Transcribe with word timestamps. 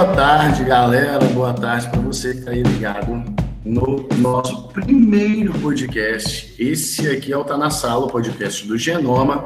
Boa 0.00 0.14
tarde, 0.14 0.64
galera. 0.64 1.22
Boa 1.26 1.52
tarde 1.52 1.90
para 1.90 2.00
você 2.00 2.32
que 2.32 2.38
está 2.38 2.52
aí 2.52 2.62
ligado 2.62 3.22
no 3.62 4.08
nosso 4.16 4.68
primeiro 4.68 5.52
podcast. 5.58 6.54
Esse 6.58 7.10
aqui 7.10 7.30
é 7.30 7.36
o 7.36 7.44
Tá 7.44 7.58
na 7.58 7.68
Sala, 7.68 8.06
o 8.06 8.08
podcast 8.08 8.66
do 8.66 8.78
Genoma. 8.78 9.44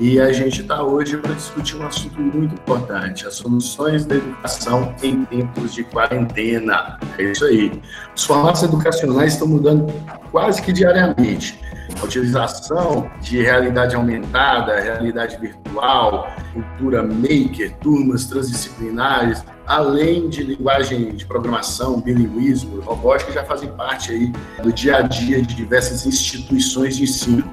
E 0.00 0.18
a 0.18 0.32
gente 0.32 0.62
está 0.62 0.82
hoje 0.82 1.18
para 1.18 1.34
discutir 1.34 1.76
um 1.76 1.86
assunto 1.86 2.18
muito 2.18 2.54
importante: 2.54 3.26
as 3.26 3.34
soluções 3.34 4.06
da 4.06 4.14
educação 4.14 4.94
em 5.02 5.26
tempos 5.26 5.74
de 5.74 5.84
quarentena. 5.84 6.98
É 7.18 7.24
isso 7.24 7.44
aí. 7.44 7.70
Os 8.16 8.24
formatos 8.24 8.62
educacionais 8.62 9.34
estão 9.34 9.46
mudando 9.46 9.92
quase 10.30 10.62
que 10.62 10.72
diariamente 10.72 11.60
a 12.00 12.04
utilização 12.04 13.10
de 13.20 13.42
realidade 13.42 13.94
aumentada, 13.94 14.80
realidade 14.80 15.36
virtual, 15.38 16.28
cultura 16.52 17.02
maker, 17.02 17.74
turmas 17.78 18.26
transdisciplinares, 18.26 19.44
além 19.66 20.28
de 20.28 20.42
linguagem 20.42 21.14
de 21.14 21.24
programação, 21.26 22.00
bilinguismo, 22.00 22.80
robótica, 22.80 23.32
já 23.32 23.44
fazem 23.44 23.70
parte 23.70 24.12
aí 24.12 24.32
do 24.62 24.72
dia 24.72 24.98
a 24.98 25.02
dia 25.02 25.40
de 25.42 25.54
diversas 25.54 26.06
instituições 26.06 26.96
de 26.96 27.04
ensino, 27.04 27.44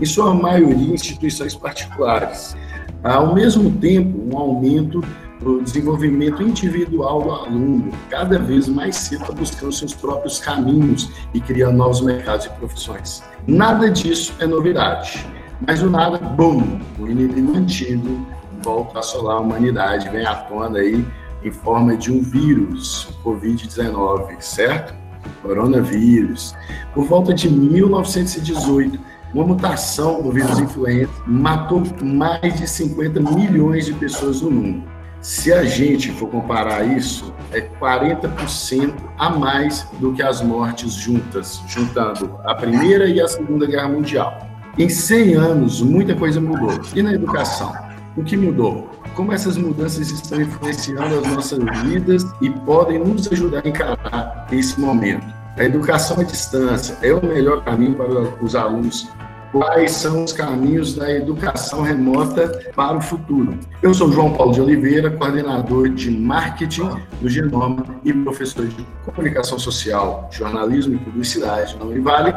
em 0.00 0.04
sua 0.04 0.34
maioria 0.34 0.94
instituições 0.94 1.54
particulares. 1.54 2.56
Ao 3.02 3.34
mesmo 3.34 3.70
tempo, 3.70 4.18
um 4.32 4.38
aumento 4.38 5.02
do 5.40 5.62
desenvolvimento 5.62 6.42
individual 6.42 7.22
do 7.22 7.30
aluno, 7.30 7.92
cada 8.08 8.38
vez 8.38 8.68
mais 8.68 8.96
cedo 8.96 9.32
buscando 9.32 9.72
seus 9.72 9.94
próprios 9.94 10.38
caminhos 10.38 11.10
e 11.34 11.40
criando 11.40 11.76
novos 11.76 12.00
mercados 12.00 12.46
e 12.46 12.50
profissões. 12.50 13.22
Nada 13.46 13.90
disso 13.90 14.34
é 14.38 14.46
novidade, 14.46 15.26
mas 15.66 15.82
o 15.82 15.90
nada, 15.90 16.18
bom, 16.18 16.80
o 16.98 17.06
inimigo 17.06 17.56
antigo 17.56 18.26
volta 18.62 18.98
a 18.98 19.00
assolar 19.00 19.36
a 19.36 19.40
humanidade, 19.40 20.08
vem 20.08 20.26
à 20.26 20.34
tona 20.34 20.78
aí 20.78 21.04
em 21.44 21.50
forma 21.50 21.96
de 21.96 22.10
um 22.10 22.22
vírus, 22.22 23.08
Covid-19, 23.22 24.40
certo? 24.40 24.94
Coronavírus. 25.42 26.54
Por 26.94 27.04
volta 27.04 27.32
de 27.32 27.48
1918, 27.48 28.98
uma 29.32 29.44
mutação 29.44 30.22
do 30.22 30.32
vírus 30.32 30.58
influenza 30.58 31.10
matou 31.26 31.82
mais 32.02 32.58
de 32.58 32.66
50 32.66 33.20
milhões 33.20 33.86
de 33.86 33.92
pessoas 33.92 34.40
no 34.40 34.50
mundo. 34.50 34.95
Se 35.20 35.52
a 35.52 35.64
gente 35.64 36.12
for 36.12 36.28
comparar 36.28 36.84
isso, 36.84 37.34
é 37.52 37.60
40% 37.60 38.94
a 39.18 39.30
mais 39.30 39.86
do 39.98 40.12
que 40.12 40.22
as 40.22 40.40
mortes 40.40 40.92
juntas, 40.92 41.62
juntando 41.66 42.38
a 42.44 42.54
Primeira 42.54 43.08
e 43.08 43.20
a 43.20 43.26
Segunda 43.26 43.66
Guerra 43.66 43.88
Mundial. 43.88 44.46
Em 44.78 44.88
100 44.88 45.34
anos, 45.34 45.80
muita 45.80 46.14
coisa 46.14 46.40
mudou. 46.40 46.80
E 46.94 47.02
na 47.02 47.12
educação? 47.12 47.74
O 48.16 48.22
que 48.22 48.36
mudou? 48.36 48.90
Como 49.14 49.32
essas 49.32 49.56
mudanças 49.56 50.10
estão 50.10 50.40
influenciando 50.40 51.18
as 51.18 51.26
nossas 51.32 51.58
vidas 51.82 52.24
e 52.40 52.50
podem 52.50 52.98
nos 52.98 53.30
ajudar 53.32 53.62
a 53.64 53.68
encarar 53.68 54.46
esse 54.52 54.78
momento? 54.78 55.26
A 55.56 55.64
educação 55.64 56.20
à 56.20 56.22
distância 56.22 56.98
é 57.00 57.14
o 57.14 57.24
melhor 57.24 57.64
caminho 57.64 57.94
para 57.94 58.44
os 58.44 58.54
alunos 58.54 59.08
quais 59.52 59.92
são 59.92 60.24
os 60.24 60.32
caminhos 60.32 60.94
da 60.94 61.10
educação 61.10 61.82
remota 61.82 62.72
para 62.74 62.96
o 62.96 63.00
futuro. 63.00 63.58
Eu 63.82 63.94
sou 63.94 64.10
João 64.12 64.32
Paulo 64.32 64.52
de 64.52 64.60
Oliveira, 64.60 65.10
coordenador 65.10 65.88
de 65.88 66.10
marketing 66.10 66.90
do 67.20 67.28
Genoma 67.28 67.84
e 68.04 68.12
professor 68.12 68.66
de 68.66 68.86
comunicação 69.04 69.58
social, 69.58 70.28
jornalismo 70.32 70.94
e 70.94 70.98
publicidade 70.98 71.76
na 71.78 71.84
Univale, 71.84 72.34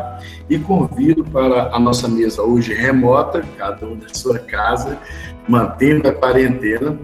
e 0.49 0.57
convido 0.59 1.23
para 1.23 1.75
a 1.75 1.79
nossa 1.79 2.07
mesa 2.07 2.41
hoje 2.41 2.73
remota, 2.73 3.43
cada 3.57 3.85
um 3.85 3.97
da 3.97 4.07
sua 4.13 4.39
casa, 4.39 4.97
mantendo 5.47 6.07
a 6.07 6.11
quarentena, 6.11 6.97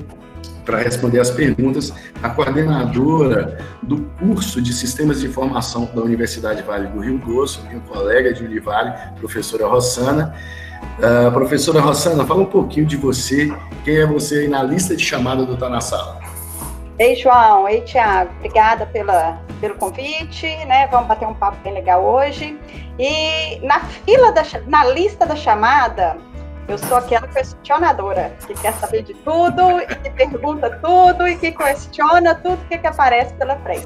para 0.66 0.80
responder 0.80 1.20
as 1.20 1.30
perguntas, 1.30 1.94
a 2.22 2.30
coordenadora 2.30 3.60
do 3.82 4.02
curso 4.20 4.62
de 4.62 4.74
Sistemas 4.74 5.22
de 5.22 5.28
Informação 5.28 5.90
da 5.94 6.02
Universidade 6.02 6.64
Vale 6.64 6.88
do 6.88 7.00
Rio 7.00 7.20
Doce, 7.20 7.62
minha 7.62 7.80
colega 7.82 8.34
de 8.34 8.44
Univale, 8.44 8.94
professora 9.20 9.68
Rossana. 9.68 10.36
Uh, 11.00 11.32
professora 11.32 11.80
Rossana, 11.80 12.26
fala 12.26 12.42
um 12.42 12.46
pouquinho 12.46 12.86
de 12.86 12.98
você, 12.98 13.54
quem 13.84 13.98
é 13.98 14.06
você 14.06 14.40
aí 14.40 14.48
na 14.48 14.64
lista 14.64 14.96
de 14.96 15.04
chamada 15.04 15.46
do 15.46 15.56
Tá 15.56 15.70
na 15.70 15.80
Sala. 15.80 16.20
Ei, 16.98 17.16
João, 17.16 17.68
ei, 17.68 17.82
Tiago, 17.82 18.32
obrigada 18.38 18.86
pela, 18.86 19.42
pelo 19.60 19.76
convite, 19.76 20.48
né? 20.66 20.88
Vamos 20.88 21.08
bater 21.08 21.28
um 21.28 21.34
papo 21.34 21.58
bem 21.62 21.74
legal 21.74 22.04
hoje. 22.04 22.58
E 22.98 23.60
na 23.60 23.82
fila 23.82 24.32
da 24.32 24.44
na 24.66 24.86
lista 24.86 25.26
da 25.26 25.36
chamada, 25.36 26.16
eu 26.68 26.78
sou 26.78 26.98
aquela 26.98 27.28
questionadora 27.28 28.36
que 28.48 28.54
quer 28.56 28.74
saber 28.74 29.04
de 29.04 29.14
tudo 29.14 29.80
e 29.82 29.86
que 29.86 30.10
pergunta 30.10 30.80
tudo 30.82 31.28
e 31.28 31.36
que 31.36 31.52
questiona 31.52 32.36
tudo 32.36 32.58
que, 32.68 32.78
que 32.78 32.88
aparece 32.88 33.34
pela 33.36 33.56
frente. 33.58 33.86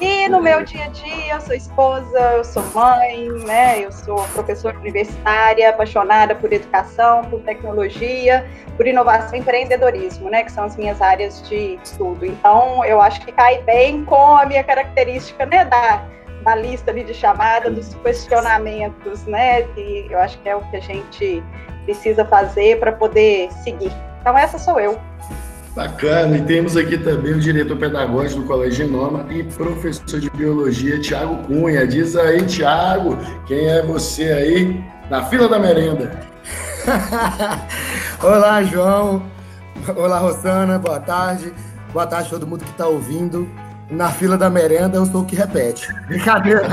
E 0.00 0.28
no 0.28 0.42
meu 0.42 0.64
dia 0.64 0.86
a 0.86 0.88
dia, 0.88 1.34
eu 1.34 1.40
sou 1.40 1.54
esposa, 1.54 2.18
eu 2.34 2.42
sou 2.42 2.64
mãe, 2.74 3.28
né? 3.46 3.84
Eu 3.84 3.92
sou 3.92 4.16
professora 4.32 4.76
universitária, 4.76 5.70
apaixonada 5.70 6.34
por 6.34 6.52
educação, 6.52 7.22
por 7.26 7.40
tecnologia, 7.42 8.44
por 8.76 8.84
inovação 8.84 9.36
e 9.36 9.38
empreendedorismo, 9.38 10.28
né? 10.28 10.42
Que 10.42 10.50
são 10.50 10.64
as 10.64 10.76
minhas 10.76 11.00
áreas 11.00 11.48
de 11.48 11.78
estudo. 11.84 12.26
Então, 12.26 12.84
eu 12.84 13.00
acho 13.00 13.20
que 13.20 13.30
cai 13.30 13.62
bem 13.62 14.04
com 14.04 14.36
a 14.36 14.44
minha 14.44 14.64
característica, 14.64 15.46
né? 15.46 15.66
Da, 15.66 16.04
da 16.42 16.56
lista 16.56 16.90
ali 16.90 17.04
de 17.04 17.14
chamada, 17.14 17.70
dos 17.70 17.94
questionamentos, 17.94 19.24
né? 19.26 19.62
Que 19.62 20.08
eu 20.10 20.18
acho 20.18 20.36
que 20.40 20.48
é 20.48 20.56
o 20.56 20.62
que 20.62 20.78
a 20.78 20.80
gente 20.80 21.44
precisa 21.84 22.24
fazer 22.24 22.78
para 22.78 22.92
poder 22.92 23.50
seguir. 23.64 23.92
Então, 24.20 24.36
essa 24.36 24.58
sou 24.58 24.78
eu. 24.78 24.98
Bacana, 25.74 26.36
e 26.36 26.42
temos 26.42 26.76
aqui 26.76 26.98
também 26.98 27.32
o 27.32 27.40
diretor 27.40 27.78
pedagógico 27.78 28.42
do 28.42 28.46
Colégio 28.46 28.86
Genoma 28.86 29.24
e 29.30 29.42
professor 29.42 30.20
de 30.20 30.28
biologia, 30.30 31.00
Tiago 31.00 31.38
Cunha. 31.46 31.86
Diz 31.86 32.14
aí, 32.14 32.42
Tiago, 32.42 33.16
quem 33.46 33.68
é 33.68 33.82
você 33.82 34.24
aí 34.24 34.84
na 35.08 35.24
fila 35.24 35.48
da 35.48 35.58
merenda? 35.58 36.20
Olá, 38.22 38.62
João. 38.62 39.22
Olá, 39.96 40.18
Rosana. 40.18 40.78
Boa 40.78 41.00
tarde. 41.00 41.54
Boa 41.90 42.06
tarde 42.06 42.26
a 42.28 42.30
todo 42.30 42.46
mundo 42.46 42.64
que 42.64 42.70
está 42.70 42.86
ouvindo. 42.86 43.48
Na 43.92 44.10
fila 44.10 44.36
da 44.38 44.48
merenda, 44.48 44.96
eu 44.96 45.04
sou 45.04 45.20
o 45.20 45.24
que 45.24 45.36
repete. 45.36 45.92
Brincadeira. 46.06 46.62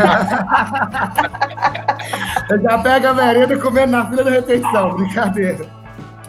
eu 2.49 2.61
já 2.61 2.77
pego 2.77 3.07
a 3.07 3.13
merenda 3.13 3.59
comendo 3.59 3.91
na 3.91 4.09
fila 4.09 4.23
da 4.23 4.31
retenção. 4.31 4.95
Brincadeira. 4.95 5.65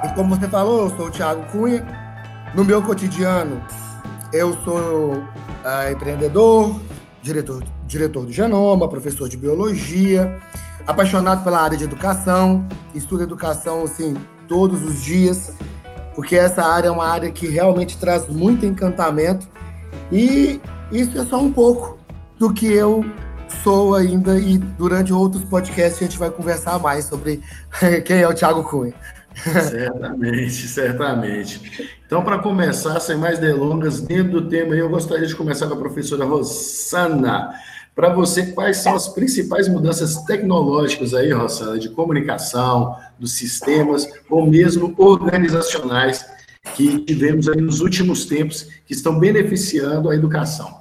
E 0.03 0.09
como 0.15 0.35
você 0.35 0.49
falou, 0.49 0.91
eu 0.91 0.97
sou 0.97 1.07
o 1.07 1.11
Thiago 1.11 1.45
Cunha. 1.53 1.87
No 2.57 2.65
meu 2.65 2.83
cotidiano, 2.83 3.63
eu 4.33 4.53
sou 4.65 5.13
uh, 5.13 5.93
empreendedor, 5.93 6.81
diretor, 7.23 7.63
diretor 7.87 8.27
do 8.27 8.33
Genoma, 8.33 8.89
professor 8.89 9.29
de 9.29 9.37
biologia, 9.37 10.41
apaixonado 10.89 11.45
pela 11.45 11.61
área 11.61 11.79
de 11.79 11.85
educação, 11.85 12.67
estudo 12.93 13.23
educação 13.23 13.85
assim 13.85 14.17
todos 14.49 14.83
os 14.83 15.01
dias, 15.01 15.53
porque 16.17 16.35
essa 16.35 16.65
área 16.65 16.89
é 16.89 16.91
uma 16.91 17.07
área 17.07 17.31
que 17.31 17.47
realmente 17.47 17.97
traz 17.97 18.27
muito 18.27 18.67
encantamento 18.67 19.47
e 20.11 20.61
isso 20.91 21.19
é 21.19 21.25
só 21.25 21.41
um 21.41 21.53
pouco 21.53 21.99
do 22.39 22.53
que 22.53 22.67
eu 22.67 23.05
sou 23.63 23.95
ainda 23.95 24.39
e 24.39 24.59
durante 24.59 25.13
outros 25.13 25.45
podcasts 25.45 26.01
a 26.01 26.05
gente 26.05 26.19
vai 26.19 26.31
conversar 26.31 26.79
mais 26.79 27.05
sobre 27.05 27.41
quem 28.05 28.19
é 28.19 28.29
o 28.29 28.35
Thiago 28.35 28.65
Cunha. 28.65 28.95
Certamente, 29.35 30.69
certamente. 30.69 31.91
Então, 32.05 32.23
para 32.23 32.39
começar, 32.39 32.99
sem 33.01 33.17
mais 33.17 33.39
delongas, 33.39 34.01
dentro 34.01 34.33
do 34.33 34.49
tema, 34.49 34.75
eu 34.75 34.89
gostaria 34.89 35.27
de 35.27 35.37
começar 35.37 35.67
com 35.69 35.75
a 35.75 35.79
professora 35.79 36.25
Rosana. 36.25 37.51
Para 37.95 38.13
você, 38.13 38.47
quais 38.47 38.79
são 38.79 38.95
as 38.95 39.09
principais 39.09 39.69
mudanças 39.69 40.17
tecnológicas 40.25 41.15
aí, 41.15 41.33
Rosana, 41.33 41.79
de 41.79 41.89
comunicação, 41.91 42.97
dos 43.19 43.33
sistemas, 43.33 44.09
ou 44.29 44.47
mesmo 44.47 44.95
organizacionais, 44.99 46.25
que 46.75 46.99
tivemos 47.01 47.49
aí 47.49 47.61
nos 47.61 47.81
últimos 47.81 48.25
tempos, 48.25 48.69
que 48.87 48.93
estão 48.93 49.19
beneficiando 49.19 50.11
a 50.11 50.15
educação? 50.15 50.80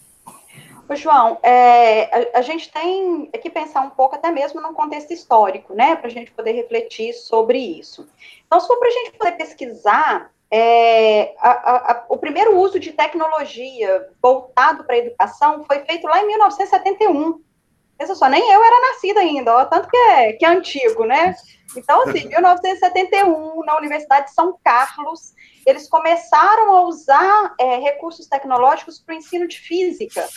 Ô, 0.89 0.95
João, 0.95 1.38
é, 1.44 2.06
a, 2.33 2.39
a, 2.39 2.41
gente 2.41 2.71
tem 2.71 3.27
que 3.27 3.50
pensar 3.51 3.81
um 3.81 3.91
pouco 3.91 4.15
até 4.15 4.31
mesmo 4.31 4.59
num 4.59 4.74
contexto 4.74 5.13
histórico, 5.13 5.75
né, 5.75 5.95
para 5.95 6.07
a 6.07 6.09
gente 6.09 6.31
poder 6.31 6.53
refletir 6.53 7.13
sobre 7.13 7.59
isso. 7.59 8.09
Então, 8.47 8.59
se 8.59 8.65
for 8.65 8.80
para 8.80 8.88
a 8.88 8.91
gente 8.91 9.12
poder 9.12 9.31
pesquisar, 9.33 10.31
é, 10.50 11.36
a, 11.38 11.91
a, 11.91 12.06
o 12.09 12.18
primeiro 12.18 12.57
uso 12.57 12.80
de 12.80 12.91
tecnologia 12.91 14.09
voltado 14.19 14.83
para 14.83 14.95
a 14.95 14.97
educação 14.97 15.63
foi 15.63 15.86
feito 15.86 16.07
lá 16.07 16.24
em 16.24 16.25
1971. 16.25 17.39
Pensa 17.95 18.15
só, 18.15 18.27
nem 18.27 18.41
eu 18.51 18.63
era 18.63 18.91
nascida 18.91 19.19
ainda, 19.19 19.57
ó, 19.57 19.65
tanto 19.65 19.88
que 19.88 19.95
é, 19.97 20.33
que 20.33 20.44
é 20.44 20.50
antigo, 20.50 21.06
né? 21.06 21.36
Então, 21.77 22.01
assim, 22.01 22.25
1971, 22.33 23.63
na 23.63 23.77
Universidade 23.77 24.25
de 24.25 24.33
São 24.33 24.57
Carlos, 24.63 25.36
eles 25.68 25.88
começaram 25.88 26.75
a 26.75 26.81
usar 26.86 27.53
é, 27.59 27.77
recursos 27.77 28.25
tecnológicos 28.25 28.97
para 29.00 29.13
o 29.13 29.18
ensino 29.19 29.47
de 29.47 29.59
física 29.59 30.27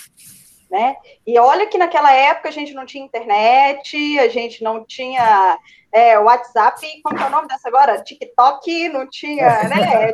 né? 0.72 0.96
E 1.26 1.38
olha 1.38 1.66
que 1.66 1.76
naquela 1.76 2.10
época 2.10 2.48
a 2.48 2.52
gente 2.52 2.72
não 2.72 2.86
tinha 2.86 3.04
internet, 3.04 4.18
a 4.18 4.28
gente 4.28 4.64
não 4.64 4.82
tinha 4.86 5.58
é, 5.92 6.18
WhatsApp, 6.18 6.80
como 7.02 7.18
é 7.18 7.26
o 7.26 7.30
nome 7.30 7.46
dessa 7.46 7.68
agora? 7.68 8.02
TikTok, 8.02 8.88
não 8.88 9.06
tinha, 9.06 9.64
né? 9.68 10.10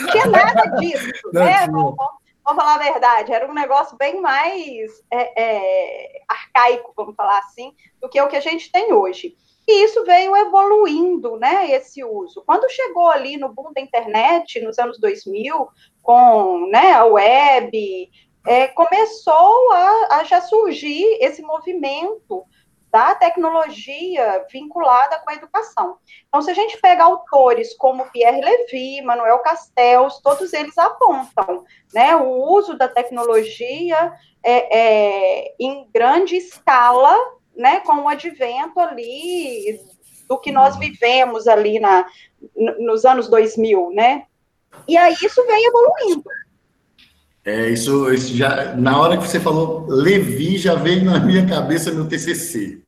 Não 0.00 0.10
tinha 0.12 0.26
nada 0.26 0.76
disso, 0.76 1.10
não 1.34 1.44
né? 1.44 1.66
Vamos, 1.66 1.96
falar 2.44 2.76
a 2.76 2.78
verdade, 2.78 3.32
era 3.32 3.50
um 3.50 3.52
negócio 3.52 3.96
bem 3.98 4.22
mais 4.22 5.02
é, 5.10 5.42
é, 5.42 6.22
arcaico, 6.28 6.94
vamos 6.96 7.16
falar 7.16 7.40
assim, 7.40 7.74
do 8.00 8.08
que 8.08 8.18
o 8.22 8.28
que 8.28 8.36
a 8.36 8.40
gente 8.40 8.70
tem 8.70 8.92
hoje. 8.92 9.36
E 9.66 9.84
isso 9.84 10.02
veio 10.06 10.34
evoluindo, 10.34 11.36
né, 11.36 11.70
esse 11.72 12.02
uso. 12.02 12.42
Quando 12.46 12.70
chegou 12.70 13.10
ali 13.10 13.36
no 13.36 13.50
boom 13.50 13.70
da 13.74 13.82
internet, 13.82 14.60
nos 14.62 14.78
anos 14.78 14.98
2000, 14.98 15.68
com 16.02 16.66
né, 16.70 16.92
a 16.92 17.04
web, 17.04 18.10
é, 18.48 18.66
começou 18.68 19.72
a, 19.72 20.16
a 20.16 20.24
já 20.24 20.40
surgir 20.40 21.04
esse 21.20 21.42
movimento 21.42 22.46
da 22.90 23.14
tecnologia 23.14 24.42
vinculada 24.50 25.18
com 25.18 25.28
a 25.28 25.34
educação. 25.34 25.98
Então, 26.26 26.40
se 26.40 26.50
a 26.50 26.54
gente 26.54 26.78
pega 26.80 27.04
autores 27.04 27.76
como 27.76 28.10
Pierre 28.10 28.40
Levy, 28.40 29.02
Manuel 29.02 29.40
Castells, 29.40 30.18
todos 30.22 30.54
eles 30.54 30.78
apontam 30.78 31.66
né, 31.92 32.16
o 32.16 32.42
uso 32.50 32.78
da 32.78 32.88
tecnologia 32.88 34.14
é, 34.42 34.78
é, 34.78 35.54
em 35.60 35.86
grande 35.92 36.36
escala, 36.36 37.14
né, 37.54 37.80
com 37.80 37.96
o 37.96 38.08
advento 38.08 38.80
ali 38.80 39.78
do 40.26 40.38
que 40.38 40.50
nós 40.50 40.74
vivemos 40.78 41.46
ali 41.46 41.78
na, 41.78 42.06
nos 42.78 43.04
anos 43.04 43.28
2000, 43.28 43.90
né? 43.92 44.24
E 44.86 44.96
aí 44.96 45.14
isso 45.22 45.44
vem 45.46 45.66
evoluindo. 45.66 46.30
É, 47.48 47.70
isso, 47.70 48.12
isso 48.12 48.36
já, 48.36 48.74
na 48.74 49.00
hora 49.00 49.16
que 49.16 49.26
você 49.26 49.40
falou 49.40 49.86
Levi, 49.88 50.58
já 50.58 50.74
veio 50.74 51.02
na 51.02 51.18
minha 51.18 51.48
cabeça 51.48 51.90
meu 51.90 52.06
TCC. 52.06 52.82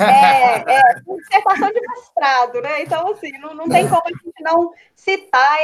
É, 0.00 0.54
é, 0.56 0.94
dissertação 1.18 1.70
de 1.70 1.80
mestrado, 1.82 2.62
né? 2.62 2.82
Então, 2.82 3.12
assim, 3.12 3.30
não, 3.40 3.54
não 3.54 3.68
tem 3.68 3.86
como 3.86 4.02
a 4.02 4.08
gente 4.08 4.42
não 4.42 4.72
citar 4.96 5.58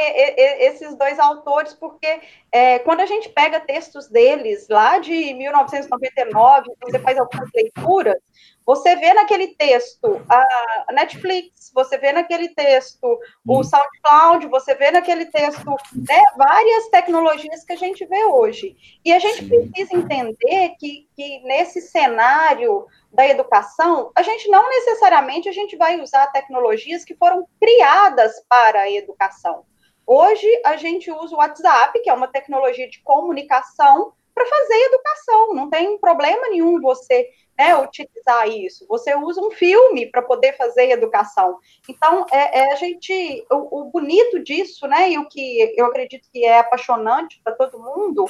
esses 0.59 0.95
dois 0.95 1.17
autores, 1.17 1.73
porque 1.73 2.19
é, 2.51 2.77
quando 2.79 2.99
a 2.99 3.07
gente 3.07 3.27
pega 3.29 3.59
textos 3.59 4.07
deles, 4.07 4.67
lá 4.69 4.99
de 4.99 5.33
1999, 5.33 6.69
você 6.83 6.99
faz 6.99 7.17
algumas 7.17 7.49
leituras, 7.55 8.17
você 8.67 8.97
vê 8.97 9.13
naquele 9.13 9.55
texto 9.55 10.21
a 10.27 10.91
Netflix, 10.91 11.71
você 11.73 11.97
vê 11.97 12.11
naquele 12.11 12.49
texto 12.49 12.99
o 13.47 13.55
uhum. 13.55 13.63
SoundCloud, 13.63 14.45
você 14.47 14.75
vê 14.75 14.91
naquele 14.91 15.25
texto 15.27 15.69
né, 15.95 16.21
várias 16.35 16.89
tecnologias 16.89 17.63
que 17.63 17.71
a 17.71 17.77
gente 17.77 18.05
vê 18.05 18.25
hoje. 18.25 18.75
E 19.05 19.13
a 19.13 19.19
gente 19.19 19.45
precisa 19.45 19.95
entender 19.95 20.75
que, 20.77 21.07
que 21.15 21.39
nesse 21.43 21.79
cenário 21.79 22.85
da 23.09 23.25
educação, 23.25 24.11
a 24.13 24.21
gente 24.21 24.49
não 24.49 24.69
necessariamente 24.69 25.47
a 25.47 25.53
gente 25.53 25.77
vai 25.77 26.01
usar 26.01 26.27
tecnologias 26.27 27.05
que 27.05 27.15
foram 27.15 27.47
criadas 27.61 28.33
para 28.49 28.81
a 28.81 28.91
educação. 28.91 29.63
Hoje 30.05 30.47
a 30.65 30.75
gente 30.75 31.09
usa 31.09 31.35
o 31.35 31.37
WhatsApp, 31.37 32.01
que 32.01 32.09
é 32.09 32.13
uma 32.13 32.27
tecnologia 32.27 32.89
de 32.89 33.01
comunicação, 33.01 34.11
para 34.37 34.45
fazer 34.45 34.75
educação. 34.75 35.53
Não 35.55 35.69
tem 35.69 35.97
problema 35.97 36.47
nenhum 36.49 36.79
você 36.79 37.27
né, 37.57 37.75
utilizar 37.75 38.47
isso. 38.47 38.85
Você 38.87 39.15
usa 39.15 39.41
um 39.41 39.49
filme 39.49 40.11
para 40.11 40.21
poder 40.21 40.55
fazer 40.55 40.91
educação. 40.91 41.57
Então, 41.89 42.23
é, 42.31 42.59
é 42.59 42.73
a 42.73 42.75
gente, 42.75 43.43
o, 43.51 43.81
o, 43.81 43.85
bonito 43.85 44.39
disso, 44.43 44.87
né, 44.87 45.11
e 45.11 45.17
o 45.17 45.27
que 45.27 45.73
eu 45.75 45.87
acredito 45.87 46.29
que 46.31 46.45
é 46.45 46.59
apaixonante 46.59 47.41
para 47.43 47.55
todo 47.55 47.79
mundo 47.79 48.25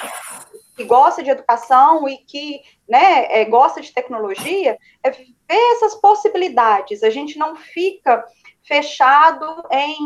que 0.77 0.85
gosta 0.85 1.21
de 1.21 1.29
educação 1.29 2.07
e 2.07 2.17
que, 2.19 2.61
né, 2.87 3.41
é, 3.41 3.43
gosta 3.43 3.81
de 3.81 3.93
tecnologia, 3.93 4.77
é 5.03 5.09
ver 5.09 5.27
essas 5.73 5.95
possibilidades. 5.95 7.03
A 7.03 7.09
gente 7.09 7.37
não 7.37 7.53
fica 7.57 8.23
fechado 8.67 9.63
em 9.71 9.97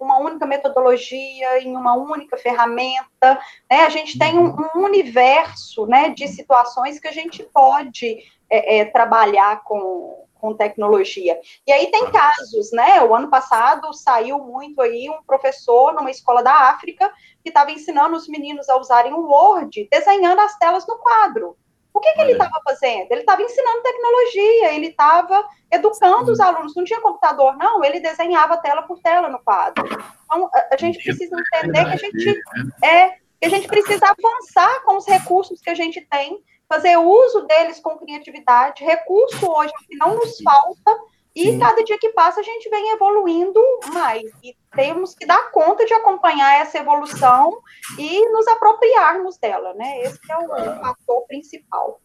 uma 0.00 0.18
única 0.18 0.46
metodologia, 0.46 1.62
em 1.62 1.76
uma 1.76 1.94
única 1.94 2.36
ferramenta, 2.36 3.38
né? 3.70 3.82
A 3.82 3.90
gente 3.90 4.18
tem 4.18 4.38
um, 4.38 4.56
um 4.74 4.84
universo, 4.84 5.86
né, 5.86 6.08
de 6.08 6.26
situações 6.26 6.98
que 6.98 7.06
a 7.06 7.12
gente 7.12 7.42
pode 7.44 8.18
é, 8.50 8.78
é, 8.78 8.84
trabalhar 8.86 9.62
com, 9.62 10.24
com 10.40 10.54
tecnologia. 10.54 11.38
E 11.66 11.72
aí 11.72 11.90
tem 11.90 12.10
casos, 12.10 12.72
né? 12.72 13.02
O 13.02 13.14
ano 13.14 13.28
passado 13.28 13.92
saiu 13.92 14.38
muito 14.38 14.80
aí 14.80 15.10
um 15.10 15.22
professor 15.24 15.92
numa 15.92 16.10
escola 16.10 16.42
da 16.42 16.70
África 16.70 17.12
que 17.42 17.50
estava 17.50 17.70
ensinando 17.70 18.16
os 18.16 18.26
meninos 18.26 18.68
a 18.70 18.78
usarem 18.78 19.12
o 19.12 19.26
Word, 19.26 19.86
desenhando 19.90 20.40
as 20.40 20.56
telas 20.58 20.86
no 20.86 20.96
quadro. 20.96 21.56
O 21.98 22.00
que, 22.00 22.12
que 22.12 22.20
ele 22.20 22.32
estava 22.32 22.60
fazendo? 22.64 23.10
Ele 23.10 23.20
estava 23.22 23.42
ensinando 23.42 23.82
tecnologia, 23.82 24.72
ele 24.72 24.86
estava 24.86 25.44
educando 25.68 26.26
Sim. 26.26 26.30
os 26.32 26.40
alunos. 26.40 26.76
Não 26.76 26.84
tinha 26.84 27.00
computador, 27.00 27.56
não, 27.56 27.82
ele 27.84 27.98
desenhava 27.98 28.56
tela 28.58 28.82
por 28.82 29.00
tela 29.00 29.28
no 29.28 29.40
quadro. 29.40 29.84
Então, 29.84 30.48
a, 30.54 30.74
a 30.74 30.76
gente 30.78 31.02
precisa 31.02 31.34
entender 31.36 31.84
que 31.84 31.92
a 31.92 31.96
gente 31.96 32.42
é 32.84 33.08
que 33.40 33.46
a 33.46 33.48
gente 33.48 33.68
precisa 33.68 34.06
avançar 34.06 34.84
com 34.84 34.96
os 34.96 35.06
recursos 35.06 35.60
que 35.60 35.70
a 35.70 35.74
gente 35.74 36.00
tem 36.02 36.40
fazer 36.68 36.96
uso 36.98 37.46
deles 37.46 37.80
com 37.80 37.98
criatividade, 37.98 38.84
recurso 38.84 39.50
hoje 39.50 39.72
que 39.88 39.96
não 39.96 40.16
nos 40.16 40.40
falta, 40.40 40.98
e 41.38 41.52
Sim. 41.52 41.58
cada 41.60 41.84
dia 41.84 41.96
que 42.00 42.08
passa 42.08 42.40
a 42.40 42.42
gente 42.42 42.68
vem 42.68 42.90
evoluindo 42.90 43.60
mais. 43.92 44.28
E 44.42 44.56
temos 44.74 45.14
que 45.14 45.24
dar 45.24 45.52
conta 45.52 45.86
de 45.86 45.94
acompanhar 45.94 46.60
essa 46.60 46.78
evolução 46.78 47.58
e 47.96 48.28
nos 48.32 48.48
apropriarmos 48.48 49.38
dela, 49.38 49.72
né? 49.74 50.02
Esse 50.02 50.18
é 50.28 50.36
o 50.36 50.46
claro. 50.46 50.80
fator 50.80 51.26
principal. 51.28 52.00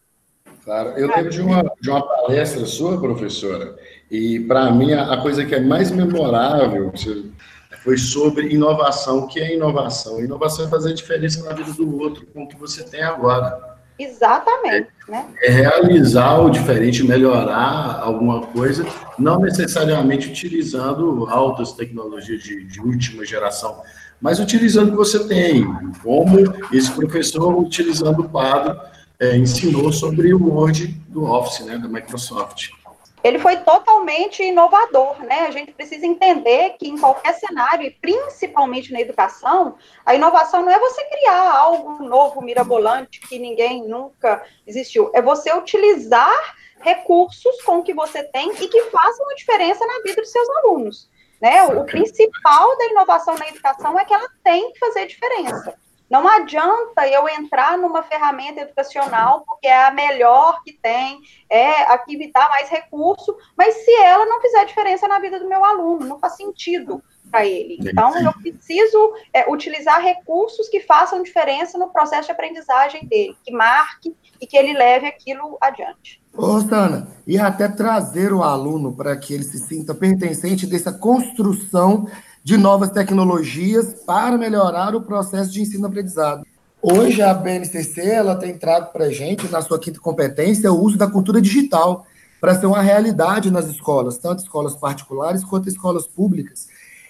Claro, 0.62 0.90
eu 0.90 1.08
lembro 1.08 1.30
de 1.30 1.42
uma, 1.42 1.64
de 1.80 1.90
uma 1.90 2.06
palestra 2.06 2.64
sua, 2.64 3.00
professora, 3.00 3.76
e 4.08 4.38
para 4.38 4.70
mim 4.70 4.92
a, 4.92 5.14
a, 5.14 5.20
coisa 5.20 5.44
que 5.44 5.54
é 5.54 5.60
mais 5.60 5.90
memorável 5.90 6.92
foi 7.82 7.98
sobre 7.98 8.54
inovação. 8.54 9.18
O 9.18 9.26
que 9.26 9.40
é 9.40 9.56
inovação? 9.56 10.20
Inovação 10.20 10.66
é 10.66 10.68
fazer 10.68 10.94
diferença 10.94 11.42
na 11.42 11.54
vida 11.54 11.72
do 11.72 12.00
outro 12.00 12.24
com 12.26 12.44
o 12.44 12.48
que 12.48 12.56
você 12.56 12.84
tem 12.84 13.02
agora. 13.02 13.73
Exatamente. 13.98 14.88
É, 15.08 15.10
né? 15.10 15.26
é 15.42 15.50
realizar 15.50 16.38
o 16.40 16.50
diferente, 16.50 17.04
melhorar 17.04 18.00
alguma 18.00 18.46
coisa, 18.46 18.86
não 19.18 19.40
necessariamente 19.40 20.28
utilizando 20.28 21.26
altas 21.28 21.72
tecnologias 21.72 22.42
de, 22.42 22.64
de 22.64 22.80
última 22.80 23.24
geração, 23.24 23.82
mas 24.20 24.40
utilizando 24.40 24.88
o 24.88 24.90
que 24.92 24.96
você 24.96 25.28
tem, 25.28 25.64
como 26.02 26.38
esse 26.72 26.90
professor, 26.90 27.56
utilizando 27.56 28.20
o 28.20 28.28
quadro, 28.28 28.80
é, 29.20 29.36
ensinou 29.36 29.92
sobre 29.92 30.34
o 30.34 30.42
Word 30.42 30.88
do 31.08 31.24
Office, 31.24 31.64
né, 31.64 31.78
da 31.78 31.88
Microsoft 31.88 32.70
ele 33.24 33.38
foi 33.38 33.56
totalmente 33.56 34.42
inovador, 34.42 35.18
né? 35.24 35.46
A 35.46 35.50
gente 35.50 35.72
precisa 35.72 36.04
entender 36.04 36.76
que 36.78 36.86
em 36.86 36.98
qualquer 36.98 37.32
cenário, 37.32 37.86
e 37.86 37.90
principalmente 37.90 38.92
na 38.92 39.00
educação, 39.00 39.76
a 40.04 40.14
inovação 40.14 40.62
não 40.62 40.70
é 40.70 40.78
você 40.78 41.02
criar 41.06 41.56
algo 41.56 42.04
novo, 42.04 42.42
mirabolante, 42.42 43.20
que 43.20 43.38
ninguém 43.38 43.88
nunca 43.88 44.44
existiu, 44.66 45.10
é 45.14 45.22
você 45.22 45.50
utilizar 45.54 46.54
recursos 46.82 47.62
com 47.62 47.78
o 47.78 47.82
que 47.82 47.94
você 47.94 48.22
tem 48.24 48.52
e 48.60 48.68
que 48.68 48.82
façam 48.90 49.30
a 49.30 49.34
diferença 49.34 49.86
na 49.86 50.02
vida 50.02 50.20
dos 50.20 50.30
seus 50.30 50.48
alunos. 50.58 51.08
Né? 51.40 51.62
O 51.64 51.84
principal 51.84 52.76
da 52.76 52.86
inovação 52.88 53.36
na 53.38 53.48
educação 53.48 53.98
é 53.98 54.04
que 54.04 54.12
ela 54.12 54.28
tem 54.42 54.70
que 54.70 54.78
fazer 54.78 55.06
diferença. 55.06 55.74
Não 56.10 56.28
adianta 56.28 57.08
eu 57.08 57.28
entrar 57.28 57.78
numa 57.78 58.02
ferramenta 58.02 58.60
educacional 58.60 59.42
porque 59.46 59.66
é 59.66 59.86
a 59.86 59.90
melhor 59.90 60.62
que 60.62 60.72
tem, 60.72 61.20
é 61.48 61.82
a 61.92 61.98
que 61.98 62.16
me 62.16 62.30
dá 62.30 62.48
mais 62.48 62.68
recurso, 62.68 63.36
mas 63.56 63.74
se 63.84 63.94
ela 63.96 64.26
não 64.26 64.40
fizer 64.40 64.64
diferença 64.66 65.08
na 65.08 65.18
vida 65.18 65.38
do 65.38 65.48
meu 65.48 65.64
aluno, 65.64 66.06
não 66.06 66.18
faz 66.18 66.36
sentido 66.36 67.02
para 67.30 67.46
ele. 67.46 67.78
Então, 67.80 68.16
eu 68.16 68.32
preciso 68.32 69.12
é, 69.32 69.50
utilizar 69.50 70.00
recursos 70.00 70.68
que 70.68 70.78
façam 70.78 71.22
diferença 71.22 71.76
no 71.76 71.88
processo 71.88 72.26
de 72.26 72.32
aprendizagem 72.32 73.04
dele, 73.06 73.36
que 73.42 73.50
marque 73.50 74.14
e 74.40 74.46
que 74.46 74.56
ele 74.56 74.72
leve 74.72 75.06
aquilo 75.06 75.58
adiante. 75.60 76.22
Ô, 76.36 76.60
Sana, 76.60 77.08
e 77.26 77.38
até 77.38 77.68
trazer 77.68 78.32
o 78.32 78.42
aluno 78.42 78.94
para 78.94 79.16
que 79.16 79.32
ele 79.34 79.44
se 79.44 79.58
sinta 79.58 79.94
pertencente 79.94 80.66
dessa 80.66 80.92
construção 80.92 82.08
de 82.44 82.58
novas 82.58 82.90
tecnologias 82.90 83.94
para 84.06 84.36
melhorar 84.36 84.94
o 84.94 85.00
processo 85.00 85.50
de 85.50 85.62
ensino-aprendizado. 85.62 86.46
Hoje, 86.82 87.22
a 87.22 87.32
BNCC 87.32 88.02
ela 88.02 88.36
tem 88.36 88.58
trago 88.58 88.92
para 88.92 89.06
a 89.06 89.10
gente, 89.10 89.48
na 89.48 89.62
sua 89.62 89.78
quinta 89.78 89.98
competência, 89.98 90.70
o 90.70 90.78
uso 90.78 90.98
da 90.98 91.06
cultura 91.06 91.40
digital 91.40 92.06
para 92.38 92.60
ser 92.60 92.66
uma 92.66 92.82
realidade 92.82 93.50
nas 93.50 93.66
escolas, 93.66 94.18
tanto 94.18 94.42
escolas 94.42 94.74
particulares 94.74 95.42
quanto 95.42 95.70
escolas 95.70 96.06
públicas. 96.06 96.68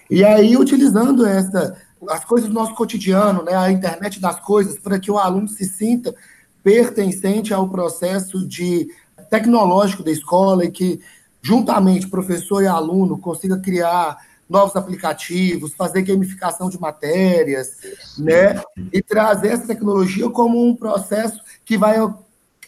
E 0.09 0.23
aí, 0.23 0.55
utilizando 0.55 1.25
essa, 1.25 1.75
as 2.09 2.23
coisas 2.23 2.47
do 2.47 2.55
nosso 2.55 2.73
cotidiano, 2.73 3.43
né, 3.43 3.53
a 3.53 3.69
internet 3.69 4.21
das 4.21 4.39
coisas, 4.39 4.79
para 4.79 4.97
que 4.97 5.11
o 5.11 5.17
aluno 5.17 5.49
se 5.49 5.65
sinta 5.65 6.15
pertencente 6.63 7.53
ao 7.53 7.67
processo 7.67 8.47
de 8.47 8.87
tecnológico 9.29 10.01
da 10.01 10.11
escola 10.11 10.63
e 10.63 10.71
que, 10.71 11.01
juntamente, 11.41 12.07
professor 12.07 12.63
e 12.63 12.67
aluno 12.67 13.17
consiga 13.17 13.59
criar 13.59 14.17
novos 14.49 14.75
aplicativos, 14.75 15.73
fazer 15.73 16.03
gamificação 16.03 16.69
de 16.69 16.79
matérias, 16.79 17.77
né? 18.17 18.61
E 18.91 19.01
trazer 19.01 19.49
essa 19.49 19.67
tecnologia 19.67 20.29
como 20.29 20.63
um 20.63 20.75
processo 20.75 21.41
que 21.63 21.77
vai 21.77 21.95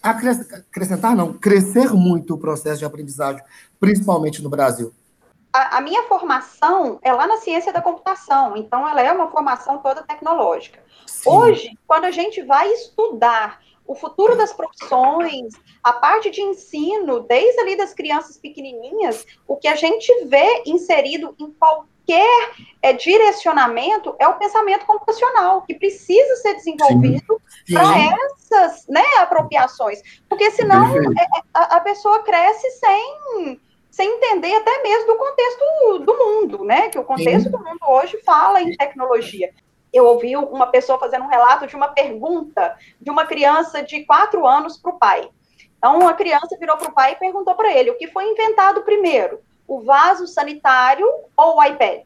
acrescentar, 0.02 1.16
não, 1.16 1.34
crescer 1.34 1.94
muito 1.94 2.34
o 2.34 2.38
processo 2.38 2.80
de 2.80 2.86
aprendizagem, 2.86 3.42
principalmente 3.80 4.42
no 4.42 4.50
Brasil. 4.50 4.94
a, 5.54 5.78
a, 5.78 5.82
minha 5.82 6.04
formação 6.04 7.00
é 7.02 7.12
lá 7.12 7.28
na 7.28 7.38
ciência 7.38 7.74
da 7.74 7.82
computação, 7.82 8.56
então 8.56 8.88
ela 8.88 9.02
é 9.02 9.12
uma 9.12 9.30
formação 9.30 9.80
toda 9.80 10.04
tecnológica. 10.04 10.80
Sim. 11.06 11.30
Hoje, 11.30 11.80
quando 11.88 12.06
a 12.06 12.12
gente 12.12 12.44
vai 12.44 12.70
estudar 12.72 13.60
o 13.88 13.96
futuro 13.96 14.36
das 14.36 14.54
profissões, 14.54 15.54
a 15.82 15.94
parte 15.94 16.30
de 16.30 16.42
ensino, 16.42 17.22
desde 17.22 17.60
ali 17.62 17.78
das 17.78 17.94
crianças 17.94 18.38
pequenininhas, 18.38 19.26
o 19.48 19.56
que 19.56 19.68
a 19.68 19.76
gente 19.76 20.12
vê 20.26 20.64
inserido 20.66 21.34
em 21.40 21.50
qualquer 21.52 22.52
é, 22.82 22.94
direcionamento 22.94 24.16
é 24.20 24.28
o 24.28 24.38
pensamento 24.38 24.86
computacional, 24.86 25.62
que 25.62 25.74
precisa 25.74 26.36
ser 26.36 26.56
desenvolvido 26.56 27.42
para 27.72 27.98
essas 27.98 28.86
né, 28.88 29.06
apropriações, 29.20 30.02
porque 30.30 30.52
senão 30.52 30.96
é, 30.96 31.00
é, 31.00 31.42
a, 31.54 31.78
a 31.78 31.80
pessoa 31.80 32.20
cresce 32.20 32.70
sem 32.72 33.60
sem 33.90 34.16
entender 34.16 34.54
até 34.54 34.84
mesmo 34.84 35.08
do 35.08 35.18
contexto 35.18 36.00
do 36.06 36.18
mundo, 36.18 36.64
né? 36.64 36.88
Que 36.88 37.00
o 37.00 37.04
contexto 37.04 37.46
Sim. 37.46 37.50
do 37.50 37.58
mundo 37.58 37.80
hoje 37.88 38.22
fala 38.24 38.62
em 38.62 38.78
tecnologia 38.78 39.52
eu 39.98 40.06
ouvi 40.06 40.36
uma 40.36 40.68
pessoa 40.68 41.00
fazendo 41.00 41.26
um 41.26 41.30
relato 41.30 41.68
de 41.68 41.76
uma 41.76 41.90
pergunta 41.90 42.78
de 43.02 43.10
uma 43.10 43.26
criança 43.26 43.84
de 43.84 44.06
quatro 44.06 44.46
anos 44.46 44.78
para 44.78 44.92
o 44.92 45.00
pai. 45.00 45.30
Então, 45.78 46.08
a 46.08 46.14
criança 46.14 46.58
virou 46.60 46.78
para 46.78 46.90
o 46.90 46.94
pai 46.94 47.14
e 47.14 47.16
perguntou 47.16 47.56
para 47.56 47.72
ele 47.72 47.92
o 47.92 47.98
que 47.98 48.08
foi 48.08 48.26
inventado 48.26 48.82
primeiro, 48.82 49.42
o 49.68 49.82
vaso 49.82 50.28
sanitário 50.28 51.08
ou 51.36 51.58
o 51.58 51.64
iPad? 51.64 52.04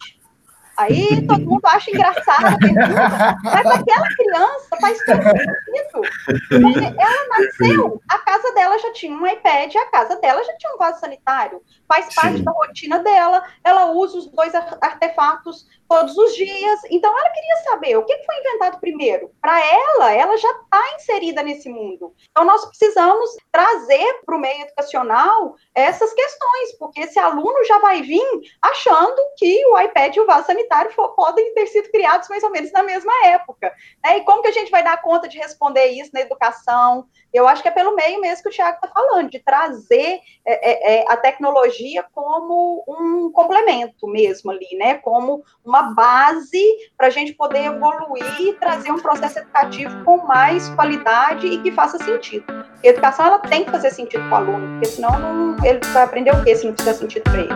Aí 0.78 1.28
todo 1.28 1.46
mundo 1.46 1.66
acha 1.66 1.92
engraçado 1.92 2.48
a 2.48 2.58
pergunta, 2.58 3.38
mas 3.44 3.66
aquela 3.68 4.08
criança 4.08 4.78
faz 4.80 4.98
todo 5.06 5.22
sentido. 5.22 7.00
Ela 7.00 7.28
nasceu, 7.30 8.02
a 8.10 8.18
casa 8.20 8.54
dela 8.54 8.80
já 8.80 8.92
tinha 8.94 9.16
um 9.16 9.28
iPad, 9.28 9.76
a 9.76 9.92
casa 9.92 10.16
dela 10.16 10.44
já 10.44 10.58
tinha 10.58 10.74
um 10.74 10.78
vaso 10.78 11.00
sanitário. 11.00 11.62
Faz 11.88 12.14
parte 12.16 12.38
Sim. 12.38 12.44
da 12.44 12.52
rotina 12.52 13.00
dela, 13.00 13.44
ela 13.64 13.92
usa 13.92 14.18
os 14.18 14.28
dois 14.28 14.56
artefatos 14.56 15.68
todos 15.92 16.18
os 16.18 16.34
dias. 16.36 16.80
Então, 16.90 17.12
ela 17.12 17.30
queria 17.32 17.56
saber 17.70 17.98
o 17.98 18.06
que 18.06 18.18
foi 18.24 18.36
inventado 18.38 18.80
primeiro. 18.80 19.30
Para 19.42 19.60
ela, 19.60 20.14
ela 20.14 20.38
já 20.38 20.50
está 20.50 20.96
inserida 20.96 21.44
nesse 21.44 21.68
mundo. 21.68 22.14
Então, 22.30 22.46
nós 22.46 22.64
precisamos 22.66 23.36
trazer 23.52 24.22
para 24.26 24.38
o 24.38 24.40
meio 24.40 24.62
educacional 24.62 25.54
essas 25.76 26.14
questões, 26.14 26.78
porque 26.80 27.02
esse 27.02 27.20
aluno 27.20 27.66
já 27.66 27.78
vai 27.80 28.02
vir 28.04 28.26
achando 28.62 29.22
que 29.36 29.66
o 29.66 29.80
iPad 29.82 30.16
e 30.16 30.22
o 30.22 30.26
vaso 30.26 30.48
sanitário 30.48 30.92
podem 31.14 31.54
ter 31.56 31.68
sido 31.68 31.92
criados 31.92 32.30
mais 32.30 32.42
ou 32.42 32.52
menos 32.52 32.72
na 32.72 32.84
mesma 32.84 33.12
época. 33.26 33.74
Né? 34.02 34.20
E 34.20 34.22
como 34.22 34.42
que 34.42 34.48
a 34.48 34.54
gente 34.54 34.72
vai 34.72 34.82
dar 34.82 35.02
conta 35.02 35.28
de 35.28 35.38
responder 35.38 35.88
isso 35.88 36.12
na 36.14 36.22
educação? 36.22 37.06
Eu 37.34 37.50
acho 37.50 37.62
que 37.62 37.68
é 37.68 37.72
pelo 37.72 37.96
meio 37.96 38.22
mesmo 38.22 38.44
que 38.44 38.50
o 38.50 38.52
Tiago 38.52 38.78
está 38.82 38.88
falando, 38.88 39.30
de 39.30 39.40
trazer 39.40 40.22
é, 40.46 40.72
é, 40.72 40.96
é, 40.96 41.12
a 41.12 41.18
tecnologia 41.18 42.06
como 42.14 42.84
um 42.88 43.30
complemento 43.32 44.08
mesmo 44.08 44.52
ali, 44.52 44.68
né? 44.78 44.96
Como 44.96 45.44
uma 45.66 45.81
base 45.82 46.62
para 46.98 47.08
a 47.08 47.10
gente 47.10 47.34
poder 47.34 47.66
evoluir 47.66 48.24
e 48.40 48.54
trazer 48.54 48.92
um 48.92 49.00
processo 49.00 49.40
educativo 49.40 50.04
com 50.04 50.26
mais 50.26 50.70
qualidade 50.70 51.48
e 51.48 51.58
que 51.62 51.72
faça 51.72 51.98
sentido. 51.98 52.46
A 52.50 52.88
educação 52.88 53.26
ela 53.26 53.40
tem 53.40 53.66
que 53.66 53.72
fazer 53.72 53.90
sentido 53.92 54.24
para 54.30 54.32
o 54.32 54.36
aluno, 54.36 54.68
porque 54.74 54.86
senão 54.86 55.20
não, 55.20 55.66
ele 55.66 55.80
vai 55.94 56.04
aprender 56.04 56.32
o 56.32 56.44
quê 56.44 56.56
se 56.56 56.68
não 56.68 56.76
fizer 56.78 56.94
sentido 56.94 57.24
para 57.24 57.40
ele? 57.40 57.50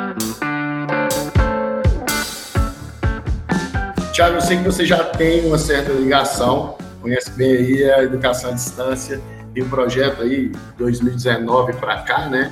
Tiago, 4.12 4.36
eu 4.36 4.42
sei 4.42 4.58
que 4.58 4.64
você 4.64 4.86
já 4.86 5.04
tem 5.04 5.46
uma 5.46 5.58
certa 5.58 5.92
ligação, 5.92 6.78
conhece 7.02 7.32
bem 7.32 7.52
aí 7.52 7.92
a 7.92 8.04
educação 8.04 8.52
à 8.52 8.54
distância 8.54 9.22
tem 9.56 9.64
um 9.64 9.70
projeto 9.70 10.22
aí, 10.22 10.52
2019 10.78 11.74
para 11.74 12.02
cá, 12.02 12.30
né? 12.30 12.52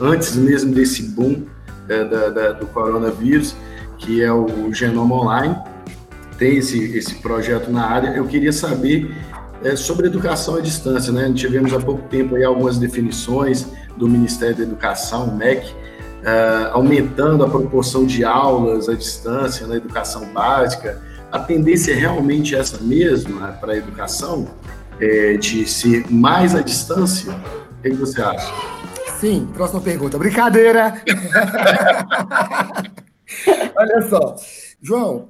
Antes 0.00 0.34
mesmo 0.34 0.74
desse 0.74 1.02
boom 1.02 1.44
é, 1.88 2.04
da, 2.04 2.30
da, 2.30 2.52
do 2.52 2.66
coronavírus, 2.68 3.54
que 3.98 4.22
é 4.22 4.32
o 4.32 4.72
Genoma 4.72 5.16
Online. 5.16 5.56
Tem 6.38 6.56
esse, 6.56 6.96
esse 6.96 7.16
projeto 7.16 7.70
na 7.70 7.84
área. 7.84 8.08
Eu 8.10 8.26
queria 8.26 8.52
saber 8.52 9.14
é, 9.62 9.74
sobre 9.76 10.06
educação 10.06 10.56
à 10.56 10.60
distância, 10.60 11.12
né? 11.12 11.32
Tivemos 11.34 11.72
há 11.72 11.80
pouco 11.80 12.02
tempo 12.08 12.36
aí 12.36 12.44
algumas 12.44 12.78
definições 12.78 13.66
do 13.96 14.08
Ministério 14.08 14.56
da 14.56 14.62
Educação, 14.62 15.24
o 15.28 15.36
MEC, 15.36 15.74
é, 16.22 16.70
aumentando 16.72 17.44
a 17.44 17.48
proporção 17.48 18.06
de 18.06 18.24
aulas 18.24 18.88
à 18.88 18.94
distância 18.94 19.66
na 19.66 19.76
educação 19.76 20.26
básica. 20.32 21.02
A 21.30 21.40
tendência 21.40 21.92
é 21.92 21.96
realmente 21.96 22.54
essa 22.54 22.78
mesma 22.82 23.48
para 23.60 23.72
a 23.72 23.76
educação? 23.76 24.48
é, 25.00 25.36
de 25.36 25.66
ser 25.66 26.04
mais 26.10 26.54
à 26.54 26.60
distância? 26.60 27.32
O 27.78 27.82
que 27.82 27.90
você 27.90 28.20
acha? 28.20 28.52
Sim, 29.18 29.48
próxima 29.54 29.80
pergunta. 29.80 30.18
Brincadeira! 30.18 31.00
Olha 33.76 34.08
só, 34.08 34.36
João, 34.80 35.28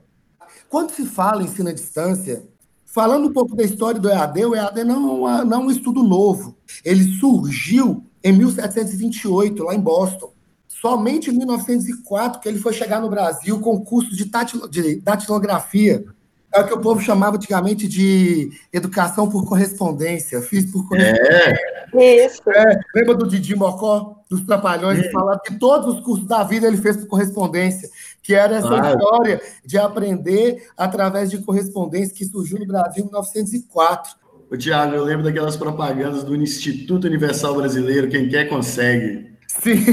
quando 0.69 0.93
se 0.93 1.07
fala 1.07 1.43
em 1.43 1.47
ensino 1.47 1.71
à 1.71 1.73
distância, 1.73 2.45
falando 2.85 3.29
um 3.29 3.33
pouco 3.33 3.57
da 3.57 3.63
história 3.63 4.01
do 4.01 4.09
EAD, 4.09 4.45
o 4.45 4.55
EAD 4.55 4.85
não, 4.85 5.29
é 5.29 5.45
não 5.45 5.63
é 5.63 5.65
um 5.65 5.71
estudo 5.71 6.03
novo. 6.03 6.57
Ele 6.85 7.05
surgiu 7.19 8.05
em 8.23 8.33
1728, 8.33 9.63
lá 9.63 9.75
em 9.75 9.81
Boston. 9.81 10.33
Somente 10.67 11.31
em 11.31 11.37
1904 11.37 12.41
que 12.41 12.49
ele 12.49 12.59
foi 12.59 12.73
chegar 12.73 13.01
no 13.01 13.11
Brasil 13.11 13.59
com 13.61 13.85
curso 13.85 14.15
de, 14.15 14.31
de 14.71 15.01
datilografia 15.01 16.05
é 16.53 16.61
o 16.61 16.67
que 16.67 16.73
o 16.73 16.81
povo 16.81 17.01
chamava 17.01 17.37
antigamente 17.37 17.87
de 17.87 18.51
educação 18.73 19.29
por 19.29 19.47
correspondência. 19.47 20.41
Fiz 20.41 20.71
por 20.71 20.89
correspondência. 20.89 21.53
É. 21.55 21.78
Isso. 21.95 22.43
É, 22.51 22.81
lembra 22.95 23.15
do 23.15 23.27
Didi 23.27 23.55
Mocó, 23.55 24.23
dos 24.29 24.43
Trapalhões, 24.43 25.01
é. 25.01 25.11
falava 25.11 25.41
que 25.45 25.59
todos 25.59 25.97
os 25.97 26.01
cursos 26.05 26.27
da 26.27 26.43
vida 26.45 26.67
ele 26.67 26.77
fez 26.77 26.97
por 26.97 27.07
correspondência, 27.07 27.89
que 28.23 28.35
era 28.35 28.57
essa 28.57 28.75
ah, 28.75 28.93
história 28.93 29.41
de 29.65 29.79
aprender 29.79 30.69
através 30.77 31.31
de 31.31 31.39
correspondência 31.39 32.15
que 32.15 32.25
surgiu 32.25 32.59
no 32.59 32.67
Brasil 32.67 33.05
em 33.05 33.07
1904. 33.07 34.17
Ô, 34.51 34.57
Tiago, 34.57 34.95
eu 34.95 35.05
lembro 35.05 35.25
daquelas 35.25 35.57
propagandas 35.57 36.25
do 36.25 36.35
Instituto 36.35 37.07
Universal 37.07 37.55
Brasileiro, 37.55 38.09
quem 38.09 38.29
quer 38.29 38.49
consegue. 38.49 39.33
Sim. 39.47 39.85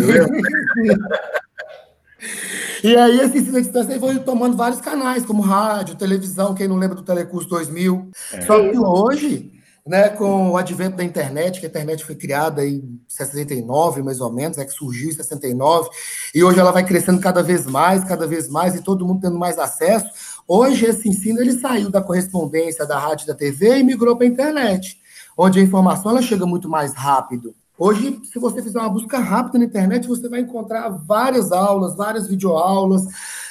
E 2.83 2.95
aí 2.95 3.19
esse 3.19 3.39
ensino 3.39 3.57
à 3.57 3.61
distância 3.61 3.99
foi 3.99 4.19
tomando 4.19 4.55
vários 4.55 4.79
canais, 4.79 5.25
como 5.25 5.41
rádio, 5.41 5.95
televisão, 5.95 6.53
quem 6.53 6.67
não 6.67 6.75
lembra 6.75 6.95
do 6.95 7.01
Telecurso 7.01 7.49
2000. 7.49 8.11
É. 8.33 8.41
Só 8.41 8.59
que 8.59 8.77
hoje, 8.77 9.51
né, 9.85 10.09
com 10.09 10.51
o 10.51 10.57
advento 10.57 10.97
da 10.97 11.03
internet, 11.03 11.59
que 11.59 11.65
a 11.67 11.69
internet 11.69 12.03
foi 12.03 12.15
criada 12.15 12.65
em 12.65 12.99
69, 13.07 14.01
mais 14.01 14.19
ou 14.19 14.31
menos, 14.31 14.57
é 14.57 14.65
que 14.65 14.71
surgiu 14.71 15.09
em 15.09 15.13
69, 15.13 15.89
e 16.33 16.43
hoje 16.43 16.59
ela 16.59 16.71
vai 16.71 16.83
crescendo 16.83 17.21
cada 17.21 17.43
vez 17.43 17.67
mais, 17.67 18.03
cada 18.03 18.25
vez 18.25 18.49
mais, 18.49 18.73
e 18.73 18.81
todo 18.81 19.05
mundo 19.05 19.21
tendo 19.21 19.37
mais 19.37 19.59
acesso. 19.59 20.07
Hoje 20.47 20.85
esse 20.87 21.07
ensino 21.07 21.39
ele 21.39 21.59
saiu 21.59 21.91
da 21.91 22.01
correspondência 22.01 22.85
da 22.85 22.97
rádio 22.97 23.27
da 23.27 23.35
TV 23.35 23.77
e 23.77 23.83
migrou 23.83 24.17
para 24.17 24.25
a 24.25 24.29
internet, 24.29 24.99
onde 25.37 25.59
a 25.59 25.63
informação 25.63 26.11
ela 26.11 26.21
chega 26.21 26.47
muito 26.47 26.67
mais 26.67 26.93
rápido. 26.95 27.53
Hoje, 27.77 28.21
se 28.31 28.39
você 28.39 28.63
fizer 28.63 28.79
uma 28.79 28.89
busca 28.89 29.19
rápida 29.19 29.59
na 29.59 29.65
internet, 29.65 30.07
você 30.07 30.29
vai 30.29 30.39
encontrar 30.39 30.89
várias 30.89 31.51
aulas, 31.51 31.95
várias 31.95 32.25
videoaulas, 32.25 33.03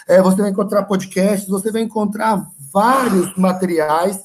é, 0.09 0.21
você 0.21 0.41
vai 0.41 0.51
encontrar 0.51 0.85
podcasts, 0.85 1.49
você 1.49 1.71
vai 1.71 1.83
encontrar 1.83 2.45
vários 2.73 3.37
materiais 3.37 4.19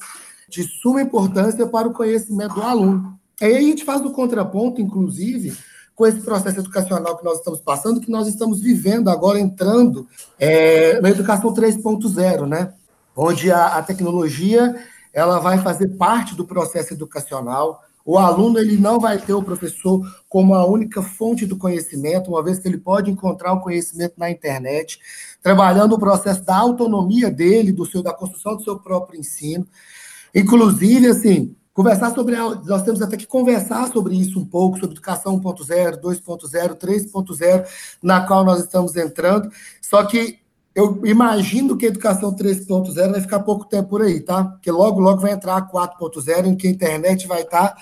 de 0.50 0.64
suma 0.64 1.00
importância 1.00 1.66
para 1.66 1.88
o 1.88 1.92
conhecimento 1.92 2.54
do 2.54 2.62
aluno. 2.62 3.18
Aí 3.40 3.56
a 3.56 3.60
gente 3.60 3.84
faz 3.84 4.02
o 4.02 4.10
contraponto, 4.10 4.80
inclusive, 4.80 5.56
com 5.94 6.06
esse 6.06 6.20
processo 6.20 6.60
educacional 6.60 7.16
que 7.16 7.24
nós 7.24 7.38
estamos 7.38 7.60
passando, 7.60 8.00
que 8.00 8.10
nós 8.10 8.26
estamos 8.26 8.60
vivendo 8.60 9.08
agora, 9.08 9.38
entrando 9.38 10.06
é, 10.38 11.00
na 11.00 11.10
educação 11.10 11.52
3.0, 11.54 12.46
né? 12.46 12.74
Onde 13.16 13.50
a, 13.50 13.78
a 13.78 13.82
tecnologia 13.82 14.74
ela 15.12 15.38
vai 15.38 15.58
fazer 15.58 15.88
parte 15.96 16.34
do 16.34 16.46
processo 16.46 16.92
educacional, 16.92 17.82
o 18.04 18.18
aluno 18.18 18.58
ele 18.58 18.76
não 18.76 18.98
vai 18.98 19.18
ter 19.18 19.34
o 19.34 19.42
professor 19.42 20.00
como 20.28 20.54
a 20.54 20.66
única 20.66 21.02
fonte 21.02 21.44
do 21.44 21.56
conhecimento, 21.56 22.30
uma 22.30 22.42
vez 22.42 22.58
que 22.58 22.66
ele 22.66 22.78
pode 22.78 23.10
encontrar 23.10 23.52
o 23.52 23.60
conhecimento 23.60 24.14
na 24.16 24.30
internet, 24.30 24.98
trabalhando 25.42 25.94
o 25.94 25.98
processo 25.98 26.42
da 26.42 26.56
autonomia 26.56 27.30
dele, 27.30 27.72
do 27.72 27.86
seu 27.86 28.02
da 28.02 28.12
construção 28.12 28.56
do 28.56 28.64
seu 28.64 28.78
próprio 28.78 29.20
ensino. 29.20 29.66
Inclusive, 30.34 31.08
assim, 31.08 31.56
conversar 31.72 32.14
sobre 32.14 32.36
nós 32.36 32.82
temos 32.82 33.00
até 33.00 33.16
que 33.16 33.26
conversar 33.26 33.90
sobre 33.92 34.14
isso 34.14 34.38
um 34.38 34.44
pouco, 34.44 34.78
sobre 34.78 34.94
educação 34.94 35.40
1.0, 35.40 36.00
2.0, 36.00 36.76
3.0, 36.76 37.66
na 38.02 38.26
qual 38.26 38.44
nós 38.44 38.60
estamos 38.60 38.96
entrando. 38.96 39.50
Só 39.80 40.04
que 40.04 40.38
eu 40.74 41.04
imagino 41.04 41.76
que 41.76 41.86
a 41.86 41.88
educação 41.88 42.34
3.0 42.34 43.10
vai 43.10 43.20
ficar 43.20 43.40
pouco 43.40 43.64
tempo 43.64 43.88
por 43.88 44.02
aí, 44.02 44.20
tá? 44.20 44.44
Porque 44.44 44.70
logo, 44.70 45.00
logo 45.00 45.20
vai 45.20 45.32
entrar 45.32 45.56
a 45.56 45.68
4.0, 45.68 46.46
em 46.46 46.56
que 46.56 46.68
a 46.68 46.70
internet 46.70 47.26
vai 47.26 47.42
estar 47.42 47.76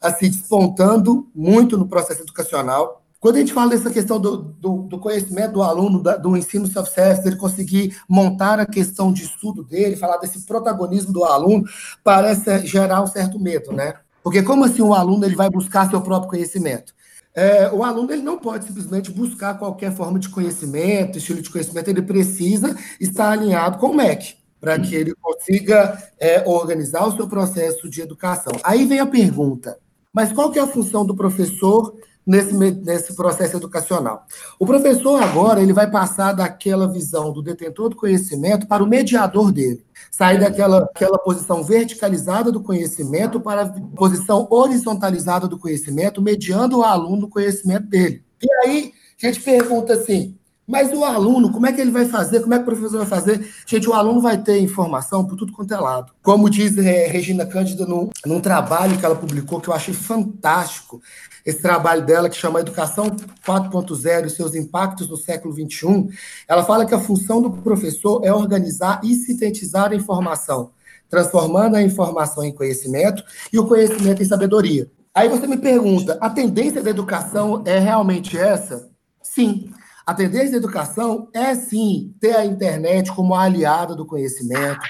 assim, 0.00 0.28
despontando 0.28 1.30
muito 1.34 1.78
no 1.78 1.86
processo 1.86 2.22
educacional. 2.22 3.01
Quando 3.22 3.36
a 3.36 3.38
gente 3.38 3.54
fala 3.54 3.70
dessa 3.70 3.90
questão 3.90 4.20
do, 4.20 4.36
do, 4.36 4.82
do 4.82 4.98
conhecimento 4.98 5.52
do 5.52 5.62
aluno, 5.62 6.02
da, 6.02 6.16
do 6.16 6.36
ensino 6.36 6.66
self-service, 6.66 7.22
dele 7.22 7.36
conseguir 7.36 7.96
montar 8.06 8.60
a 8.60 8.66
questão 8.66 9.10
de 9.10 9.22
estudo 9.22 9.62
dele, 9.62 9.96
falar 9.96 10.18
desse 10.18 10.44
protagonismo 10.44 11.12
do 11.12 11.24
aluno, 11.24 11.64
parece 12.04 12.66
gerar 12.66 13.00
um 13.00 13.06
certo 13.06 13.38
medo, 13.38 13.72
né? 13.72 13.94
Porque 14.22 14.42
como 14.42 14.64
assim 14.64 14.82
o 14.82 14.92
aluno 14.92 15.24
ele 15.24 15.36
vai 15.36 15.48
buscar 15.48 15.88
seu 15.88 16.00
próprio 16.00 16.30
conhecimento? 16.30 16.92
é, 17.34 17.70
o 17.72 17.82
aluno 17.82 18.12
ele 18.12 18.22
não 18.22 18.38
pode 18.38 18.66
simplesmente 18.66 19.10
buscar 19.10 19.58
qualquer 19.58 19.92
forma 19.92 20.18
de 20.18 20.28
conhecimento, 20.28 21.18
estilo 21.18 21.40
de 21.40 21.50
conhecimento, 21.50 21.88
ele 21.88 22.02
precisa 22.02 22.76
estar 23.00 23.30
alinhado 23.30 23.78
com 23.78 23.88
o 23.88 23.94
MEC, 23.94 24.36
para 24.60 24.78
que 24.78 24.94
ele 24.94 25.14
consiga 25.20 25.98
é, 26.20 26.46
organizar 26.46 27.06
o 27.06 27.16
seu 27.16 27.26
processo 27.26 27.88
de 27.88 28.02
educação. 28.02 28.52
Aí 28.62 28.84
vem 28.84 29.00
a 29.00 29.06
pergunta, 29.06 29.78
mas 30.12 30.32
qual 30.32 30.50
que 30.50 30.58
é 30.58 30.62
a 30.62 30.66
função 30.66 31.06
do 31.06 31.16
professor 31.16 31.94
nesse, 32.26 32.52
nesse 32.54 33.14
processo 33.14 33.56
educacional. 33.56 34.24
O 34.58 34.66
professor 34.66 35.22
agora 35.22 35.62
ele 35.62 35.72
vai 35.72 35.90
passar 35.90 36.32
daquela 36.32 36.90
visão 36.90 37.32
do 37.32 37.42
detentor 37.42 37.88
do 37.88 37.96
conhecimento 37.96 38.66
para 38.66 38.82
o 38.82 38.86
mediador 38.86 39.52
dele, 39.52 39.84
sair 40.10 40.38
daquela 40.38 40.84
aquela 40.84 41.18
posição 41.18 41.62
verticalizada 41.62 42.50
do 42.50 42.62
conhecimento 42.62 43.40
para 43.40 43.62
a 43.62 43.68
posição 43.96 44.46
horizontalizada 44.50 45.48
do 45.48 45.58
conhecimento, 45.58 46.22
mediando 46.22 46.78
o 46.78 46.82
aluno 46.82 47.22
no 47.22 47.28
conhecimento 47.28 47.86
dele. 47.86 48.22
E 48.40 48.52
aí 48.64 48.92
a 49.22 49.26
gente 49.26 49.40
pergunta 49.40 49.92
assim, 49.92 50.36
mas 50.66 50.92
o 50.92 51.04
aluno, 51.04 51.50
como 51.50 51.66
é 51.66 51.72
que 51.72 51.80
ele 51.80 51.90
vai 51.90 52.06
fazer? 52.06 52.40
Como 52.40 52.54
é 52.54 52.56
que 52.56 52.62
o 52.62 52.66
professor 52.66 52.98
vai 52.98 53.06
fazer? 53.06 53.46
Gente, 53.66 53.88
o 53.88 53.92
aluno 53.92 54.20
vai 54.20 54.38
ter 54.38 54.58
informação 54.60 55.24
por 55.24 55.36
tudo 55.36 55.52
quanto 55.52 55.74
é 55.74 55.76
lado. 55.76 56.12
Como 56.22 56.48
diz 56.48 56.78
é, 56.78 57.08
Regina 57.08 57.44
Cândida 57.44 57.84
num, 57.84 58.08
num 58.24 58.40
trabalho 58.40 58.96
que 58.96 59.04
ela 59.04 59.16
publicou, 59.16 59.60
que 59.60 59.68
eu 59.68 59.74
achei 59.74 59.92
fantástico, 59.92 61.02
esse 61.44 61.60
trabalho 61.60 62.04
dela, 62.04 62.28
que 62.28 62.36
chama 62.36 62.60
Educação 62.60 63.10
4.0 63.46 64.26
e 64.26 64.30
seus 64.30 64.54
impactos 64.54 65.08
no 65.08 65.16
século 65.16 65.52
XXI, 65.52 66.08
ela 66.46 66.64
fala 66.64 66.86
que 66.86 66.94
a 66.94 67.00
função 67.00 67.42
do 67.42 67.50
professor 67.50 68.24
é 68.24 68.32
organizar 68.32 69.00
e 69.02 69.14
sintetizar 69.14 69.90
a 69.90 69.94
informação, 69.94 70.70
transformando 71.08 71.76
a 71.76 71.82
informação 71.82 72.44
em 72.44 72.52
conhecimento 72.52 73.24
e 73.52 73.58
o 73.58 73.66
conhecimento 73.66 74.22
em 74.22 74.26
sabedoria. 74.26 74.90
Aí 75.14 75.28
você 75.28 75.46
me 75.46 75.58
pergunta, 75.58 76.16
a 76.20 76.30
tendência 76.30 76.82
da 76.82 76.90
educação 76.90 77.62
é 77.66 77.78
realmente 77.78 78.38
essa? 78.38 78.90
Sim. 79.22 79.70
A 80.06 80.14
tendência 80.14 80.52
da 80.52 80.56
educação 80.56 81.28
é 81.32 81.54
sim 81.54 82.14
ter 82.20 82.34
a 82.34 82.44
internet 82.44 83.12
como 83.12 83.34
aliada 83.34 83.94
do 83.94 84.06
conhecimento, 84.06 84.80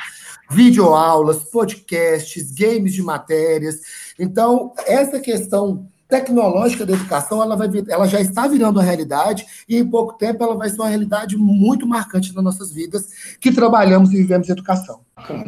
videoaulas, 0.50 1.44
podcasts, 1.44 2.52
games 2.52 2.94
de 2.94 3.02
matérias. 3.02 3.80
Então, 4.18 4.73
essa 4.87 5.18
questão 5.18 5.90
tecnológica 6.12 6.85
da 6.85 6.92
educação, 6.92 7.42
ela, 7.42 7.57
vai, 7.57 7.69
ela 7.88 8.07
já 8.07 8.21
está 8.21 8.47
virando 8.47 8.78
uma 8.78 8.85
realidade 8.85 9.47
e 9.66 9.78
em 9.78 9.88
pouco 9.88 10.12
tempo 10.12 10.45
ela 10.45 10.54
vai 10.54 10.69
ser 10.69 10.76
uma 10.76 10.88
realidade 10.88 11.38
muito 11.38 11.87
marcante 11.87 12.35
nas 12.35 12.45
nossas 12.45 12.71
vidas 12.71 13.37
que 13.40 13.50
trabalhamos 13.50 14.12
e 14.12 14.19
vivemos 14.19 14.50
educação. 14.50 15.00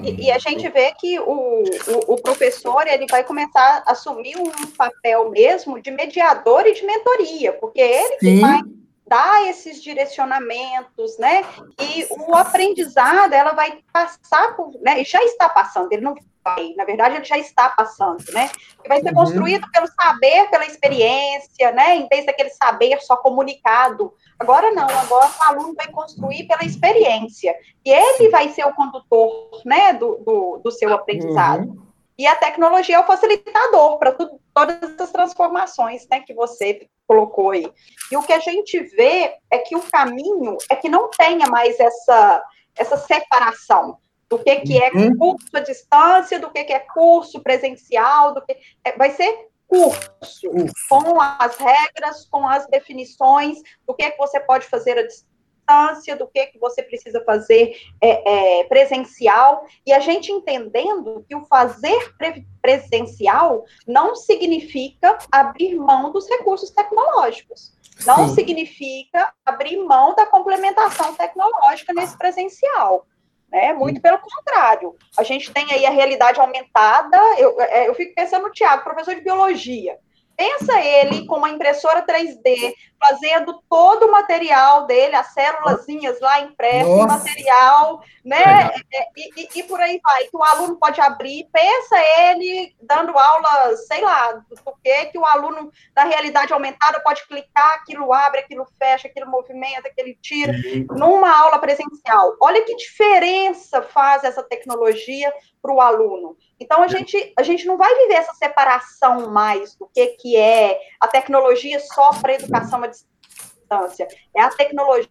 E, 0.02 0.24
e 0.24 0.30
a 0.30 0.38
gente 0.38 0.66
vê 0.70 0.92
que 0.98 1.20
o, 1.20 1.64
o, 1.64 2.14
o, 2.14 2.16
professor 2.16 2.86
ele 2.86 3.06
vai 3.10 3.22
começar 3.24 3.82
a 3.84 3.92
assumir 3.92 4.36
um 4.38 4.66
papel 4.68 5.30
mesmo 5.30 5.82
de 5.82 5.90
mediador 5.90 6.64
e 6.66 6.72
de 6.72 6.86
mentoria, 6.86 7.52
porque 7.52 7.80
ele 7.80 8.16
Sim. 8.18 8.36
que 8.36 8.40
vai 8.40 8.60
dar 9.06 9.46
esses 9.48 9.82
direcionamentos, 9.82 11.18
né? 11.18 11.44
E 11.80 12.06
o 12.10 12.34
aprendizado, 12.34 13.32
ela 13.32 13.52
vai 13.52 13.82
passar 13.92 14.56
por, 14.56 14.72
né? 14.80 15.00
E 15.00 15.04
já 15.04 15.22
está 15.24 15.48
passando, 15.48 15.92
ele 15.92 16.02
não 16.02 16.14
vai, 16.42 16.74
na 16.76 16.84
verdade, 16.84 17.16
ele 17.16 17.24
já 17.24 17.38
está 17.38 17.68
passando, 17.70 18.22
né? 18.32 18.50
E 18.84 18.88
vai 18.88 19.00
ser 19.00 19.08
uhum. 19.08 19.14
construído 19.14 19.70
pelo 19.70 19.86
saber, 19.88 20.48
pela 20.50 20.66
experiência, 20.66 21.72
né? 21.72 21.96
Em 21.96 22.08
vez 22.08 22.26
daquele 22.26 22.50
saber 22.50 23.00
só 23.00 23.16
comunicado. 23.16 24.12
Agora 24.38 24.70
não, 24.72 24.88
agora 24.88 25.26
o 25.26 25.42
aluno 25.48 25.74
vai 25.74 25.88
construir 25.90 26.46
pela 26.46 26.64
experiência. 26.64 27.54
E 27.84 27.90
ele 27.90 28.28
vai 28.30 28.48
ser 28.50 28.66
o 28.66 28.74
condutor, 28.74 29.62
né, 29.64 29.92
do, 29.94 30.16
do, 30.18 30.60
do 30.62 30.70
seu 30.70 30.92
aprendizado. 30.92 31.64
Uhum. 31.64 31.84
E 32.16 32.26
a 32.26 32.36
tecnologia 32.36 32.96
é 32.96 33.00
o 33.00 33.06
facilitador 33.06 33.98
para 33.98 34.12
todas 34.12 34.82
essas 34.82 35.10
transformações 35.10 36.06
né, 36.08 36.20
que 36.20 36.32
você 36.32 36.88
colocou 37.06 37.50
aí. 37.50 37.70
E 38.10 38.16
o 38.16 38.22
que 38.22 38.32
a 38.32 38.40
gente 38.40 38.78
vê 38.80 39.34
é 39.50 39.58
que 39.58 39.76
o 39.76 39.82
caminho 39.82 40.56
é 40.70 40.76
que 40.76 40.88
não 40.88 41.10
tenha 41.10 41.46
mais 41.46 41.78
essa, 41.78 42.42
essa 42.76 42.96
separação 42.96 43.98
do 44.28 44.38
que, 44.38 44.56
que 44.60 44.82
é 44.82 44.90
uhum. 44.90 45.16
curso 45.16 45.48
à 45.52 45.60
distância, 45.60 46.40
do 46.40 46.50
que, 46.50 46.64
que 46.64 46.72
é 46.72 46.80
curso 46.80 47.42
presencial, 47.42 48.34
do 48.34 48.42
que 48.42 48.56
é, 48.84 48.92
vai 48.96 49.10
ser 49.10 49.48
curso, 49.66 50.48
com 50.88 51.20
as 51.20 51.56
regras, 51.56 52.26
com 52.30 52.46
as 52.46 52.66
definições 52.68 53.58
do 53.86 53.94
que, 53.94 54.10
que 54.10 54.18
você 54.18 54.38
pode 54.40 54.66
fazer 54.66 54.98
à 54.98 55.02
distância 55.02 55.33
distância, 55.64 56.16
do 56.16 56.26
que, 56.26 56.46
que 56.46 56.58
você 56.58 56.82
precisa 56.82 57.22
fazer 57.24 57.76
é, 58.00 58.60
é, 58.60 58.64
presencial, 58.64 59.66
e 59.86 59.92
a 59.92 59.98
gente 59.98 60.30
entendendo 60.30 61.24
que 61.28 61.34
o 61.34 61.44
fazer 61.46 62.14
pre 62.16 62.46
presencial 62.60 63.64
não 63.86 64.16
significa 64.16 65.18
abrir 65.30 65.74
mão 65.74 66.10
dos 66.10 66.26
recursos 66.28 66.70
tecnológicos. 66.70 67.74
Não 68.06 68.28
Sim. 68.28 68.34
significa 68.34 69.32
abrir 69.44 69.76
mão 69.76 70.14
da 70.14 70.24
complementação 70.24 71.14
tecnológica 71.14 71.92
nesse 71.92 72.16
presencial. 72.16 73.06
Né? 73.50 73.74
Muito 73.74 74.00
pelo 74.00 74.18
contrário. 74.18 74.96
A 75.18 75.22
gente 75.22 75.52
tem 75.52 75.70
aí 75.72 75.84
a 75.84 75.90
realidade 75.90 76.40
aumentada. 76.40 77.18
Eu, 77.38 77.60
é, 77.60 77.86
eu 77.86 77.94
fico 77.94 78.14
pensando 78.14 78.44
no 78.44 78.52
Tiago, 78.52 78.82
professor 78.82 79.14
de 79.14 79.20
biologia. 79.20 79.98
Pensa 80.36 80.80
ele 80.80 81.26
com 81.26 81.36
uma 81.36 81.50
impressora 81.50 82.04
3D, 82.04 82.74
fazendo 82.98 83.62
todo 83.68 84.06
o 84.06 84.12
material 84.12 84.86
dele, 84.86 85.14
as 85.14 85.32
célulazinhas 85.32 86.20
lá 86.20 86.40
impressas, 86.40 87.06
material, 87.06 88.02
né? 88.24 88.70
É, 88.92 89.06
e, 89.16 89.42
e, 89.42 89.48
e, 89.60 89.62
por 89.64 89.80
aí 89.80 90.00
vai, 90.02 90.24
que 90.24 90.36
o 90.36 90.42
aluno 90.42 90.76
pode 90.76 91.00
abrir. 91.00 91.48
Pensa 91.52 91.96
ele 92.20 92.74
dando 92.80 93.16
aula, 93.16 93.76
sei 93.88 94.00
lá, 94.00 94.32
do 94.32 94.56
que 94.82 95.06
que 95.06 95.18
o 95.18 95.24
aluno, 95.24 95.70
na 95.94 96.04
realidade 96.04 96.52
aumentada, 96.52 97.00
pode 97.00 97.26
clicar, 97.26 97.74
aquilo 97.74 98.12
abre, 98.12 98.40
aquilo 98.40 98.66
fecha, 98.78 99.08
aquilo 99.08 99.30
movimenta, 99.30 99.88
aquele 99.88 100.18
tira, 100.20 100.52
uhum. 100.52 100.86
numa 100.98 101.30
aula 101.30 101.58
presencial. 101.58 102.36
Olha 102.40 102.64
que 102.64 102.76
diferença 102.76 103.82
faz 103.82 104.24
essa 104.24 104.42
tecnologia 104.42 105.32
para 105.64 105.74
o 105.74 105.80
aluno. 105.80 106.36
Então, 106.60 106.82
a 106.82 106.88
gente, 106.88 107.32
a 107.38 107.42
gente 107.42 107.64
não 107.64 107.78
vai 107.78 107.94
viver 108.02 108.16
essa 108.16 108.34
separação 108.34 109.30
mais 109.30 109.74
do 109.76 109.88
que, 109.94 110.08
que 110.08 110.36
é 110.36 110.78
a 111.00 111.08
tecnologia 111.08 111.80
só 111.80 112.10
para 112.20 112.34
educação 112.34 112.84
à 112.84 112.86
distância. 112.86 114.06
É 114.36 114.42
a 114.42 114.50
tecnologia 114.50 115.08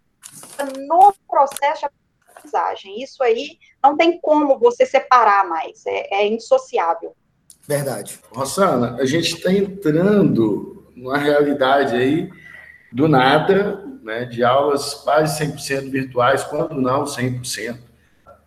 no 0.88 1.12
processo 1.28 1.80
de 1.80 1.86
aprendizagem. 2.28 3.02
Isso 3.02 3.24
aí 3.24 3.58
não 3.84 3.98
tem 3.98 4.20
como 4.22 4.60
você 4.60 4.86
separar 4.86 5.50
mais, 5.50 5.84
é, 5.88 6.22
é 6.22 6.28
indissociável. 6.28 7.16
Verdade. 7.68 8.20
Rossana, 8.32 8.96
a 9.00 9.06
gente 9.06 9.36
está 9.36 9.52
entrando 9.52 10.88
numa 10.96 11.18
realidade 11.18 11.96
aí 11.96 12.30
do 12.92 13.08
nada, 13.08 13.84
né, 14.04 14.26
de 14.26 14.44
aulas 14.44 14.94
quase 14.94 15.44
100% 15.44 15.90
virtuais, 15.90 16.44
quando 16.44 16.80
não 16.80 17.06
100% 17.06 17.93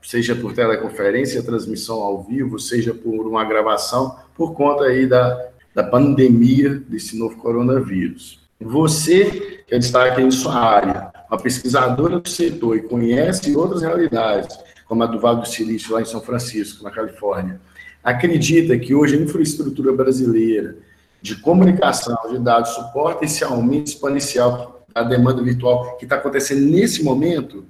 seja 0.06 0.36
por 0.36 0.52
teleconferência, 0.52 1.42
transmissão 1.42 2.00
ao 2.00 2.22
vivo, 2.22 2.60
seja 2.60 2.94
por 2.94 3.26
uma 3.26 3.44
gravação, 3.44 4.16
por 4.36 4.54
conta 4.54 4.84
aí 4.84 5.04
da, 5.04 5.48
da 5.74 5.82
pandemia 5.82 6.80
desse 6.88 7.18
novo 7.18 7.36
coronavírus. 7.38 8.38
Você, 8.60 9.64
que 9.66 9.74
é 9.74 9.78
destaque 9.80 10.22
em 10.22 10.30
sua 10.30 10.54
área, 10.54 11.10
uma 11.28 11.36
pesquisadora 11.36 12.20
do 12.20 12.28
setor 12.28 12.76
e 12.76 12.82
conhece 12.82 13.56
outras 13.56 13.82
realidades, 13.82 14.56
como 14.86 15.02
a 15.02 15.06
do 15.06 15.18
Vale 15.18 15.40
do 15.40 15.48
Silício, 15.48 15.92
lá 15.92 16.00
em 16.00 16.04
São 16.04 16.20
Francisco, 16.20 16.84
na 16.84 16.92
Califórnia, 16.92 17.60
acredita 18.04 18.78
que 18.78 18.94
hoje 18.94 19.16
a 19.16 19.20
infraestrutura 19.20 19.92
brasileira 19.92 20.76
de 21.20 21.34
comunicação 21.34 22.16
de 22.30 22.38
dados 22.38 22.70
suporta 22.70 23.24
esse 23.24 23.42
aumento 23.42 23.88
exponencial 23.88 24.86
da 24.94 25.02
demanda 25.02 25.42
virtual 25.42 25.96
que 25.96 26.04
está 26.04 26.14
acontecendo 26.14 26.64
nesse 26.64 27.02
momento? 27.02 27.66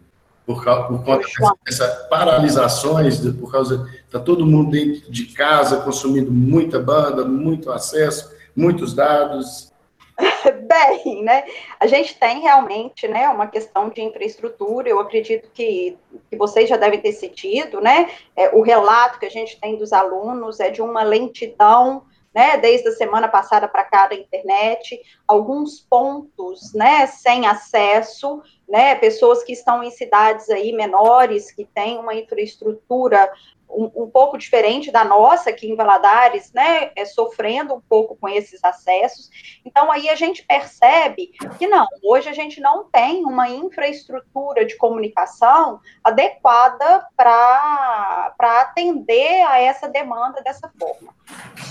Por, 0.46 0.64
por 0.64 1.20
conta 1.37 1.59
dessas 1.66 2.09
paralisações, 2.09 3.18
por 3.32 3.50
causa 3.50 3.90
está 4.04 4.20
todo 4.20 4.46
mundo 4.46 4.70
dentro 4.70 5.11
de 5.11 5.26
casa 5.26 5.80
consumindo 5.80 6.30
muita 6.30 6.78
banda, 6.78 7.24
muito 7.24 7.72
acesso, 7.72 8.32
muitos 8.54 8.94
dados. 8.94 9.72
Bem, 10.44 11.24
né? 11.24 11.44
A 11.80 11.87
gente 11.87 12.16
tem 12.18 12.40
realmente, 12.40 13.09
né, 13.09 13.28
uma 13.28 13.48
questão 13.48 13.90
de 13.90 14.00
infraestrutura. 14.00 14.88
Eu 14.88 15.00
acredito 15.00 15.50
que, 15.52 15.98
que 16.30 16.37
vocês 16.37 16.68
já 16.68 16.76
devem 16.76 17.00
ter 17.00 17.12
sentido, 17.12 17.80
né? 17.80 18.09
É, 18.35 18.54
o 18.56 18.62
relato 18.62 19.18
que 19.18 19.26
a 19.26 19.30
gente 19.30 19.61
tem 19.61 19.76
dos 19.76 19.92
alunos 19.92 20.61
é 20.61 20.70
de 20.70 20.80
uma 20.80 21.02
lentidão 21.02 22.04
né, 22.37 22.59
desde 22.59 22.88
a 22.88 22.92
semana 22.92 23.28
passada 23.28 23.66
para 23.66 23.82
cá 23.82 24.09
da 24.09 24.14
internet, 24.14 25.00
alguns 25.26 25.80
pontos, 25.80 26.74
né, 26.74 27.06
sem 27.06 27.46
acesso, 27.46 28.42
né, 28.68 28.94
pessoas 28.96 29.44
que 29.44 29.52
estão 29.52 29.83
em 29.83 29.90
cidades 29.90 30.50
aí 30.50 30.72
menores, 30.72 31.52
que 31.52 31.64
têm 31.64 31.98
uma 31.98 32.14
infraestrutura 32.14 33.31
um, 33.68 34.05
um, 34.05 34.11
pouco 34.11 34.38
diferente 34.38 34.90
da 34.90 35.05
nossa 35.05 35.50
aqui 35.50 35.68
em 35.68 35.76
Valadares, 35.76 36.52
né, 36.52 36.90
é, 36.94 37.05
sofrendo 37.05 37.74
um 37.74 37.81
pouco 37.81 38.16
com 38.16 38.29
esses 38.29 38.62
acessos. 38.64 39.29
Então, 39.64 39.90
aí 39.90 40.09
a 40.09 40.14
gente 40.14 40.44
percebe 40.44 41.33
que 41.59 41.66
não, 41.66 41.87
hoje 42.02 42.29
a 42.29 42.33
gente 42.33 42.61
não 42.61 42.85
tem 42.85 43.24
uma 43.24 43.48
infraestrutura 43.48 44.64
de 44.64 44.76
comunicação 44.76 45.81
adequada 46.02 47.07
para 47.16 48.35
atender 48.38 49.42
a 49.46 49.61
essa 49.61 49.88
demanda 49.88 50.40
dessa 50.42 50.70
forma. 50.79 51.14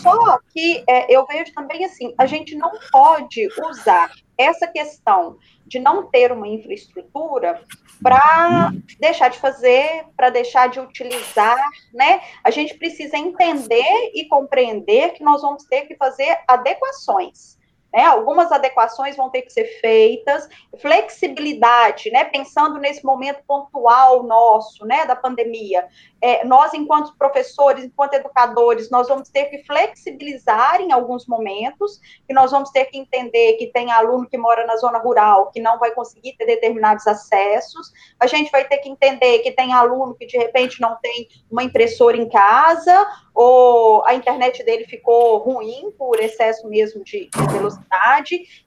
Só 0.02 0.40
que 0.52 0.84
é, 0.88 1.14
eu 1.14 1.26
vejo 1.26 1.54
também 1.54 1.86
assim, 1.86 2.14
a 2.18 2.26
gente 2.26 2.56
não 2.56 2.72
pode 2.92 3.48
usar 3.70 4.12
essa 4.38 4.68
questão 4.68 5.38
de 5.66 5.80
não 5.80 6.08
ter 6.08 6.32
uma 6.32 6.48
infraestrutura 6.48 7.62
para 8.02 8.72
deixar 9.00 9.30
de 9.30 9.40
fazer, 9.40 10.06
para 10.16 10.30
deixar 10.30 10.70
de 10.70 10.80
utilizar, 10.80 11.58
né? 11.94 12.22
A 12.44 12.52
gente 12.52 12.76
precisa 12.76 13.18
entender 13.18 14.12
e 14.14 14.28
compreender 14.28 15.14
que 15.14 15.24
nós 15.24 15.42
vamos 15.42 15.64
ter 15.64 15.84
que 15.84 15.96
fazer 15.96 16.38
adequações. 16.48 17.58
Né? 17.96 18.04
Algumas 18.04 18.52
adequações 18.52 19.16
vão 19.16 19.30
ter 19.30 19.44
que 19.44 19.54
ser 19.54 19.80
feitas, 19.80 20.50
flexibilidade, 20.82 22.12
né? 22.12 22.26
Pensando 22.26 22.78
nesse 22.78 23.06
momento 23.06 23.42
pontual 23.48 24.24
nosso, 24.24 24.86
né, 24.86 25.06
da 25.06 25.16
pandemia, 25.16 25.88
é, 26.22 26.44
nós, 26.44 26.74
enquanto 26.74 27.16
professores, 27.18 27.86
enquanto 27.86 28.16
educadores, 28.16 28.90
nós 28.90 29.08
vamos 29.08 29.30
ter 29.30 29.46
que 29.46 29.64
flexibilizar 29.64 30.82
em 30.82 30.92
alguns 30.92 31.26
momentos, 31.26 32.02
que 32.28 32.34
nós 32.34 32.52
vamos 32.52 32.70
ter 32.72 32.86
que 32.86 32.98
entender 32.98 33.54
que 33.54 33.68
tem 33.68 33.92
aluno 33.92 34.28
que 34.28 34.38
mora 34.38 34.66
na 34.66 34.76
zona 34.76 34.98
rural 34.98 35.52
que 35.52 35.62
não 35.62 35.80
vai 35.80 35.92
conseguir 35.92 36.34
ter 36.34 36.46
determinados 36.46 37.08
acessos, 37.08 37.94
a 38.20 38.28
gente 38.28 38.52
vai 38.52 38.66
ter 38.66 38.80
que 38.80 38.90
entender 38.90 39.40
que 39.40 39.52
tem 39.52 39.72
aluno 39.72 40.16
que 40.16 40.26
de 40.26 40.38
repente 40.38 40.82
não 40.82 40.98
tem 41.02 41.30
uma 41.50 41.64
impressora 41.64 42.18
em 42.18 42.28
casa, 42.28 43.08
ou 43.36 44.06
a 44.06 44.16
internet 44.16 44.64
dele 44.64 44.86
ficou 44.86 45.38
ruim 45.38 45.92
por 45.98 46.20
excesso 46.20 46.68
mesmo 46.70 47.04
de, 47.04 47.30
de 47.30 47.48
velocidade, 47.52 47.85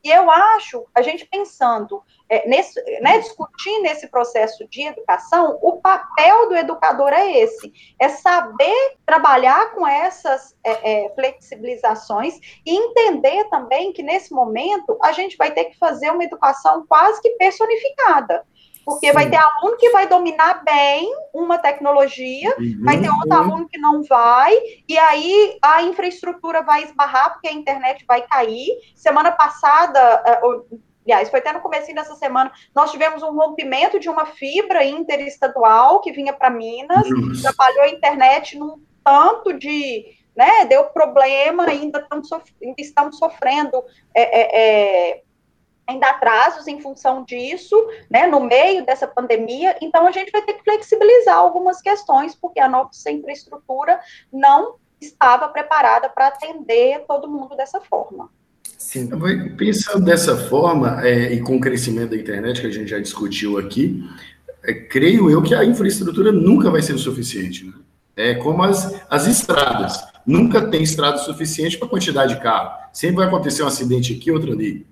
e 0.04 0.10
eu 0.10 0.30
acho, 0.30 0.84
a 0.94 1.02
gente 1.02 1.26
pensando 1.26 2.02
é, 2.28 2.46
nesse, 2.46 2.80
né, 3.00 3.18
discutindo 3.18 3.86
esse 3.86 4.06
processo 4.08 4.66
de 4.68 4.82
educação, 4.82 5.58
o 5.62 5.80
papel 5.80 6.48
do 6.48 6.56
educador 6.56 7.12
é 7.12 7.38
esse, 7.38 7.72
é 7.98 8.08
saber 8.08 8.96
trabalhar 9.06 9.72
com 9.74 9.86
essas 9.86 10.54
é, 10.62 11.06
é, 11.06 11.14
flexibilizações 11.14 12.38
e 12.66 12.76
entender 12.76 13.44
também 13.48 13.92
que 13.92 14.02
nesse 14.02 14.32
momento 14.32 14.98
a 15.02 15.12
gente 15.12 15.36
vai 15.36 15.52
ter 15.52 15.66
que 15.66 15.78
fazer 15.78 16.10
uma 16.10 16.24
educação 16.24 16.84
quase 16.86 17.20
que 17.22 17.30
personificada. 17.30 18.44
Porque 18.84 19.08
Sim. 19.08 19.12
vai 19.12 19.28
ter 19.28 19.36
aluno 19.36 19.76
que 19.76 19.90
vai 19.90 20.06
dominar 20.06 20.62
bem 20.64 21.12
uma 21.32 21.58
tecnologia, 21.58 22.54
uhum, 22.58 22.80
vai 22.82 23.00
ter 23.00 23.08
outro 23.10 23.28
uhum. 23.28 23.36
aluno 23.36 23.68
que 23.68 23.78
não 23.78 24.02
vai, 24.02 24.54
e 24.88 24.98
aí 24.98 25.58
a 25.62 25.82
infraestrutura 25.82 26.62
vai 26.62 26.84
esbarrar, 26.84 27.32
porque 27.32 27.48
a 27.48 27.52
internet 27.52 28.04
vai 28.06 28.22
cair. 28.22 28.68
Semana 28.94 29.32
passada, 29.32 30.00
é, 30.26 30.40
aliás, 31.04 31.30
foi 31.30 31.40
até 31.40 31.52
no 31.52 31.60
começo 31.60 31.94
dessa 31.94 32.14
semana, 32.14 32.52
nós 32.74 32.90
tivemos 32.90 33.22
um 33.22 33.32
rompimento 33.32 33.98
de 33.98 34.08
uma 34.08 34.26
fibra 34.26 34.84
interestadual 34.84 36.00
que 36.00 36.12
vinha 36.12 36.32
para 36.32 36.50
Minas, 36.50 37.08
Deus. 37.08 37.44
atrapalhou 37.44 37.82
a 37.82 37.88
internet 37.88 38.58
num 38.58 38.82
tanto 39.02 39.54
de, 39.54 40.04
né, 40.36 40.66
deu 40.66 40.84
problema, 40.84 41.64
ainda 41.64 42.00
estamos, 42.00 42.28
sof 42.28 42.44
ainda 42.62 42.74
estamos 42.78 43.18
sofrendo 43.18 43.82
é, 44.14 44.22
é, 44.22 45.12
é, 45.12 45.22
ainda 45.88 46.10
atrasos 46.10 46.68
em 46.68 46.80
função 46.80 47.24
disso, 47.24 47.74
né, 48.10 48.26
no 48.26 48.40
meio 48.40 48.84
dessa 48.84 49.06
pandemia, 49.06 49.76
então 49.80 50.06
a 50.06 50.12
gente 50.12 50.30
vai 50.30 50.42
ter 50.42 50.52
que 50.52 50.62
flexibilizar 50.62 51.38
algumas 51.38 51.80
questões, 51.80 52.34
porque 52.34 52.60
a 52.60 52.68
nossa 52.68 53.10
infraestrutura 53.10 53.98
não 54.30 54.74
estava 55.00 55.48
preparada 55.48 56.08
para 56.08 56.26
atender 56.26 57.04
todo 57.08 57.28
mundo 57.28 57.56
dessa 57.56 57.80
forma. 57.80 58.28
Sim. 58.76 59.08
Pensando 59.56 60.04
dessa 60.04 60.36
forma, 60.36 61.04
é, 61.04 61.32
e 61.32 61.40
com 61.40 61.56
o 61.56 61.60
crescimento 61.60 62.10
da 62.10 62.16
internet, 62.16 62.60
que 62.60 62.66
a 62.66 62.70
gente 62.70 62.88
já 62.88 62.98
discutiu 62.98 63.58
aqui, 63.58 64.04
é, 64.62 64.74
creio 64.74 65.30
eu 65.30 65.42
que 65.42 65.54
a 65.54 65.64
infraestrutura 65.64 66.30
nunca 66.30 66.70
vai 66.70 66.82
ser 66.82 66.92
o 66.92 66.98
suficiente. 66.98 67.64
Né? 67.64 67.72
É 68.16 68.34
como 68.34 68.62
as, 68.62 68.94
as 69.08 69.26
estradas. 69.26 70.04
Nunca 70.26 70.68
tem 70.68 70.82
estrada 70.82 71.18
suficiente 71.18 71.78
para 71.78 71.86
a 71.86 71.90
quantidade 71.90 72.34
de 72.34 72.40
carro. 72.40 72.70
Sempre 72.92 73.16
vai 73.16 73.26
acontecer 73.26 73.62
um 73.62 73.66
acidente 73.66 74.14
aqui, 74.14 74.30
outro 74.30 74.52
ali. 74.52 74.86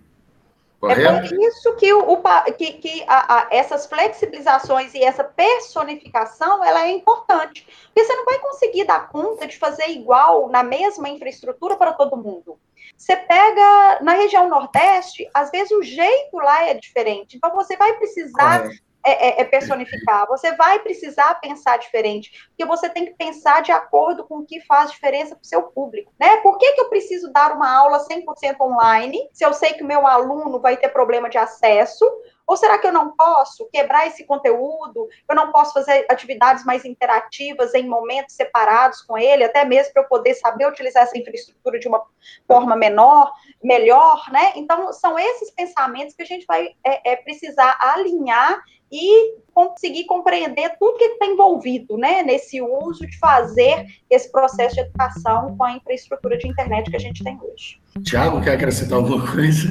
Correto? 0.80 1.00
É 1.00 1.28
por 1.28 1.42
isso 1.42 1.76
que, 1.76 1.92
o, 1.92 2.22
que, 2.56 2.72
que 2.74 3.04
a, 3.08 3.34
a, 3.34 3.48
essas 3.50 3.86
flexibilizações 3.86 4.94
e 4.94 5.02
essa 5.02 5.24
personificação 5.24 6.62
ela 6.62 6.86
é 6.86 6.90
importante. 6.90 7.66
Porque 7.86 8.04
você 8.04 8.14
não 8.14 8.24
vai 8.24 8.38
conseguir 8.38 8.84
dar 8.84 9.08
conta 9.08 9.46
de 9.46 9.56
fazer 9.56 9.88
igual 9.88 10.48
na 10.48 10.62
mesma 10.62 11.08
infraestrutura 11.08 11.76
para 11.76 11.92
todo 11.92 12.16
mundo. 12.16 12.58
Você 12.96 13.16
pega 13.16 13.98
na 14.02 14.12
região 14.12 14.48
Nordeste, 14.48 15.28
às 15.34 15.50
vezes 15.50 15.70
o 15.72 15.82
jeito 15.82 16.36
lá 16.36 16.68
é 16.68 16.74
diferente. 16.74 17.36
Então, 17.36 17.54
você 17.54 17.76
vai 17.76 17.94
precisar 17.94 18.66
é, 18.66 18.70
é, 19.10 19.40
é, 19.40 19.44
personificar, 19.44 20.26
você 20.26 20.52
vai 20.56 20.80
precisar 20.80 21.36
pensar 21.36 21.78
diferente, 21.78 22.48
porque 22.48 22.64
você 22.64 22.88
tem 22.88 23.06
que 23.06 23.14
pensar 23.14 23.62
de 23.62 23.70
acordo 23.70 24.24
com 24.24 24.38
o 24.38 24.46
que 24.46 24.60
faz 24.62 24.90
diferença 24.90 25.34
para 25.34 25.42
o 25.42 25.46
seu 25.46 25.62
público. 25.62 26.12
Né? 26.18 26.38
Por 26.38 26.58
que, 26.58 26.72
que 26.72 26.80
eu 26.80 26.88
preciso 26.88 27.32
dar 27.32 27.52
uma 27.52 27.70
aula 27.72 28.04
100% 28.04 28.56
online, 28.60 29.28
se 29.32 29.44
eu 29.44 29.52
sei 29.52 29.74
que 29.74 29.82
o 29.82 29.86
meu 29.86 30.06
aluno 30.06 30.60
vai 30.60 30.76
ter 30.76 30.88
problema 30.88 31.30
de 31.30 31.38
acesso? 31.38 32.04
Ou 32.46 32.56
será 32.56 32.78
que 32.78 32.86
eu 32.86 32.92
não 32.92 33.10
posso 33.16 33.68
quebrar 33.72 34.06
esse 34.06 34.24
conteúdo? 34.24 35.08
Eu 35.28 35.34
não 35.34 35.50
posso 35.50 35.72
fazer 35.72 36.06
atividades 36.08 36.64
mais 36.64 36.84
interativas 36.84 37.74
em 37.74 37.88
momentos 37.88 38.36
separados 38.36 39.02
com 39.02 39.18
ele, 39.18 39.42
até 39.42 39.64
mesmo 39.64 39.92
para 39.92 40.02
eu 40.02 40.08
poder 40.08 40.34
saber 40.34 40.68
utilizar 40.68 41.02
essa 41.02 41.18
infraestrutura 41.18 41.78
de 41.78 41.88
uma 41.88 42.04
forma 42.46 42.76
menor, 42.76 43.32
melhor, 43.62 44.22
né? 44.30 44.52
Então, 44.54 44.92
são 44.92 45.18
esses 45.18 45.50
pensamentos 45.50 46.14
que 46.14 46.22
a 46.22 46.26
gente 46.26 46.46
vai 46.46 46.68
é, 46.84 47.12
é, 47.12 47.16
precisar 47.16 47.76
alinhar 47.80 48.62
e 48.90 49.34
conseguir 49.52 50.04
compreender 50.04 50.76
tudo 50.78 50.98
que 50.98 51.04
está 51.04 51.26
envolvido 51.26 51.96
né, 51.96 52.22
nesse 52.22 52.60
uso 52.60 53.06
de 53.06 53.18
fazer 53.18 53.86
esse 54.10 54.30
processo 54.30 54.74
de 54.74 54.82
educação 54.82 55.56
com 55.56 55.64
a 55.64 55.72
infraestrutura 55.72 56.36
de 56.36 56.46
internet 56.46 56.90
que 56.90 56.96
a 56.96 57.00
gente 57.00 57.24
tem 57.24 57.38
hoje. 57.42 57.80
Tiago, 58.04 58.42
quer 58.42 58.52
acrescentar 58.52 58.98
alguma 58.98 59.26
coisa? 59.26 59.68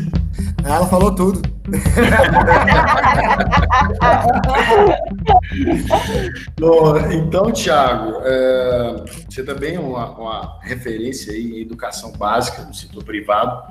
Ela 0.64 0.88
falou 0.88 1.14
tudo. 1.14 1.42
Bom, 6.60 6.98
então, 7.12 7.52
Tiago, 7.52 8.20
é, 8.24 9.04
você 9.30 9.44
também 9.44 9.76
é 9.76 9.80
uma, 9.80 10.10
uma 10.12 10.60
referência 10.62 11.32
em 11.32 11.60
educação 11.60 12.12
básica 12.14 12.64
no 12.64 12.74
setor 12.74 13.04
privado. 13.04 13.62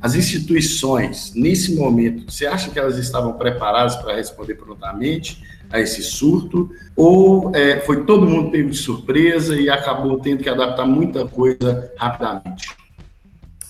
As 0.00 0.14
instituições, 0.14 1.32
nesse 1.34 1.74
momento, 1.74 2.30
você 2.30 2.46
acha 2.46 2.70
que 2.70 2.78
elas 2.78 2.96
estavam 2.98 3.32
preparadas 3.34 3.96
para 3.96 4.14
responder 4.14 4.54
prontamente 4.54 5.42
a 5.70 5.80
esse 5.80 6.02
surto? 6.02 6.70
Ou 6.96 7.54
é, 7.54 7.80
foi 7.80 8.04
todo 8.04 8.26
mundo 8.26 8.50
pego 8.50 8.70
de 8.70 8.76
surpresa 8.76 9.60
e 9.60 9.70
acabou 9.70 10.18
tendo 10.18 10.42
que 10.42 10.48
adaptar 10.48 10.86
muita 10.86 11.26
coisa 11.26 11.92
rapidamente? 11.96 12.76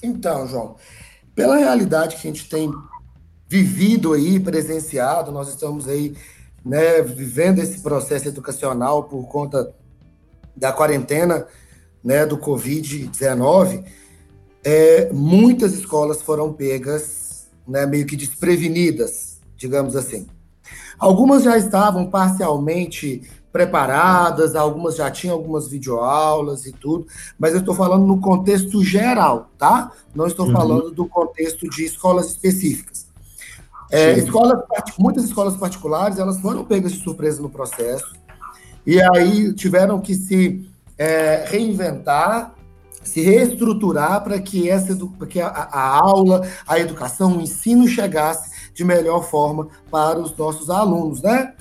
Então, 0.03 0.49
João, 0.49 0.77
pela 1.35 1.57
realidade 1.57 2.17
que 2.17 2.29
a 2.29 2.33
gente 2.33 2.49
tem 2.49 2.73
vivido 3.49 4.13
aí, 4.13 4.39
presenciado, 4.39 5.33
nós 5.33 5.49
estamos 5.49 5.89
aí 5.89 6.15
né, 6.65 7.03
vivendo 7.03 7.59
esse 7.59 7.81
processo 7.81 8.29
educacional 8.29 9.05
por 9.05 9.27
conta 9.27 9.75
da 10.57 10.73
quarentena 10.73 11.47
né, 12.03 12.25
do 12.27 12.39
Covid-19, 12.39 13.85
é, 14.63 15.11
muitas 15.13 15.73
escolas 15.75 16.21
foram 16.23 16.53
pegas 16.53 17.49
né, 17.67 17.87
meio 17.87 18.07
que 18.07 18.17
desprevenidas, 18.17 19.41
digamos 19.57 19.97
assim. 19.97 20.27
Algumas 20.99 21.43
já 21.43 21.57
estavam 21.57 22.11
parcialmente 22.11 23.23
preparadas, 23.53 24.55
algumas 24.55 24.97
já 24.97 25.11
tinham 25.11 25.35
algumas 25.35 25.69
videoaulas 25.69 26.67
e 26.67 26.73
tudo, 26.73 27.07
mas 27.39 27.53
eu 27.53 27.61
estou 27.61 27.75
falando 27.75 28.07
no 28.07 28.21
contexto 28.21 28.83
geral, 28.83 29.51
tá? 29.59 29.93
Não 30.15 30.27
estou 30.27 30.47
uhum. 30.47 30.53
falando 30.53 30.91
do 30.91 31.07
contexto 31.07 31.69
de 31.69 31.85
escolas 31.85 32.29
específicas. 32.29 33.09
É, 33.91 34.13
escolas, 34.13 34.63
muitas 34.99 35.25
escolas 35.25 35.57
particulares, 35.57 36.19
elas 36.19 36.41
foram 36.41 36.65
pegas 36.65 36.93
de 36.93 37.03
surpresa 37.03 37.43
no 37.43 37.51
processo, 37.51 38.15
e 38.87 39.03
aí 39.03 39.53
tiveram 39.53 40.01
que 40.01 40.15
se 40.15 40.65
é, 40.97 41.45
reinventar, 41.49 42.55
se 43.03 43.21
reestruturar 43.21 44.23
para 44.23 44.39
que, 44.41 44.71
essa, 44.71 44.97
que 45.29 45.41
a, 45.41 45.49
a 45.49 45.99
aula, 45.99 46.47
a 46.69 46.79
educação, 46.79 47.37
o 47.37 47.41
ensino 47.41 47.89
chegasse 47.89 48.51
de 48.75 48.85
melhor 48.85 49.25
forma 49.25 49.69
para 49.91 50.21
os 50.21 50.37
nossos 50.37 50.71
alunos, 50.71 51.21
né? 51.21 51.53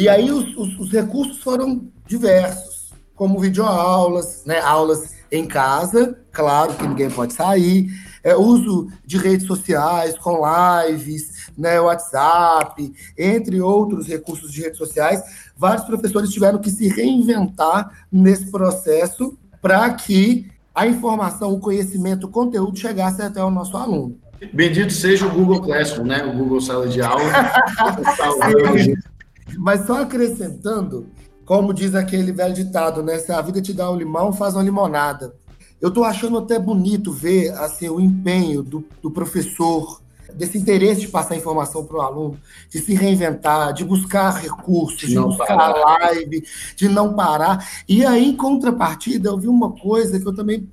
E 0.00 0.08
aí 0.08 0.32
os, 0.32 0.56
os, 0.56 0.78
os 0.78 0.90
recursos 0.90 1.42
foram 1.42 1.86
diversos, 2.06 2.90
como 3.14 3.38
videoaulas, 3.38 4.46
né, 4.46 4.58
aulas 4.58 5.14
em 5.30 5.46
casa, 5.46 6.18
claro 6.32 6.72
que 6.72 6.88
ninguém 6.88 7.10
pode 7.10 7.34
sair, 7.34 7.90
é, 8.24 8.34
uso 8.34 8.88
de 9.04 9.18
redes 9.18 9.46
sociais, 9.46 10.16
com 10.16 10.40
lives, 10.88 11.50
né, 11.54 11.78
WhatsApp, 11.78 12.90
entre 13.18 13.60
outros 13.60 14.06
recursos 14.06 14.50
de 14.50 14.62
redes 14.62 14.78
sociais, 14.78 15.22
vários 15.54 15.84
professores 15.84 16.30
tiveram 16.30 16.58
que 16.58 16.70
se 16.70 16.88
reinventar 16.88 18.06
nesse 18.10 18.50
processo 18.50 19.36
para 19.60 19.92
que 19.92 20.50
a 20.74 20.86
informação, 20.86 21.52
o 21.52 21.60
conhecimento, 21.60 22.26
o 22.26 22.30
conteúdo 22.30 22.78
chegasse 22.78 23.20
até 23.20 23.44
o 23.44 23.50
nosso 23.50 23.76
aluno. 23.76 24.18
Bendito 24.50 24.94
seja 24.94 25.26
o 25.26 25.30
Google 25.30 25.60
Classroom, 25.60 26.06
né? 26.06 26.24
O 26.24 26.32
Google 26.32 26.62
Sala 26.62 26.88
de 26.88 27.02
Aula. 27.02 27.20
Mas 29.58 29.86
só 29.86 30.02
acrescentando, 30.02 31.06
como 31.44 31.74
diz 31.74 31.94
aquele 31.94 32.32
velho 32.32 32.54
ditado, 32.54 33.02
né? 33.02 33.18
Se 33.18 33.32
a 33.32 33.40
vida 33.40 33.60
te 33.60 33.72
dá 33.72 33.90
um 33.90 33.96
limão, 33.96 34.32
faz 34.32 34.54
uma 34.54 34.62
limonada. 34.62 35.34
Eu 35.80 35.88
estou 35.88 36.04
achando 36.04 36.38
até 36.38 36.58
bonito 36.58 37.12
ver 37.12 37.52
assim, 37.54 37.88
o 37.88 38.00
empenho 38.00 38.62
do, 38.62 38.84
do 39.02 39.10
professor, 39.10 40.00
desse 40.34 40.58
interesse 40.58 41.00
de 41.00 41.08
passar 41.08 41.36
informação 41.36 41.84
para 41.84 41.96
o 41.96 42.00
aluno, 42.00 42.38
de 42.68 42.78
se 42.80 42.94
reinventar, 42.94 43.72
de 43.72 43.84
buscar 43.84 44.30
recursos, 44.30 45.08
de 45.08 45.18
buscar 45.18 45.56
parar. 45.56 45.98
live, 46.00 46.44
de 46.76 46.88
não 46.88 47.14
parar. 47.14 47.66
E 47.88 48.04
aí, 48.04 48.26
em 48.26 48.36
contrapartida, 48.36 49.30
eu 49.30 49.38
vi 49.38 49.48
uma 49.48 49.72
coisa 49.72 50.20
que 50.20 50.26
eu 50.26 50.34
também. 50.34 50.68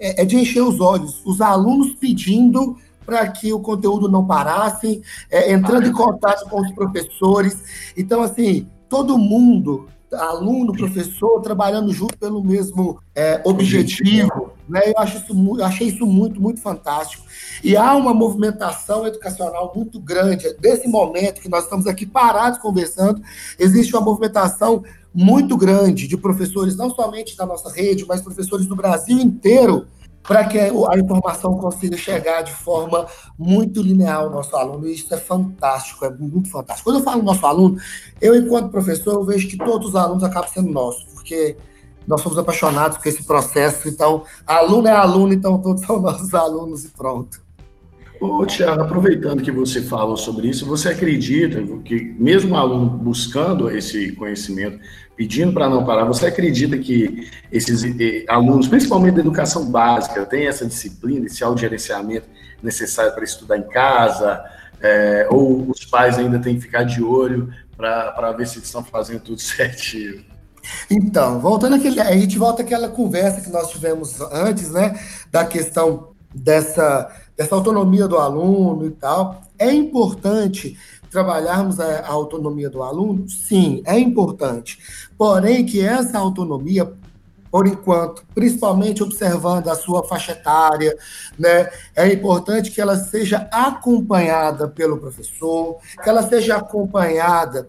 É, 0.00 0.22
é 0.22 0.24
de 0.24 0.36
encher 0.36 0.62
os 0.62 0.80
olhos. 0.80 1.20
Os 1.24 1.40
alunos 1.40 1.94
pedindo 1.94 2.76
para 3.08 3.26
que 3.26 3.54
o 3.54 3.58
conteúdo 3.58 4.06
não 4.06 4.26
parasse, 4.26 5.00
é, 5.30 5.50
entrando 5.50 5.86
em 5.86 5.92
contato 5.92 6.46
com 6.46 6.60
os 6.60 6.70
professores. 6.72 7.92
Então, 7.96 8.20
assim, 8.20 8.68
todo 8.86 9.16
mundo, 9.16 9.88
aluno, 10.12 10.74
professor, 10.74 11.40
trabalhando 11.40 11.90
junto 11.90 12.18
pelo 12.18 12.44
mesmo 12.44 13.00
é, 13.14 13.40
objetivo. 13.46 14.52
Né? 14.68 14.82
Eu, 14.84 14.98
acho 14.98 15.16
isso, 15.16 15.56
eu 15.58 15.64
achei 15.64 15.88
isso 15.88 16.04
muito, 16.04 16.38
muito 16.38 16.60
fantástico. 16.60 17.24
E 17.64 17.78
há 17.78 17.96
uma 17.96 18.12
movimentação 18.12 19.06
educacional 19.06 19.72
muito 19.74 19.98
grande. 19.98 20.52
Desse 20.60 20.86
momento 20.86 21.40
que 21.40 21.48
nós 21.48 21.64
estamos 21.64 21.86
aqui 21.86 22.04
parados 22.04 22.58
conversando, 22.58 23.22
existe 23.58 23.96
uma 23.96 24.04
movimentação 24.04 24.84
muito 25.14 25.56
grande 25.56 26.06
de 26.06 26.18
professores, 26.18 26.76
não 26.76 26.90
somente 26.90 27.34
da 27.34 27.46
nossa 27.46 27.72
rede, 27.72 28.04
mas 28.06 28.20
professores 28.20 28.66
do 28.66 28.76
Brasil 28.76 29.18
inteiro, 29.18 29.86
para 30.28 30.44
que 30.44 30.58
a 30.58 30.98
informação 30.98 31.56
consiga 31.56 31.96
chegar 31.96 32.42
de 32.42 32.52
forma 32.52 33.06
muito 33.38 33.80
linear 33.80 34.18
ao 34.18 34.30
nosso 34.30 34.54
aluno. 34.54 34.86
E 34.86 34.94
isso 34.94 35.12
é 35.14 35.16
fantástico, 35.16 36.04
é 36.04 36.10
muito 36.10 36.50
fantástico. 36.50 36.90
Quando 36.90 36.98
eu 36.98 37.02
falo 37.02 37.22
nosso 37.22 37.46
aluno, 37.46 37.78
eu, 38.20 38.36
enquanto 38.36 38.70
professor, 38.70 39.14
eu 39.14 39.24
vejo 39.24 39.48
que 39.48 39.56
todos 39.56 39.88
os 39.88 39.96
alunos 39.96 40.22
acabam 40.22 40.50
sendo 40.52 40.70
nossos, 40.70 41.04
porque 41.14 41.56
nós 42.06 42.20
somos 42.20 42.36
apaixonados 42.36 42.98
por 42.98 43.08
esse 43.08 43.24
processo. 43.24 43.88
Então, 43.88 44.22
aluno 44.46 44.86
é 44.86 44.92
aluno, 44.92 45.32
então 45.32 45.56
todos 45.62 45.80
são 45.86 45.98
nossos 45.98 46.34
alunos 46.34 46.84
e 46.84 46.90
pronto. 46.90 47.40
Ô, 48.20 48.44
Tiago, 48.44 48.82
aproveitando 48.82 49.42
que 49.42 49.50
você 49.50 49.80
falou 49.80 50.16
sobre 50.16 50.48
isso, 50.48 50.66
você 50.66 50.90
acredita 50.90 51.62
que, 51.84 52.14
mesmo 52.18 52.54
o 52.54 52.58
aluno 52.58 52.90
buscando 52.90 53.70
esse 53.70 54.12
conhecimento, 54.12 54.78
pedindo 55.18 55.52
para 55.52 55.68
não 55.68 55.84
parar, 55.84 56.04
você 56.04 56.26
acredita 56.26 56.78
que 56.78 57.28
esses 57.50 57.82
eh, 57.82 58.24
alunos, 58.28 58.68
principalmente 58.68 59.14
da 59.14 59.20
educação 59.20 59.68
básica, 59.68 60.24
têm 60.24 60.46
essa 60.46 60.64
disciplina, 60.64 61.26
esse 61.26 61.42
autogerenciamento 61.42 62.28
necessário 62.62 63.12
para 63.12 63.24
estudar 63.24 63.58
em 63.58 63.68
casa? 63.68 64.40
É, 64.80 65.26
ou 65.28 65.68
os 65.68 65.84
pais 65.84 66.16
ainda 66.20 66.38
têm 66.38 66.54
que 66.54 66.60
ficar 66.60 66.84
de 66.84 67.02
olho 67.02 67.52
para 67.76 68.30
ver 68.30 68.46
se 68.46 68.60
estão 68.60 68.84
fazendo 68.84 69.18
tudo 69.18 69.40
certinho? 69.42 70.24
Então, 70.88 71.40
voltando 71.40 71.74
aquele, 71.74 72.00
a 72.00 72.12
gente 72.12 72.38
volta 72.38 72.62
àquela 72.62 72.88
conversa 72.88 73.40
que 73.40 73.50
nós 73.50 73.70
tivemos 73.70 74.20
antes, 74.20 74.70
né, 74.70 75.00
da 75.32 75.44
questão 75.44 76.10
dessa 76.32 77.10
dessa 77.38 77.54
autonomia 77.54 78.08
do 78.08 78.18
aluno 78.18 78.84
e 78.86 78.90
tal. 78.90 79.42
É 79.56 79.72
importante 79.72 80.76
trabalharmos 81.10 81.80
a, 81.80 82.00
a 82.00 82.10
autonomia 82.10 82.70
do 82.70 82.82
aluno? 82.82 83.28
Sim, 83.28 83.82
é 83.84 83.98
importante. 83.98 84.78
Porém, 85.16 85.64
que 85.64 85.80
essa 85.80 86.18
autonomia 86.18 86.92
por 87.50 87.66
enquanto, 87.66 88.22
principalmente 88.34 89.02
observando 89.02 89.68
a 89.68 89.74
sua 89.74 90.04
faixa 90.04 90.32
etária, 90.32 90.96
né? 91.38 91.70
É 91.96 92.12
importante 92.12 92.70
que 92.70 92.80
ela 92.80 92.96
seja 92.96 93.48
acompanhada 93.50 94.68
pelo 94.68 94.98
professor, 94.98 95.78
que 96.02 96.08
ela 96.08 96.22
seja 96.28 96.56
acompanhada 96.56 97.68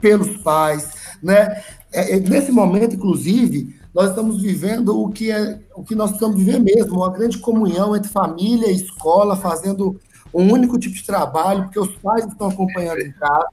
pelos 0.00 0.36
pais, 0.38 0.88
né? 1.22 1.62
É, 1.92 2.16
é 2.16 2.20
nesse 2.20 2.50
momento, 2.50 2.94
inclusive, 2.94 3.76
nós 3.94 4.10
estamos 4.10 4.40
vivendo 4.40 4.98
o 5.00 5.10
que 5.10 5.30
é 5.30 5.60
o 5.74 5.82
que 5.82 5.94
nós 5.94 6.12
estamos 6.12 6.36
vivendo 6.36 6.64
mesmo, 6.64 6.96
uma 6.96 7.12
grande 7.12 7.38
comunhão 7.38 7.96
entre 7.96 8.10
família 8.10 8.70
e 8.70 8.76
escola, 8.76 9.36
fazendo 9.36 10.00
um 10.32 10.52
único 10.52 10.78
tipo 10.78 10.94
de 10.94 11.04
trabalho, 11.04 11.64
porque 11.64 11.80
os 11.80 11.94
pais 11.96 12.26
estão 12.26 12.48
acompanhando 12.48 13.00
em 13.00 13.12
casa, 13.12 13.48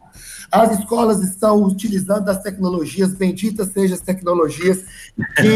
as 0.51 0.79
escolas 0.79 1.21
estão 1.21 1.63
utilizando 1.63 2.29
as 2.29 2.41
tecnologias, 2.41 3.13
benditas 3.13 3.69
sejam 3.69 3.95
as 3.95 4.01
tecnologias, 4.01 4.83
que 5.35 5.55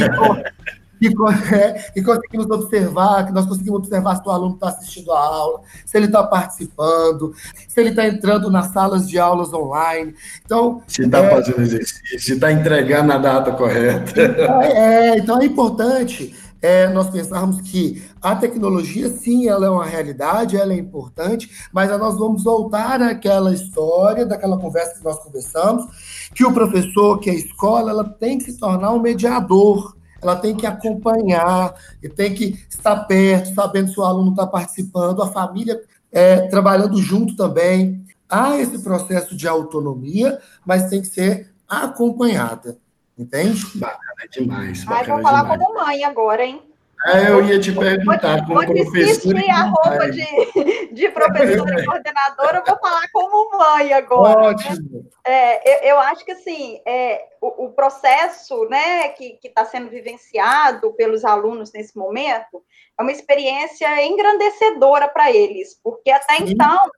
e, 1.01 1.07
é, 1.55 1.91
e 1.95 2.01
conseguimos 2.01 2.49
observar, 2.49 3.25
que 3.25 3.31
nós 3.31 3.45
conseguimos 3.45 3.79
observar 3.79 4.17
se 4.17 4.27
o 4.27 4.31
aluno 4.31 4.55
está 4.55 4.67
assistindo 4.69 5.11
a 5.13 5.19
aula, 5.19 5.61
se 5.85 5.97
ele 5.97 6.07
está 6.07 6.23
participando, 6.23 7.33
se 7.67 7.79
ele 7.79 7.89
está 7.89 8.05
entrando 8.05 8.51
nas 8.51 8.67
salas 8.67 9.07
de 9.07 9.17
aulas 9.17 9.53
online. 9.53 10.13
Então, 10.45 10.81
se 10.87 11.03
está 11.03 11.19
é, 11.19 11.29
fazendo 11.29 11.61
exercício, 11.61 12.19
se 12.19 12.33
está 12.33 12.51
entregando 12.51 13.13
a 13.13 13.17
data 13.17 13.51
correta. 13.53 14.21
É, 14.21 15.17
então 15.17 15.41
é 15.41 15.45
importante 15.45 16.35
é, 16.61 16.87
nós 16.89 17.09
pensarmos 17.09 17.61
que 17.61 18.03
a 18.21 18.35
tecnologia, 18.35 19.09
sim, 19.09 19.47
ela 19.47 19.65
é 19.65 19.69
uma 19.69 19.85
realidade, 19.85 20.57
ela 20.57 20.73
é 20.73 20.77
importante, 20.77 21.49
mas 21.71 21.89
nós 21.97 22.17
vamos 22.17 22.43
voltar 22.43 23.01
àquela 23.01 23.53
história, 23.53 24.25
daquela 24.25 24.57
conversa 24.57 24.97
que 24.97 25.03
nós 25.03 25.19
conversamos, 25.19 25.85
que 26.33 26.45
o 26.45 26.53
professor, 26.53 27.19
que 27.19 27.29
a 27.29 27.33
escola, 27.33 27.91
ela 27.91 28.03
tem 28.03 28.37
que 28.37 28.45
se 28.45 28.57
tornar 28.57 28.91
um 28.91 28.99
mediador 28.99 29.97
ela 30.21 30.35
tem 30.35 30.55
que 30.55 30.65
acompanhar, 30.65 31.73
e 32.03 32.09
tem 32.09 32.33
que 32.33 32.59
estar 32.69 32.95
perto, 33.05 33.53
sabendo 33.53 33.91
se 33.91 33.99
o 33.99 34.03
aluno 34.03 34.31
está 34.31 34.45
participando, 34.45 35.21
a 35.21 35.31
família 35.31 35.79
é, 36.11 36.47
trabalhando 36.47 37.01
junto 37.01 37.35
também. 37.35 38.03
Há 38.29 38.57
esse 38.57 38.79
processo 38.79 39.35
de 39.35 39.47
autonomia, 39.47 40.39
mas 40.65 40.89
tem 40.89 41.01
que 41.01 41.07
ser 41.07 41.51
acompanhada. 41.67 42.77
Entende? 43.19 43.61
Bacana 43.75 44.27
demais. 44.31 44.85
Bacana 44.85 45.01
Ai, 45.01 45.05
vou 45.07 45.21
falar 45.21 45.41
demais. 45.41 45.59
como 45.59 45.75
mãe 45.75 46.03
agora, 46.05 46.45
hein? 46.45 46.63
É, 47.05 47.29
eu 47.29 47.45
ia 47.45 47.59
te 47.59 47.71
perguntar 47.71 48.45
como 48.45 48.59
professor. 48.59 48.91
vestir 48.91 49.49
a 49.49 49.63
roupa 49.63 50.11
de, 50.11 50.93
de 50.93 51.09
professora 51.09 51.81
e 51.81 51.85
coordenadora, 51.85 52.57
eu 52.57 52.63
vou 52.65 52.77
falar 52.77 53.09
como 53.11 53.57
mãe 53.57 53.93
agora. 53.93 54.41
Né? 54.41 54.47
Ótimo. 54.47 54.89
Né? 54.91 55.01
É, 55.25 55.87
eu, 55.87 55.91
eu, 55.91 55.99
acho 55.99 56.25
que 56.25 56.31
assim, 56.31 56.81
é, 56.85 57.25
o, 57.39 57.65
o 57.65 57.71
processo 57.71 58.65
né, 58.65 59.09
que 59.09 59.39
está 59.43 59.63
sendo 59.63 59.89
vivenciado 59.89 60.91
pelos 60.93 61.23
alunos 61.23 61.71
nesse 61.71 61.97
momento 61.97 62.61
é 62.99 63.01
uma 63.01 63.11
experiência 63.11 64.05
engrandecedora 64.05 65.07
para 65.07 65.31
eles, 65.31 65.79
porque 65.81 66.11
até 66.11 66.35
Sim. 66.37 66.51
então, 66.51 66.91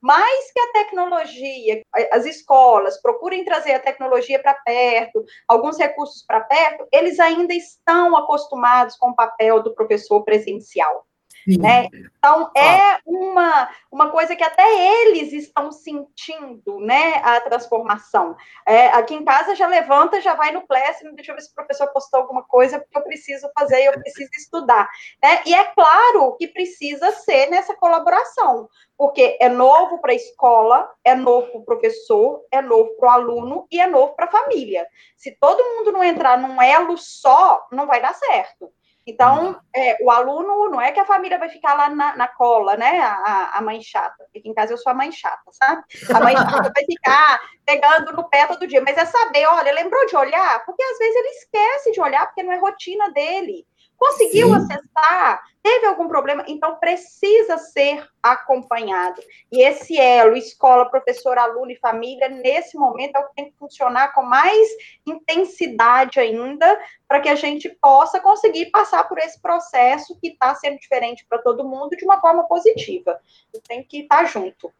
mais 0.00 0.52
que 0.52 0.60
a 0.60 0.72
tecnologia, 0.72 1.82
as 2.12 2.24
escolas 2.26 3.00
procurem 3.02 3.44
trazer 3.44 3.72
a 3.72 3.80
tecnologia 3.80 4.40
para 4.40 4.54
perto, 4.54 5.24
alguns 5.48 5.76
recursos 5.76 6.24
para 6.24 6.42
perto, 6.42 6.86
eles 6.92 7.18
ainda 7.18 7.52
estão 7.52 8.16
acostumados 8.16 8.96
com 8.96 9.10
o 9.10 9.16
papel 9.16 9.62
do 9.62 9.74
professor 9.74 10.22
presencial. 10.22 11.07
Né? 11.56 11.88
Então, 12.18 12.50
é 12.54 12.98
uma, 13.06 13.70
uma 13.90 14.10
coisa 14.10 14.36
que 14.36 14.44
até 14.44 14.64
eles 15.02 15.32
estão 15.32 15.70
sentindo, 15.70 16.80
né, 16.80 17.14
a 17.24 17.40
transformação. 17.40 18.36
É, 18.66 18.88
aqui 18.88 19.14
em 19.14 19.24
casa 19.24 19.54
já 19.54 19.66
levanta, 19.66 20.20
já 20.20 20.34
vai 20.34 20.50
no 20.50 20.66
Classroom, 20.66 21.14
deixa 21.14 21.30
eu 21.30 21.36
ver 21.36 21.42
se 21.42 21.50
o 21.50 21.54
professor 21.54 21.86
postou 21.88 22.20
alguma 22.20 22.42
coisa, 22.42 22.80
porque 22.80 22.98
eu 22.98 23.02
preciso 23.02 23.48
fazer, 23.58 23.84
eu 23.84 23.92
preciso 23.92 24.30
estudar. 24.36 24.88
Né? 25.22 25.42
E 25.46 25.54
é 25.54 25.64
claro 25.64 26.36
que 26.36 26.48
precisa 26.48 27.12
ser 27.12 27.48
nessa 27.48 27.74
colaboração, 27.76 28.68
porque 28.96 29.38
é 29.40 29.48
novo 29.48 29.98
para 30.00 30.12
a 30.12 30.16
escola, 30.16 30.90
é 31.04 31.14
novo 31.14 31.50
para 31.50 31.60
o 31.60 31.64
professor, 31.64 32.44
é 32.50 32.60
novo 32.60 32.90
para 32.96 33.08
o 33.08 33.12
aluno 33.12 33.66
e 33.70 33.80
é 33.80 33.86
novo 33.86 34.14
para 34.14 34.26
a 34.26 34.30
família. 34.30 34.86
Se 35.16 35.30
todo 35.40 35.64
mundo 35.64 35.92
não 35.92 36.02
entrar 36.02 36.36
num 36.36 36.60
elo 36.60 36.98
só, 36.98 37.66
não 37.70 37.86
vai 37.86 38.02
dar 38.02 38.14
certo. 38.14 38.70
Então, 39.08 39.46
uhum. 39.46 39.56
é, 39.74 39.96
o 40.02 40.10
aluno, 40.10 40.68
não 40.68 40.78
é 40.78 40.92
que 40.92 41.00
a 41.00 41.06
família 41.06 41.38
vai 41.38 41.48
ficar 41.48 41.72
lá 41.72 41.88
na, 41.88 42.14
na 42.14 42.28
cola, 42.28 42.76
né? 42.76 43.00
A, 43.00 43.56
a, 43.56 43.62
mãe 43.62 43.80
chata. 43.80 44.22
Porque 44.24 44.40
aqui 44.40 44.50
em 44.50 44.54
casa 44.54 44.74
eu 44.74 44.76
sou 44.76 44.90
a 44.90 44.94
mãe 44.94 45.10
chata, 45.10 45.50
sabe? 45.50 45.82
A 46.14 46.20
mãe 46.20 46.36
chata 46.36 46.70
vai 46.74 46.84
ficar 46.84 47.40
pegando 47.64 48.12
no 48.12 48.28
pé 48.28 48.46
todo 48.46 48.66
dia. 48.66 48.82
Mas 48.82 48.98
é 48.98 49.06
saber, 49.06 49.46
olha, 49.46 49.72
lembrou 49.72 50.04
de 50.04 50.14
olhar? 50.14 50.62
Porque 50.66 50.82
às 50.82 50.98
vezes 50.98 51.16
ele 51.16 51.28
esquece 51.28 51.92
de 51.92 52.00
olhar, 52.02 52.26
porque 52.26 52.42
não 52.42 52.52
é 52.52 52.58
rotina 52.58 53.10
dele. 53.12 53.66
Conseguiu 53.98 54.46
Sim. 54.46 54.54
acessar? 54.54 55.42
Teve 55.60 55.86
algum 55.86 56.06
problema? 56.06 56.44
Então, 56.46 56.76
precisa 56.76 57.58
ser 57.58 58.06
acompanhado. 58.22 59.20
E 59.50 59.62
esse 59.62 59.98
elo, 59.98 60.36
escola, 60.36 60.88
professor, 60.88 61.36
aluno 61.36 61.72
e 61.72 61.78
família, 61.78 62.28
nesse 62.28 62.78
momento 62.78 63.16
é 63.16 63.18
o 63.18 63.28
que 63.28 63.34
tem 63.34 63.50
que 63.50 63.58
funcionar 63.58 64.14
com 64.14 64.22
mais 64.22 64.68
intensidade 65.04 66.20
ainda, 66.20 66.80
para 67.08 67.20
que 67.20 67.28
a 67.28 67.34
gente 67.34 67.68
possa 67.82 68.20
conseguir 68.20 68.66
passar 68.70 69.04
por 69.08 69.18
esse 69.18 69.42
processo 69.42 70.16
que 70.20 70.28
está 70.28 70.54
sendo 70.54 70.78
diferente 70.78 71.26
para 71.28 71.38
todo 71.38 71.68
mundo 71.68 71.96
de 71.96 72.04
uma 72.04 72.20
forma 72.20 72.44
positiva. 72.44 73.18
Tem 73.66 73.82
que 73.82 74.02
estar 74.02 74.18
tá 74.18 74.24
junto. 74.24 74.72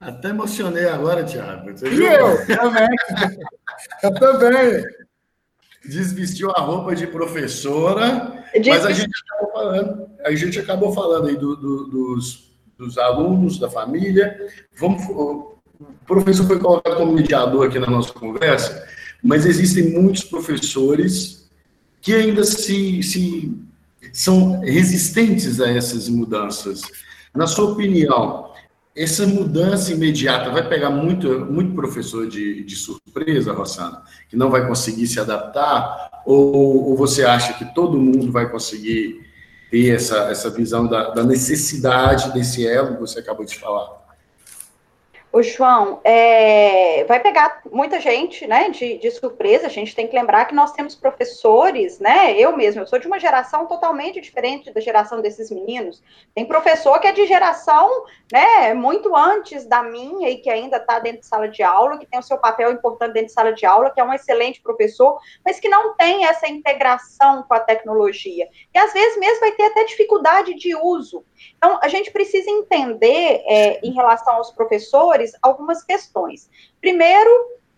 Até 0.00 0.30
emocionei 0.30 0.88
agora, 0.88 1.22
Tiago. 1.22 1.70
E 1.70 2.02
eu 2.02 2.56
também. 2.58 2.88
eu 4.02 4.14
também. 4.14 4.84
Desvestiu 5.84 6.50
a 6.50 6.60
roupa 6.60 6.94
de 6.94 7.06
professora, 7.06 8.44
mas 8.66 8.86
a 8.86 8.92
gente 8.92 9.12
acabou 9.24 9.52
falando, 9.52 10.06
a 10.24 10.34
gente 10.34 10.58
acabou 10.58 10.92
falando 10.92 11.28
aí 11.28 11.36
do, 11.36 11.56
do, 11.56 11.84
dos, 11.86 12.52
dos 12.78 12.98
alunos, 12.98 13.58
da 13.58 13.68
família. 13.68 14.38
Vamos, 14.78 15.02
o 15.08 15.56
professor 16.06 16.46
foi 16.46 16.58
colocado 16.58 16.96
como 16.96 17.12
mediador 17.12 17.66
aqui 17.66 17.78
na 17.78 17.90
nossa 17.90 18.12
conversa, 18.12 18.86
mas 19.22 19.44
existem 19.44 19.90
muitos 19.90 20.24
professores 20.24 21.50
que 22.00 22.14
ainda 22.14 22.44
se, 22.44 23.02
se 23.02 23.52
são 24.12 24.60
resistentes 24.60 25.60
a 25.60 25.68
essas 25.68 26.08
mudanças. 26.08 26.82
Na 27.34 27.46
sua 27.46 27.72
opinião, 27.72 28.51
essa 28.94 29.26
mudança 29.26 29.92
imediata 29.92 30.50
vai 30.50 30.68
pegar 30.68 30.90
muito, 30.90 31.46
muito 31.46 31.74
professor 31.74 32.28
de, 32.28 32.62
de 32.62 32.76
surpresa, 32.76 33.52
Rossana, 33.52 34.02
que 34.28 34.36
não 34.36 34.50
vai 34.50 34.66
conseguir 34.66 35.06
se 35.06 35.18
adaptar? 35.18 36.22
Ou, 36.26 36.90
ou, 36.90 36.96
você 36.96 37.24
acha 37.24 37.54
que 37.54 37.74
todo 37.74 37.98
mundo 37.98 38.30
vai 38.30 38.50
conseguir 38.50 39.20
ter 39.70 39.94
essa, 39.94 40.30
essa 40.30 40.50
visão 40.50 40.86
da, 40.86 41.10
da 41.10 41.24
necessidade 41.24 42.32
desse 42.32 42.66
elo 42.66 42.94
que 42.94 43.00
você 43.00 43.18
acabou 43.18 43.44
de 43.44 43.58
falar? 43.58 44.01
O 45.32 45.42
João, 45.42 45.98
é, 46.04 47.04
vai 47.04 47.18
pegar 47.18 47.62
muita 47.72 47.98
gente, 47.98 48.46
né, 48.46 48.68
de, 48.68 48.98
de, 48.98 49.10
surpresa. 49.10 49.66
A 49.66 49.70
gente 49.70 49.96
tem 49.96 50.06
que 50.06 50.14
lembrar 50.14 50.44
que 50.44 50.54
nós 50.54 50.72
temos 50.72 50.94
professores, 50.94 51.98
né? 51.98 52.38
Eu 52.38 52.54
mesmo, 52.54 52.82
eu 52.82 52.86
sou 52.86 52.98
de 52.98 53.06
uma 53.06 53.18
geração 53.18 53.66
totalmente 53.66 54.20
diferente 54.20 54.70
da 54.70 54.78
geração 54.78 55.22
desses 55.22 55.50
meninos. 55.50 56.02
Tem 56.34 56.44
professor 56.44 57.00
que 57.00 57.06
é 57.06 57.12
de 57.12 57.26
geração, 57.26 58.04
né, 58.30 58.74
muito 58.74 59.16
antes 59.16 59.64
da 59.64 59.82
minha 59.82 60.28
e 60.28 60.36
que 60.36 60.50
ainda 60.50 60.76
está 60.76 60.98
dentro 60.98 61.20
de 61.20 61.26
sala 61.26 61.48
de 61.48 61.62
aula, 61.62 61.96
que 61.96 62.04
tem 62.04 62.20
o 62.20 62.22
seu 62.22 62.36
papel 62.36 62.70
importante 62.70 63.14
dentro 63.14 63.28
de 63.28 63.32
sala 63.32 63.54
de 63.54 63.64
aula, 63.64 63.88
que 63.88 64.00
é 64.02 64.04
um 64.04 64.12
excelente 64.12 64.60
professor, 64.60 65.18
mas 65.42 65.58
que 65.58 65.68
não 65.68 65.94
tem 65.96 66.26
essa 66.26 66.46
integração 66.46 67.42
com 67.44 67.54
a 67.54 67.60
tecnologia. 67.60 68.46
E 68.74 68.78
às 68.78 68.92
vezes 68.92 69.18
mesmo 69.18 69.40
vai 69.40 69.52
ter 69.52 69.64
até 69.64 69.82
dificuldade 69.84 70.52
de 70.54 70.76
uso. 70.76 71.24
Então, 71.56 71.78
a 71.82 71.88
gente 71.88 72.10
precisa 72.10 72.50
entender, 72.50 73.42
é, 73.46 73.80
em 73.82 73.92
relação 73.92 74.34
aos 74.34 74.50
professores, 74.50 75.32
algumas 75.40 75.82
questões. 75.82 76.50
Primeiro, 76.80 77.30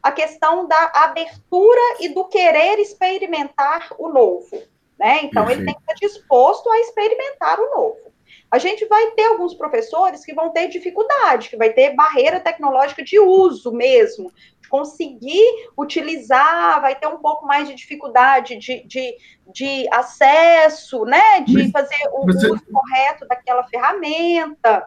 a 0.02 0.12
questão 0.12 0.66
da 0.66 0.92
abertura 0.94 1.80
e 2.00 2.08
do 2.08 2.24
querer 2.24 2.78
experimentar 2.78 3.88
o 3.98 4.08
novo. 4.08 4.62
Né? 4.98 5.20
Então, 5.22 5.50
ele 5.50 5.64
tem 5.64 5.74
que 5.74 5.80
estar 5.80 5.94
disposto 5.94 6.70
a 6.70 6.80
experimentar 6.80 7.58
o 7.60 7.70
novo. 7.70 8.14
A 8.50 8.58
gente 8.58 8.84
vai 8.86 9.10
ter 9.12 9.24
alguns 9.24 9.52
professores 9.52 10.24
que 10.24 10.34
vão 10.34 10.50
ter 10.50 10.68
dificuldade, 10.68 11.48
que 11.48 11.56
vai 11.56 11.72
ter 11.72 11.94
barreira 11.94 12.38
tecnológica 12.38 13.02
de 13.02 13.18
uso 13.18 13.72
mesmo, 13.72 14.30
conseguir 14.74 15.68
utilizar, 15.78 16.80
vai 16.80 16.96
ter 16.96 17.06
um 17.06 17.18
pouco 17.18 17.46
mais 17.46 17.68
de 17.68 17.76
dificuldade 17.76 18.58
de, 18.58 18.84
de, 18.84 19.14
de 19.54 19.86
acesso, 19.92 21.04
né? 21.04 21.42
De 21.46 21.70
fazer 21.70 21.94
o 22.12 22.26
você, 22.26 22.50
uso 22.50 22.64
correto 22.72 23.24
daquela 23.28 23.62
ferramenta. 23.68 24.84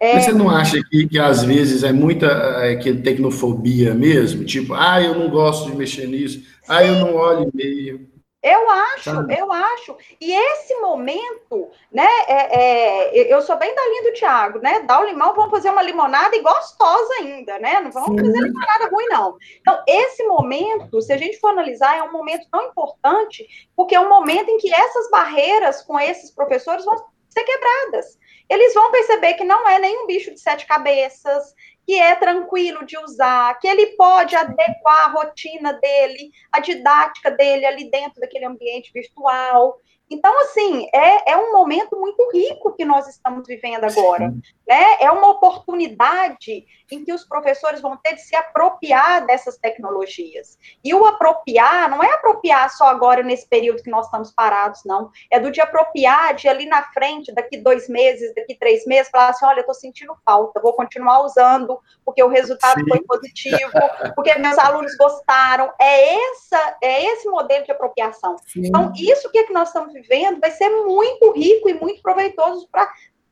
É... 0.00 0.18
Você 0.18 0.32
não 0.32 0.50
acha 0.50 0.82
que, 0.90 1.06
que 1.06 1.20
às 1.20 1.44
vezes 1.44 1.84
é 1.84 1.92
muita 1.92 2.26
é, 2.64 2.74
que 2.74 2.92
tecnofobia 2.94 3.94
mesmo? 3.94 4.44
Tipo, 4.44 4.74
ah, 4.74 5.00
eu 5.00 5.14
não 5.14 5.30
gosto 5.30 5.70
de 5.70 5.76
mexer 5.76 6.08
nisso, 6.08 6.40
Sim. 6.40 6.46
ah, 6.66 6.84
eu 6.84 6.96
não 6.96 7.14
olho 7.14 7.48
e-mail. 7.54 8.10
Eu 8.42 8.68
acho, 8.68 9.10
eu 9.30 9.52
acho. 9.52 9.96
E 10.20 10.32
esse 10.32 10.74
momento, 10.80 11.70
né? 11.92 12.08
É, 12.26 12.58
é, 12.58 13.32
eu 13.32 13.40
sou 13.40 13.56
bem 13.56 13.72
da 13.72 13.86
linha 13.86 14.02
do 14.10 14.18
Thiago, 14.18 14.58
né? 14.58 14.80
Dá 14.80 15.00
o 15.00 15.04
limão, 15.04 15.32
vamos 15.32 15.52
fazer 15.52 15.70
uma 15.70 15.82
limonada 15.82 16.34
e 16.34 16.42
gostosa 16.42 17.14
ainda, 17.20 17.56
né? 17.60 17.80
Não 17.80 17.92
vamos 17.92 18.10
Sim. 18.10 18.26
fazer 18.26 18.40
limonada 18.40 18.88
ruim, 18.90 19.06
não. 19.10 19.36
Então, 19.60 19.80
esse 19.86 20.24
momento, 20.26 21.00
se 21.00 21.12
a 21.12 21.16
gente 21.16 21.38
for 21.38 21.50
analisar, 21.50 21.96
é 21.96 22.02
um 22.02 22.10
momento 22.10 22.48
tão 22.50 22.64
importante, 22.64 23.46
porque 23.76 23.94
é 23.94 24.00
um 24.00 24.08
momento 24.08 24.48
em 24.48 24.58
que 24.58 24.74
essas 24.74 25.08
barreiras 25.08 25.82
com 25.82 26.00
esses 26.00 26.32
professores 26.32 26.84
vão 26.84 26.96
ser 27.28 27.44
quebradas. 27.44 28.18
Eles 28.52 28.74
vão 28.74 28.90
perceber 28.90 29.32
que 29.32 29.44
não 29.44 29.66
é 29.66 29.78
nenhum 29.78 30.06
bicho 30.06 30.30
de 30.30 30.38
sete 30.38 30.66
cabeças, 30.66 31.54
que 31.86 31.98
é 31.98 32.14
tranquilo 32.14 32.84
de 32.84 32.98
usar, 32.98 33.58
que 33.58 33.66
ele 33.66 33.96
pode 33.96 34.36
adequar 34.36 35.06
a 35.06 35.08
rotina 35.08 35.72
dele, 35.72 36.30
a 36.52 36.60
didática 36.60 37.30
dele 37.30 37.64
ali 37.64 37.90
dentro 37.90 38.20
daquele 38.20 38.44
ambiente 38.44 38.92
virtual. 38.92 39.80
Então, 40.12 40.38
assim, 40.42 40.86
é, 40.92 41.32
é 41.32 41.36
um 41.38 41.52
momento 41.52 41.98
muito 41.98 42.30
rico 42.30 42.74
que 42.74 42.84
nós 42.84 43.08
estamos 43.08 43.46
vivendo 43.46 43.84
agora. 43.84 44.28
Né? 44.68 44.96
É 45.00 45.10
uma 45.10 45.30
oportunidade 45.30 46.66
em 46.90 47.02
que 47.02 47.12
os 47.14 47.24
professores 47.24 47.80
vão 47.80 47.96
ter 47.96 48.14
de 48.14 48.20
se 48.20 48.36
apropriar 48.36 49.24
dessas 49.24 49.56
tecnologias. 49.56 50.58
E 50.84 50.92
o 50.92 51.06
apropriar 51.06 51.88
não 51.88 52.02
é 52.02 52.12
apropriar 52.12 52.68
só 52.68 52.88
agora 52.88 53.22
nesse 53.22 53.48
período 53.48 53.82
que 53.82 53.90
nós 53.90 54.04
estamos 54.04 54.30
parados, 54.30 54.82
não. 54.84 55.10
É 55.30 55.40
do 55.40 55.50
de 55.50 55.62
apropriar 55.62 56.34
de 56.34 56.46
ali 56.46 56.66
na 56.66 56.82
frente, 56.92 57.32
daqui 57.32 57.56
dois 57.56 57.88
meses, 57.88 58.34
daqui 58.34 58.54
três 58.54 58.84
meses, 58.84 59.10
falar 59.10 59.30
assim: 59.30 59.46
olha, 59.46 59.58
eu 59.58 59.60
estou 59.60 59.74
sentindo 59.74 60.14
falta, 60.26 60.60
vou 60.60 60.74
continuar 60.74 61.22
usando, 61.22 61.80
porque 62.04 62.22
o 62.22 62.28
resultado 62.28 62.80
Sim. 62.80 62.86
foi 62.86 63.00
positivo, 63.00 63.72
porque 64.14 64.34
meus 64.34 64.58
alunos 64.58 64.94
gostaram. 64.98 65.72
É, 65.80 66.14
essa, 66.14 66.76
é 66.82 67.04
esse 67.06 67.26
modelo 67.30 67.64
de 67.64 67.72
apropriação. 67.72 68.36
Sim. 68.46 68.66
Então, 68.66 68.92
isso 68.94 69.30
que, 69.30 69.38
é 69.38 69.44
que 69.44 69.54
nós 69.54 69.68
estamos 69.68 69.94
vivendo 69.94 70.01
vai 70.40 70.50
ser 70.50 70.68
muito 70.68 71.32
rico 71.32 71.68
e 71.68 71.74
muito 71.74 72.02
proveitoso 72.02 72.68
para 72.70 72.88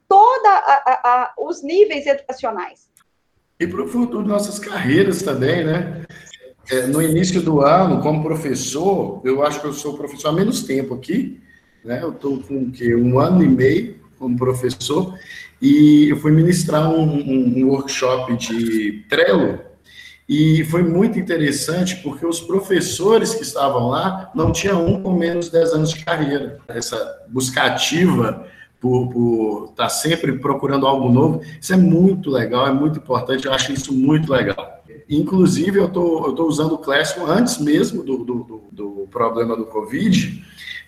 todos 0.09 0.51
os 1.39 1.63
níveis 1.63 2.07
educacionais. 2.07 2.91
E 3.59 3.67
para 3.67 3.83
o 3.83 3.89
futuro 3.89 4.23
de 4.23 4.29
nossas 4.29 4.59
carreiras 4.59 5.23
também, 5.23 5.65
né? 5.65 6.05
É, 6.71 6.87
no 6.87 7.03
início 7.03 7.43
do 7.43 7.61
ano, 7.61 8.01
como 8.01 8.23
professor, 8.23 9.21
eu 9.25 9.45
acho 9.45 9.61
que 9.61 9.67
eu 9.67 9.73
sou 9.73 9.97
professor 9.97 10.29
há 10.29 10.33
menos 10.33 10.63
tempo 10.63 10.95
aqui, 10.95 11.41
né? 11.85 12.03
Eu 12.03 12.11
estou 12.11 12.41
com 12.41 12.71
que, 12.71 12.95
um 12.95 13.19
ano 13.19 13.43
e 13.43 13.49
meio 13.49 14.01
como 14.19 14.37
professor, 14.37 15.19
e 15.61 16.09
eu 16.11 16.17
fui 16.17 16.31
ministrar 16.31 16.91
um, 16.91 17.03
um, 17.03 17.59
um 17.59 17.69
workshop 17.69 18.37
de 18.37 19.05
Trello, 19.09 19.59
e 20.31 20.65
foi 20.67 20.85
muito 20.85 21.19
interessante 21.19 21.97
porque 21.97 22.25
os 22.25 22.41
professores 22.41 23.35
que 23.35 23.43
estavam 23.43 23.89
lá 23.89 24.31
não 24.33 24.53
tinha 24.53 24.77
um 24.77 25.03
com 25.03 25.13
menos 25.13 25.47
de 25.47 25.53
10 25.53 25.73
anos 25.73 25.91
de 25.91 26.05
carreira. 26.05 26.61
Essa 26.69 27.25
buscativa 27.27 28.47
por 28.79 29.71
estar 29.71 29.85
tá 29.85 29.89
sempre 29.89 30.39
procurando 30.39 30.87
algo 30.87 31.09
novo, 31.11 31.43
isso 31.61 31.75
é 31.75 31.77
muito 31.77 32.31
legal, 32.31 32.69
é 32.69 32.73
muito 32.73 33.01
importante, 33.01 33.45
eu 33.45 33.53
acho 33.53 33.73
isso 33.73 33.93
muito 33.93 34.33
legal. 34.33 34.85
Inclusive, 35.09 35.81
eu 35.81 35.89
tô, 35.89 36.19
estou 36.19 36.35
tô 36.37 36.47
usando 36.47 36.75
o 36.75 36.79
Classroom 36.79 37.27
antes 37.27 37.59
mesmo 37.59 38.05
do, 38.05 38.19
do, 38.19 38.63
do 38.71 39.09
problema 39.11 39.57
do 39.57 39.67
Covid, 39.67 40.45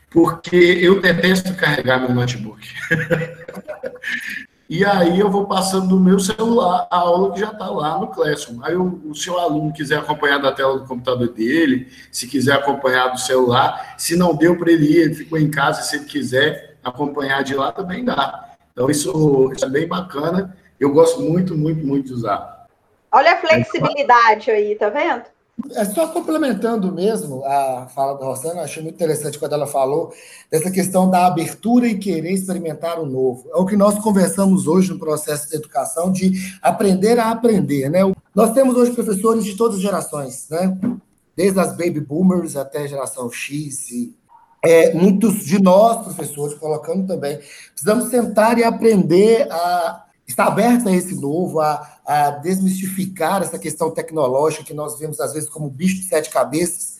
porque 0.09 0.55
eu 0.55 1.01
detesto 1.01 1.53
carregar 1.55 1.99
meu 1.99 2.15
notebook. 2.15 2.65
E 4.75 4.87
aí 4.87 5.21
eu 5.21 5.31
vou 5.31 5.45
passando 5.45 5.87
do 5.87 6.01
meu 6.01 6.19
celular 6.19 6.89
a 6.91 6.97
aula 6.97 7.35
que 7.35 7.41
já 7.41 7.51
está 7.51 7.69
lá 7.69 7.99
no 7.99 8.07
Classroom. 8.07 8.65
Aí 8.65 8.75
o, 8.75 9.03
o 9.05 9.15
seu 9.15 9.39
aluno 9.39 9.71
quiser 9.71 9.99
acompanhar 9.99 10.39
da 10.39 10.51
tela 10.51 10.79
do 10.79 10.87
computador 10.87 11.29
dele, 11.29 11.93
se 12.11 12.27
quiser 12.27 12.55
acompanhar 12.55 13.09
do 13.09 13.21
celular, 13.21 13.97
se 13.99 14.17
não 14.17 14.35
deu 14.35 14.57
para 14.57 14.73
ele 14.73 14.87
ir, 14.87 14.97
ele 14.97 15.15
ficou 15.15 15.39
em 15.39 15.51
casa, 15.51 15.83
se 15.83 15.97
ele 15.97 16.07
quiser 16.07 16.79
acompanhar 16.83 17.45
de 17.45 17.55
lá, 17.55 17.71
também 17.71 18.03
dá. 18.03 18.55
Então 18.73 18.89
isso, 18.89 19.53
isso 19.55 19.63
é 19.63 19.69
bem 19.69 19.87
bacana. 19.87 20.57
Eu 20.81 20.91
gosto 20.91 21.21
muito, 21.21 21.55
muito, 21.55 21.87
muito 21.87 22.07
de 22.07 22.15
usar. 22.15 22.67
Olha 23.13 23.35
a 23.35 23.37
flexibilidade 23.37 24.51
aí, 24.51 24.75
tá 24.75 24.89
vendo? 24.89 25.25
É 25.75 25.85
só 25.85 26.09
complementando 26.09 26.93
mesmo 26.93 27.45
a 27.45 27.87
fala 27.95 28.19
da 28.19 28.25
Rosana, 28.25 28.63
achei 28.63 28.83
muito 28.83 28.97
interessante 28.97 29.39
quando 29.39 29.53
ela 29.53 29.67
falou 29.67 30.13
dessa 30.51 30.71
questão 30.71 31.09
da 31.09 31.27
abertura 31.27 31.87
e 31.87 31.99
querer 31.99 32.33
experimentar 32.33 32.99
o 32.99 33.07
novo. 33.07 33.49
É 33.51 33.57
o 33.57 33.67
que 33.67 33.77
nós 33.77 33.99
conversamos 33.99 34.67
hoje 34.67 34.93
no 34.93 34.99
processo 34.99 35.49
de 35.49 35.57
educação, 35.57 36.11
de 36.11 36.33
aprender 36.61 37.19
a 37.19 37.31
aprender, 37.31 37.89
né? 37.89 38.01
Nós 38.35 38.53
temos 38.53 38.77
hoje 38.77 38.93
professores 38.93 39.45
de 39.45 39.57
todas 39.57 39.77
as 39.77 39.83
gerações, 39.83 40.47
né? 40.51 40.77
Desde 41.37 41.59
as 41.59 41.71
baby 41.71 42.01
boomers 42.01 42.57
até 42.57 42.83
a 42.83 42.87
geração 42.87 43.31
X 43.31 43.91
e 43.91 44.15
é, 44.65 44.95
muitos 44.95 45.45
de 45.45 45.61
nós, 45.61 46.05
professores, 46.05 46.55
colocando 46.55 47.07
também, 47.07 47.41
precisamos 47.73 48.11
sentar 48.11 48.59
e 48.59 48.65
aprender 48.65 49.51
a 49.51 50.05
estar 50.27 50.47
aberto 50.47 50.89
a 50.89 50.93
esse 50.93 51.21
novo, 51.21 51.61
a, 51.61 51.92
a 52.05 52.31
desmistificar 52.31 53.43
essa 53.43 53.59
questão 53.59 53.91
tecnológica 53.91 54.65
que 54.65 54.75
nós 54.75 54.99
vemos 54.99 55.21
às 55.21 55.33
vezes 55.33 55.49
como 55.49 55.71
bicho 55.71 55.97
de 55.97 56.05
sete 56.05 56.31
cabeças. 56.31 56.99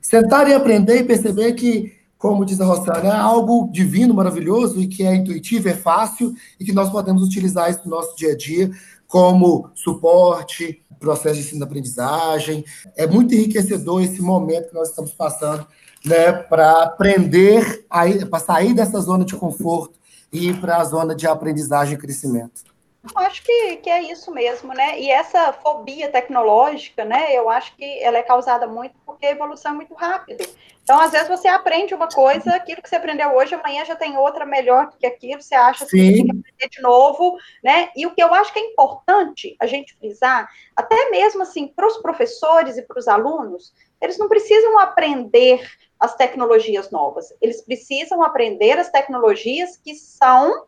Sentar 0.00 0.48
e 0.48 0.54
aprender 0.54 0.98
e 0.98 1.04
perceber 1.04 1.52
que, 1.52 1.92
como 2.16 2.44
diz 2.44 2.60
a 2.60 2.64
Rossana, 2.64 3.08
é 3.08 3.16
algo 3.16 3.70
divino, 3.70 4.14
maravilhoso 4.14 4.80
e 4.80 4.86
que 4.86 5.04
é 5.04 5.14
intuitivo, 5.14 5.68
é 5.68 5.74
fácil 5.74 6.34
e 6.58 6.64
que 6.64 6.72
nós 6.72 6.90
podemos 6.90 7.22
utilizar 7.22 7.70
isso 7.70 7.80
no 7.84 7.90
nosso 7.90 8.16
dia 8.16 8.32
a 8.32 8.36
dia 8.36 8.70
como 9.06 9.70
suporte, 9.74 10.82
processo 10.98 11.36
de 11.36 11.40
ensino-aprendizagem. 11.40 12.64
É 12.96 13.06
muito 13.06 13.34
enriquecedor 13.34 14.02
esse 14.02 14.20
momento 14.20 14.68
que 14.68 14.74
nós 14.74 14.90
estamos 14.90 15.12
passando 15.12 15.66
né, 16.04 16.32
para 16.32 16.82
aprender, 16.82 17.86
para 18.30 18.38
sair 18.38 18.74
dessa 18.74 19.00
zona 19.00 19.24
de 19.24 19.34
conforto 19.34 19.98
e 20.32 20.48
ir 20.48 20.60
para 20.60 20.78
a 20.78 20.84
zona 20.84 21.14
de 21.14 21.26
aprendizagem 21.26 21.94
e 21.94 21.98
crescimento. 21.98 22.77
Eu 23.14 23.22
acho 23.22 23.42
que, 23.42 23.76
que 23.76 23.90
é 23.90 24.02
isso 24.02 24.30
mesmo, 24.32 24.72
né? 24.72 24.98
E 25.00 25.10
essa 25.10 25.52
fobia 25.52 26.10
tecnológica, 26.10 27.04
né? 27.04 27.34
Eu 27.34 27.48
acho 27.48 27.74
que 27.76 28.02
ela 28.02 28.18
é 28.18 28.22
causada 28.22 28.66
muito 28.66 28.94
porque 29.04 29.26
a 29.26 29.30
evolução 29.30 29.72
é 29.72 29.74
muito 29.74 29.94
rápida. 29.94 30.44
Então, 30.82 30.98
às 31.00 31.12
vezes, 31.12 31.28
você 31.28 31.48
aprende 31.48 31.94
uma 31.94 32.08
coisa, 32.08 32.54
aquilo 32.54 32.80
que 32.80 32.88
você 32.88 32.96
aprendeu 32.96 33.34
hoje, 33.34 33.54
amanhã 33.54 33.84
já 33.84 33.94
tem 33.94 34.16
outra 34.16 34.46
melhor 34.46 34.90
que 34.98 35.06
aquilo, 35.06 35.42
você 35.42 35.54
acha 35.54 35.84
que 35.84 35.90
você 35.90 35.96
tem 35.96 36.24
que 36.24 36.30
aprender 36.30 36.68
de 36.70 36.80
novo, 36.80 37.36
né? 37.62 37.90
E 37.94 38.06
o 38.06 38.14
que 38.14 38.22
eu 38.22 38.32
acho 38.32 38.52
que 38.52 38.58
é 38.58 38.62
importante 38.62 39.54
a 39.60 39.66
gente 39.66 39.94
frisar, 39.96 40.48
até 40.74 41.10
mesmo 41.10 41.42
assim, 41.42 41.68
para 41.68 41.86
os 41.86 41.98
professores 41.98 42.78
e 42.78 42.82
para 42.82 42.98
os 42.98 43.06
alunos, 43.06 43.74
eles 44.00 44.16
não 44.16 44.28
precisam 44.28 44.78
aprender 44.78 45.68
as 46.00 46.14
tecnologias 46.14 46.90
novas, 46.90 47.34
eles 47.40 47.60
precisam 47.60 48.22
aprender 48.22 48.78
as 48.78 48.88
tecnologias 48.88 49.76
que 49.76 49.94
são 49.94 50.64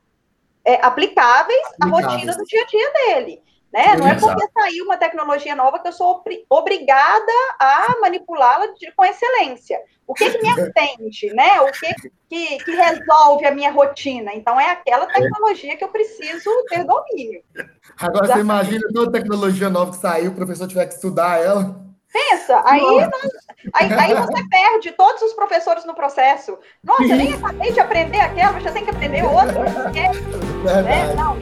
é, 0.64 0.84
aplicáveis, 0.84 1.62
à 1.80 1.86
rotina 1.86 2.32
do 2.34 2.44
dia 2.44 2.62
a 2.62 2.66
dia 2.66 2.92
dele. 2.92 3.42
Né? 3.72 3.96
Não 3.96 4.08
é 4.08 4.18
porque 4.18 4.48
saiu 4.52 4.84
uma 4.84 4.96
tecnologia 4.96 5.54
nova 5.54 5.78
que 5.78 5.86
eu 5.86 5.92
sou 5.92 6.22
obrigada 6.48 7.32
a 7.58 7.96
manipulá-la 8.00 8.66
com 8.96 9.04
excelência. 9.04 9.78
O 10.06 10.12
que, 10.14 10.28
que 10.28 10.42
me 10.42 10.48
atende, 10.60 11.32
né? 11.32 11.60
O 11.60 11.70
que, 11.70 11.94
que, 12.28 12.64
que, 12.64 12.70
resolve 12.72 13.46
a 13.46 13.52
minha 13.52 13.70
rotina? 13.70 14.34
Então, 14.34 14.60
é 14.60 14.70
aquela 14.70 15.04
é. 15.04 15.12
tecnologia 15.12 15.76
que 15.76 15.84
eu 15.84 15.88
preciso 15.88 16.50
ter 16.68 16.84
domínio. 16.84 17.44
Agora, 17.96 18.26
você 18.26 18.40
imagina 18.40 18.88
toda 18.92 19.12
tecnologia 19.12 19.70
nova 19.70 19.92
que 19.92 19.98
saiu, 19.98 20.32
o 20.32 20.34
professor 20.34 20.66
tiver 20.66 20.86
que 20.86 20.94
estudar 20.94 21.40
ela. 21.40 21.89
Pensa, 22.12 22.60
aí, 22.64 22.80
aí, 23.72 23.92
aí, 23.92 24.14
você 24.14 24.48
perde 24.48 24.90
todos 24.92 25.22
os 25.22 25.32
professores 25.32 25.84
no 25.84 25.94
processo. 25.94 26.58
Nossa, 26.82 27.04
eu 27.04 27.16
nem 27.16 27.34
acabei 27.34 27.70
de 27.70 27.78
aprender 27.78 28.20
aquela, 28.20 28.58
já 28.58 28.72
tem 28.72 28.84
que 28.84 28.90
aprender 28.90 29.22
outra. 29.22 29.60
É, 30.66 30.82
né? 30.82 31.14
Não, 31.14 31.36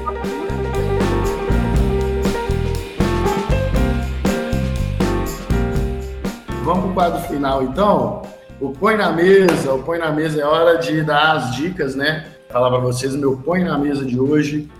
Vamos 6.64 6.82
para 6.82 6.90
o 6.90 6.94
quadro 6.94 7.28
final, 7.28 7.62
então? 7.62 8.22
O 8.60 8.72
Põe 8.74 8.98
na 8.98 9.10
Mesa. 9.10 9.72
O 9.72 9.82
Põe 9.82 9.98
na 9.98 10.12
Mesa 10.12 10.42
é 10.42 10.44
hora 10.44 10.76
de 10.76 11.02
dar 11.02 11.36
as 11.36 11.56
dicas, 11.56 11.94
né? 11.94 12.26
Falar 12.50 12.68
para 12.68 12.80
vocês, 12.80 13.16
meu 13.16 13.38
Põe 13.38 13.64
na 13.64 13.78
Mesa 13.78 14.04
de 14.04 14.20
hoje 14.20 14.70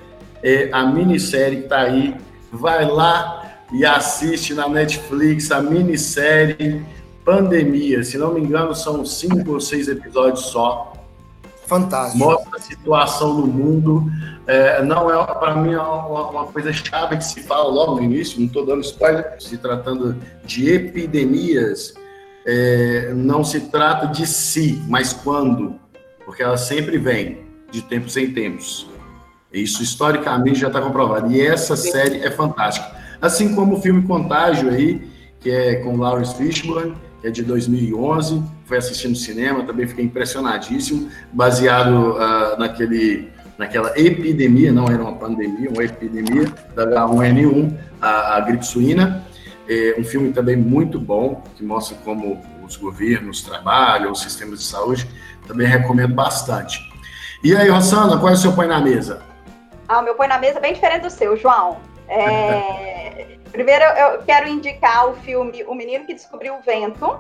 é 0.43 0.69
a 0.71 0.85
minissérie 0.85 1.59
que 1.59 1.65
está 1.65 1.81
aí. 1.81 2.15
Vai 2.53 2.85
lá 2.85 3.38
e 3.73 3.85
assiste 3.85 4.55
na 4.55 4.69
Netflix 4.69 5.51
a 5.51 5.61
minissérie 5.61 6.85
Pandemia. 7.25 8.03
Se 8.03 8.17
não 8.17 8.33
me 8.33 8.41
engano, 8.41 8.75
são 8.75 9.05
cinco 9.05 9.53
ou 9.53 9.61
seis 9.61 9.87
episódios 9.89 10.47
só. 10.47 10.95
Fantástico. 11.67 12.17
Mostra 12.17 12.57
a 12.57 12.61
situação 12.61 13.35
no 13.35 13.47
mundo. 13.47 14.11
É, 14.47 14.83
não 14.83 15.11
é, 15.13 15.27
para 15.35 15.55
mim, 15.57 15.75
é 15.75 15.79
uma, 15.79 16.31
uma, 16.31 16.47
coisa 16.47 16.73
chave 16.73 17.19
que 17.19 17.25
se 17.25 17.43
fala 17.43 17.69
logo 17.69 17.97
no 17.97 18.03
início, 18.03 18.41
não 18.41 18.47
estou 18.47 18.65
dando 18.65 18.81
spoiler, 18.81 19.37
se 19.39 19.59
tratando 19.59 20.17
de 20.47 20.71
epidemias, 20.71 21.93
é, 22.47 23.13
não 23.15 23.45
se 23.45 23.61
trata 23.61 24.07
de 24.07 24.27
si, 24.27 24.83
mas 24.89 25.13
quando, 25.13 25.79
porque 26.25 26.43
ela 26.43 26.57
sempre 26.57 26.97
vem, 26.97 27.47
de 27.71 27.83
tempos 27.83 28.17
em 28.17 28.33
tempos. 28.33 28.89
Isso 29.53 29.83
historicamente 29.83 30.59
já 30.59 30.69
está 30.69 30.81
comprovado. 30.81 31.31
E 31.31 31.41
essa 31.41 31.77
série 31.77 32.21
é 32.21 32.31
fantástica. 32.31 32.98
Assim 33.21 33.55
como 33.55 33.77
o 33.77 33.81
filme 33.81 34.03
Contágio 34.07 34.71
aí, 34.71 35.09
que 35.41 35.51
é 35.51 35.77
com 35.77 35.97
Lawrence 35.97 36.35
Fishburne, 36.37 36.95
que 37.21 37.27
é 37.27 37.31
de 37.31 37.43
2011, 37.43 38.43
foi 38.65 38.79
assistindo 38.79 39.11
no 39.11 39.17
cinema, 39.17 39.65
também 39.65 39.87
fiquei 39.87 40.05
impressionadíssimo, 40.05 41.09
baseado 41.33 42.13
uh, 42.13 42.59
naquele, 42.59 43.29
naquela 43.57 43.99
epidemia, 43.99 44.73
não 44.73 44.87
era 44.87 45.03
uma 45.03 45.15
pandemia, 45.15 45.71
uma 45.71 45.83
epidemia 45.83 46.45
da 46.75 46.87
H1N1, 46.87 47.77
a, 48.01 48.37
a 48.37 48.41
gripe 48.41 48.65
suína. 48.65 49.25
É 49.69 49.97
um 49.99 50.05
filme 50.05 50.33
também 50.33 50.57
muito 50.57 50.99
bom, 50.99 51.43
que 51.57 51.63
mostra 51.63 51.97
como 52.05 52.41
os 52.67 52.77
governos 52.77 53.43
trabalham, 53.43 54.13
os 54.13 54.23
sistemas 54.23 54.61
de 54.61 54.65
saúde, 54.65 55.07
também 55.47 55.67
recomendo 55.67 56.15
bastante. 56.15 56.79
E 57.43 57.55
aí, 57.55 57.69
Rosana, 57.69 58.19
qual 58.19 58.31
é 58.31 58.35
o 58.35 58.37
seu 58.37 58.53
põe 58.53 58.67
na 58.67 58.81
mesa? 58.81 59.23
Ah, 59.89 60.01
o 60.01 60.03
meu 60.03 60.15
põe 60.15 60.29
na 60.29 60.39
mesa 60.39 60.59
é 60.59 60.61
bem 60.61 60.75
diferente 60.75 61.03
do 61.03 61.11
seu, 61.11 61.37
João. 61.37 61.79
É... 62.09 63.39
Primeiro, 63.53 63.85
eu 63.85 64.23
quero 64.23 64.49
indicar 64.49 65.09
o 65.09 65.17
filme 65.17 65.65
O 65.65 65.75
Menino 65.75 66.05
que 66.05 66.15
Descobriu 66.15 66.55
o 66.55 66.61
Vento. 66.61 67.19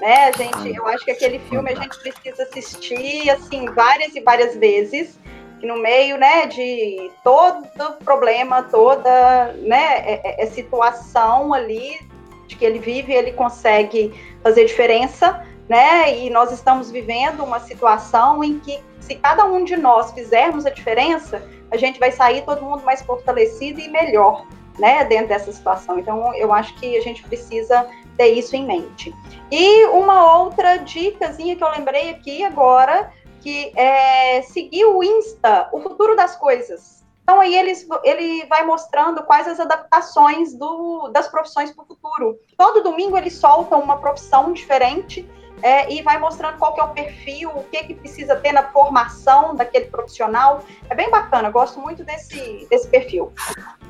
Né, 0.00 0.32
gente, 0.34 0.76
eu 0.76 0.86
acho 0.86 1.04
que 1.04 1.10
aquele 1.10 1.40
filme 1.40 1.72
a 1.72 1.74
gente 1.74 1.98
precisa 1.98 2.44
assistir 2.44 3.28
assim 3.30 3.66
várias 3.66 4.14
e 4.14 4.20
várias 4.20 4.54
vezes, 4.54 5.18
que 5.58 5.66
no 5.66 5.76
meio, 5.76 6.16
né, 6.16 6.46
de 6.46 7.10
todo 7.24 7.66
problema, 8.04 8.62
toda, 8.62 9.52
né, 9.54 9.98
é, 10.06 10.20
é, 10.24 10.44
é 10.44 10.46
situação 10.46 11.52
ali 11.52 11.98
de 12.46 12.54
que 12.54 12.64
ele 12.64 12.78
vive, 12.78 13.12
ele 13.12 13.32
consegue 13.32 14.12
fazer 14.42 14.64
diferença, 14.66 15.44
né? 15.68 16.16
E 16.16 16.30
nós 16.30 16.50
estamos 16.50 16.90
vivendo 16.90 17.44
uma 17.44 17.60
situação 17.60 18.42
em 18.42 18.58
que 18.58 18.80
se 19.00 19.14
cada 19.16 19.44
um 19.44 19.64
de 19.64 19.76
nós 19.76 20.12
fizermos 20.12 20.64
a 20.64 20.70
diferença, 20.70 21.42
a 21.70 21.76
gente 21.76 21.98
vai 21.98 22.10
sair 22.10 22.44
todo 22.44 22.62
mundo 22.62 22.84
mais 22.84 23.02
fortalecido 23.02 23.80
e 23.80 23.88
melhor, 23.88 24.46
né, 24.78 25.04
dentro 25.04 25.28
dessa 25.28 25.52
situação. 25.52 25.98
Então, 25.98 26.34
eu 26.34 26.52
acho 26.52 26.74
que 26.74 26.96
a 26.96 27.00
gente 27.00 27.22
precisa 27.22 27.88
ter 28.16 28.28
isso 28.28 28.56
em 28.56 28.66
mente. 28.66 29.14
E 29.50 29.86
uma 29.86 30.38
outra 30.38 30.76
dicasinha 30.76 31.56
que 31.56 31.62
eu 31.62 31.70
lembrei 31.70 32.10
aqui 32.10 32.44
agora, 32.44 33.12
que 33.40 33.72
é 33.76 34.42
seguir 34.42 34.84
o 34.84 35.02
Insta, 35.02 35.68
o 35.72 35.80
futuro 35.80 36.16
das 36.16 36.36
coisas. 36.36 36.98
Então, 37.22 37.40
aí 37.40 37.54
eles, 37.54 37.86
ele 38.04 38.46
vai 38.46 38.64
mostrando 38.64 39.22
quais 39.22 39.46
as 39.46 39.60
adaptações 39.60 40.54
do, 40.54 41.08
das 41.08 41.28
profissões 41.28 41.70
para 41.70 41.84
o 41.84 41.86
futuro. 41.86 42.38
Todo 42.56 42.82
domingo 42.82 43.18
eles 43.18 43.34
soltam 43.34 43.80
uma 43.80 43.98
profissão 43.98 44.52
diferente 44.52 45.28
é, 45.62 45.92
e 45.92 46.02
vai 46.02 46.18
mostrando 46.18 46.58
qual 46.58 46.74
que 46.74 46.80
é 46.80 46.84
o 46.84 46.88
perfil, 46.88 47.50
o 47.50 47.64
que, 47.64 47.84
que 47.84 47.94
precisa 47.94 48.36
ter 48.36 48.52
na 48.52 48.64
formação 48.64 49.54
daquele 49.54 49.86
profissional. 49.86 50.64
É 50.88 50.94
bem 50.94 51.10
bacana, 51.10 51.50
gosto 51.50 51.80
muito 51.80 52.04
desse, 52.04 52.66
desse 52.70 52.88
perfil. 52.88 53.32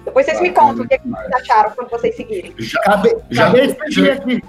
Depois 0.05 0.27
vocês 0.27 0.39
bacana, 0.39 0.49
me 0.49 0.55
contam 0.55 0.85
o 0.85 0.89
que, 0.89 0.99
que 0.99 1.09
vocês 1.09 1.33
acharam 1.33 1.71
quando 1.71 1.91
vocês 1.91 2.17
seguirem. 2.17 2.55
Já, 2.59 2.81
acabei, 2.81 3.17
já, 3.31 3.45
acabei 3.45 3.67
de 3.67 3.95
seguir 3.95 4.11
aqui. 4.11 4.43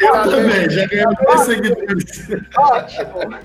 Eu 0.00 0.12
também, 0.12 0.70
já 0.70 0.86
ganhei 0.86 1.06
dois 1.24 1.40
seguidores. 1.40 2.28
Ótimo. 2.56 3.38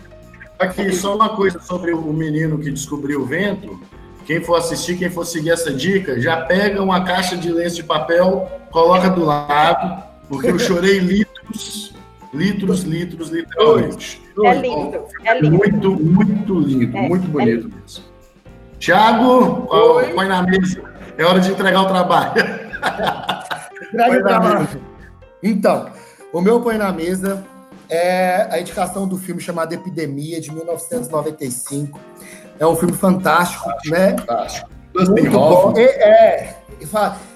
Aqui, 0.59 0.93
só 0.93 1.15
uma 1.15 1.35
coisa 1.35 1.59
sobre 1.59 1.93
o 1.93 2.13
menino 2.13 2.59
que 2.59 2.69
descobriu 2.71 3.21
o 3.21 3.25
vento. 3.25 3.79
Quem 4.25 4.43
for 4.43 4.55
assistir, 4.55 4.97
quem 4.97 5.09
for 5.09 5.25
seguir 5.25 5.51
essa 5.51 5.73
dica, 5.73 6.19
já 6.19 6.41
pega 6.45 6.81
uma 6.81 7.03
caixa 7.03 7.35
de 7.35 7.51
lenço 7.51 7.77
de 7.77 7.83
papel, 7.83 8.49
coloca 8.69 9.09
do 9.09 9.25
lado, 9.25 10.03
porque 10.29 10.47
eu 10.47 10.59
chorei 10.59 10.99
litros 10.99 11.91
litros, 12.33 12.83
litros, 12.83 13.29
literalmente. 13.29 14.21
É 14.43 14.53
lindo, 14.53 15.03
é 15.23 15.39
lindo. 15.39 15.57
Muito, 15.57 15.91
muito 15.91 16.59
lindo, 16.59 16.97
é, 16.97 17.01
muito 17.07 17.25
é 17.25 17.29
bonito 17.29 17.67
é 17.67 17.81
mesmo. 17.81 18.03
Tiago, 18.79 19.67
põe 20.15 20.27
na 20.27 20.41
mesa. 20.43 20.83
É 21.17 21.25
hora 21.25 21.39
de 21.39 21.51
entregar 21.51 21.81
o 21.81 21.87
trabalho. 21.87 22.33
Entrega 23.93 24.19
o 24.19 24.23
trabalho. 24.23 24.67
Então, 25.43 25.89
o 26.31 26.41
meu 26.41 26.61
põe 26.61 26.77
na 26.77 26.91
mesa 26.91 27.45
é 27.89 28.47
a 28.49 28.59
indicação 28.59 29.07
do 29.07 29.17
filme 29.17 29.41
chamado 29.41 29.73
Epidemia, 29.73 30.39
de 30.39 30.51
1995. 30.51 31.99
É 32.57 32.65
um 32.65 32.75
filme 32.75 32.93
fantástico, 32.93 33.65
fantástico 33.65 33.95
né? 33.95 34.17
Fantástico. 34.17 34.69
Muito 34.93 35.31
bom. 35.31 35.73
É, 35.75 35.83
é, 35.83 36.57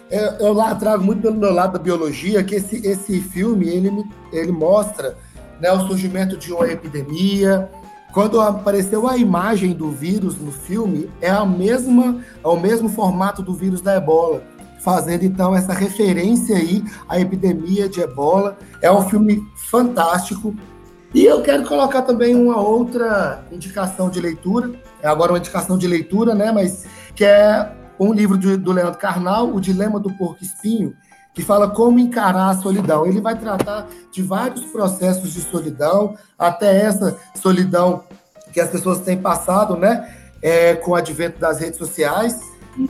eu, 0.09 0.47
eu 0.47 0.53
lá 0.53 0.75
trago 0.75 1.03
muito 1.03 1.21
pelo 1.21 1.35
meu 1.35 1.51
lado 1.51 1.73
da 1.73 1.79
biologia 1.79 2.43
que 2.43 2.55
esse, 2.55 2.85
esse 2.85 3.21
filme 3.21 3.67
ele, 3.67 3.91
ele 4.31 4.51
mostra 4.51 5.17
né, 5.59 5.71
o 5.71 5.87
surgimento 5.87 6.37
de 6.37 6.53
uma 6.53 6.67
epidemia. 6.67 7.69
Quando 8.13 8.39
apareceu 8.39 9.07
a 9.07 9.17
imagem 9.17 9.73
do 9.73 9.91
vírus 9.91 10.37
no 10.37 10.51
filme, 10.51 11.09
é 11.21 11.29
a 11.29 11.45
mesma, 11.45 12.21
é 12.43 12.47
o 12.47 12.59
mesmo 12.59 12.87
formato 12.87 13.41
do 13.41 13.53
vírus 13.53 13.81
da 13.81 13.95
ebola, 13.95 14.41
fazendo 14.79 15.23
então 15.23 15.55
essa 15.55 15.73
referência 15.73 16.55
aí 16.55 16.83
à 17.09 17.19
epidemia 17.19 17.89
de 17.89 18.01
ebola. 18.01 18.57
É 18.81 18.91
um 18.91 19.01
filme 19.09 19.43
fantástico. 19.69 20.55
E 21.13 21.25
eu 21.25 21.41
quero 21.41 21.65
colocar 21.65 22.03
também 22.03 22.35
uma 22.35 22.59
outra 22.59 23.43
indicação 23.51 24.09
de 24.09 24.19
leitura, 24.19 24.71
é 25.01 25.07
agora 25.07 25.31
uma 25.31 25.39
indicação 25.39 25.77
de 25.77 25.87
leitura, 25.87 26.35
né, 26.35 26.51
mas 26.51 26.85
que 27.15 27.23
é 27.23 27.71
um 27.99 28.13
livro 28.13 28.37
do 28.57 28.71
Leandro 28.71 28.99
Carnal, 28.99 29.53
O 29.53 29.59
Dilema 29.59 29.99
do 29.99 30.11
Porco 30.11 30.43
Espinho, 30.43 30.95
que 31.33 31.41
fala 31.41 31.69
como 31.69 31.99
encarar 31.99 32.49
a 32.49 32.55
solidão. 32.55 33.05
Ele 33.05 33.19
vai 33.19 33.37
tratar 33.37 33.87
de 34.11 34.21
vários 34.21 34.63
processos 34.65 35.33
de 35.33 35.41
solidão, 35.41 36.15
até 36.39 36.81
essa 36.81 37.17
solidão 37.35 38.03
que 38.53 38.61
as 38.61 38.69
pessoas 38.69 39.01
têm 39.01 39.17
passado, 39.17 39.75
né, 39.75 40.09
é, 40.41 40.75
com 40.75 40.91
o 40.91 40.95
advento 40.95 41.39
das 41.39 41.59
redes 41.59 41.77
sociais. 41.77 42.39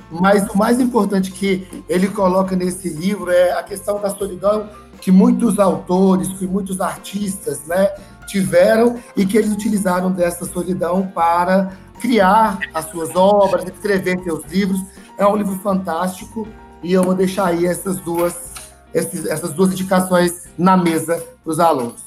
Mas 0.09 0.47
o 0.49 0.57
mais 0.57 0.79
importante 0.79 1.31
que 1.31 1.83
ele 1.89 2.07
coloca 2.07 2.55
nesse 2.55 2.89
livro 2.89 3.31
é 3.31 3.51
a 3.51 3.63
questão 3.63 3.99
da 3.99 4.09
solidão 4.09 4.69
que 5.01 5.11
muitos 5.11 5.59
autores, 5.59 6.29
que 6.29 6.47
muitos 6.47 6.81
artistas, 6.81 7.65
né, 7.67 7.89
tiveram 8.27 8.97
e 9.15 9.25
que 9.25 9.37
eles 9.37 9.51
utilizaram 9.51 10.11
dessa 10.11 10.45
solidão 10.45 11.07
para 11.07 11.71
criar 11.99 12.59
as 12.73 12.85
suas 12.85 13.15
obras, 13.15 13.63
escrever 13.65 14.19
seus 14.23 14.45
livros. 14.45 14.81
É 15.17 15.25
um 15.25 15.35
livro 15.35 15.55
fantástico 15.59 16.47
e 16.83 16.93
eu 16.93 17.03
vou 17.03 17.15
deixar 17.15 17.47
aí 17.47 17.65
essas 17.65 17.99
duas, 17.99 18.53
essas 18.93 19.53
duas 19.53 19.71
indicações 19.71 20.43
na 20.57 20.77
mesa 20.77 21.23
para 21.43 21.51
os 21.51 21.59
alunos. 21.59 22.03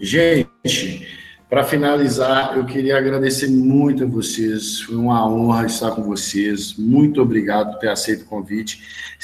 Gente, 0.00 1.06
para 1.48 1.62
finalizar, 1.62 2.56
eu 2.56 2.66
queria 2.66 2.98
agradecer 2.98 3.48
muito 3.48 4.04
a 4.04 4.06
vocês. 4.06 4.80
Foi 4.80 4.96
uma 4.96 5.28
honra 5.28 5.66
estar 5.66 5.92
com 5.92 6.02
vocês. 6.02 6.76
Muito 6.76 7.22
obrigado 7.22 7.72
por 7.72 7.78
ter 7.78 7.88
aceito 7.88 8.22
o 8.22 8.26
convite. 8.26 8.82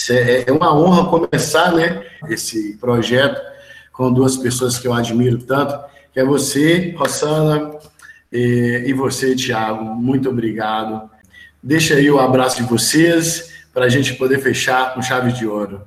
É, 0.09 0.45
é 0.49 0.53
uma 0.53 0.75
honra 0.75 1.11
começar, 1.11 1.73
né, 1.73 2.05
esse 2.29 2.77
projeto 2.77 3.41
com 3.93 4.13
duas 4.13 4.37
pessoas 4.37 4.79
que 4.79 4.89
eu 4.89 4.95
admiro 4.95 5.39
tanto, 5.39 5.79
que 6.13 6.21
é 6.21 6.25
você, 6.25 6.95
Rossana, 6.97 7.79
e 8.33 8.93
você, 8.93 9.35
Tiago. 9.37 9.85
Muito 9.85 10.30
obrigado. 10.30 11.11
Deixa 11.62 11.95
aí 11.95 12.11
o 12.11 12.18
abraço 12.18 12.57
de 12.57 12.68
vocês 12.68 13.53
para 13.72 13.87
a 13.87 13.89
gente 13.89 14.14
poder 14.14 14.39
fechar 14.41 14.95
com 14.95 15.03
chave 15.03 15.33
de 15.33 15.47
ouro. 15.47 15.87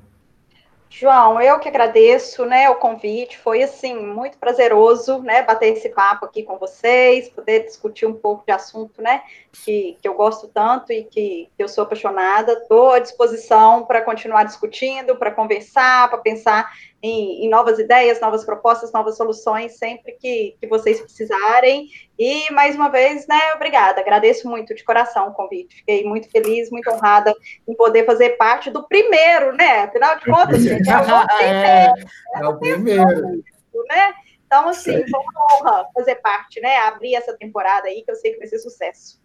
João, 0.98 1.42
eu 1.42 1.60
que 1.60 1.68
agradeço, 1.68 2.46
né, 2.46 2.70
o 2.70 2.76
convite, 2.76 3.38
foi, 3.38 3.62
assim, 3.62 3.94
muito 3.94 4.38
prazeroso, 4.38 5.22
né, 5.22 5.42
bater 5.42 5.74
esse 5.74 5.90
papo 5.90 6.24
aqui 6.24 6.42
com 6.42 6.58
vocês, 6.58 7.28
poder 7.28 7.66
discutir 7.66 8.06
um 8.06 8.14
pouco 8.14 8.46
de 8.46 8.54
assunto, 8.54 9.02
né, 9.02 9.22
que, 9.52 9.98
que 10.02 10.08
eu 10.08 10.14
gosto 10.14 10.48
tanto 10.48 10.94
e 10.94 11.04
que, 11.04 11.50
que 11.58 11.62
eu 11.62 11.68
sou 11.68 11.84
apaixonada, 11.84 12.54
estou 12.54 12.92
à 12.92 13.00
disposição 13.00 13.84
para 13.86 14.04
continuar 14.04 14.46
discutindo, 14.46 15.18
para 15.18 15.32
conversar, 15.32 16.10
para 16.10 16.20
pensar 16.20 16.72
em, 17.04 17.46
em, 17.46 17.50
novas 17.50 17.78
ideias, 17.78 18.22
novas 18.22 18.46
propostas, 18.46 18.94
novas 18.94 19.18
soluções, 19.18 19.78
sempre 19.78 20.14
que, 20.14 20.56
que 20.62 20.66
vocês 20.66 21.02
precisarem. 21.02 21.90
E, 22.18 22.52
mais 22.54 22.76
uma 22.76 22.90
vez, 22.90 23.28
né, 23.28 23.40
obrigada. 23.56 24.00
Agradeço 24.00 24.50
muito 24.50 24.74
de 24.74 24.84
coração 24.84 25.30
o 25.30 25.34
convite. 25.34 25.78
Fiquei 25.78 26.04
muito 26.06 26.30
feliz, 26.32 26.70
muito 26.70 26.90
honrada 26.90 27.34
em 27.68 27.76
poder 27.76 28.06
fazer 28.06 28.32
parte 28.32 28.72
do 28.72 28.88
primeiro, 28.88 29.54
né? 29.54 29.84
Afinal 29.84 30.18
de 30.18 30.26
contas, 30.26 30.62
gente, 30.62 30.90
é 30.90 30.98
o 30.98 31.04
primeiro. 31.28 31.44
É, 31.44 31.94
é 32.36 32.48
o 32.48 32.58
primeiro. 32.58 33.44
Né? 33.90 34.14
Então, 34.46 34.70
assim, 34.70 35.06
foi 35.08 35.20
uma 35.20 35.56
honra 35.56 35.86
fazer 35.94 36.16
parte, 36.16 36.62
né? 36.62 36.78
Abrir 36.78 37.16
essa 37.16 37.36
temporada 37.38 37.88
aí, 37.88 38.02
que 38.04 38.12
eu 38.12 38.16
sei 38.16 38.32
que 38.32 38.40
vai 38.40 38.48
ser 38.48 38.60
sucesso. 38.60 39.20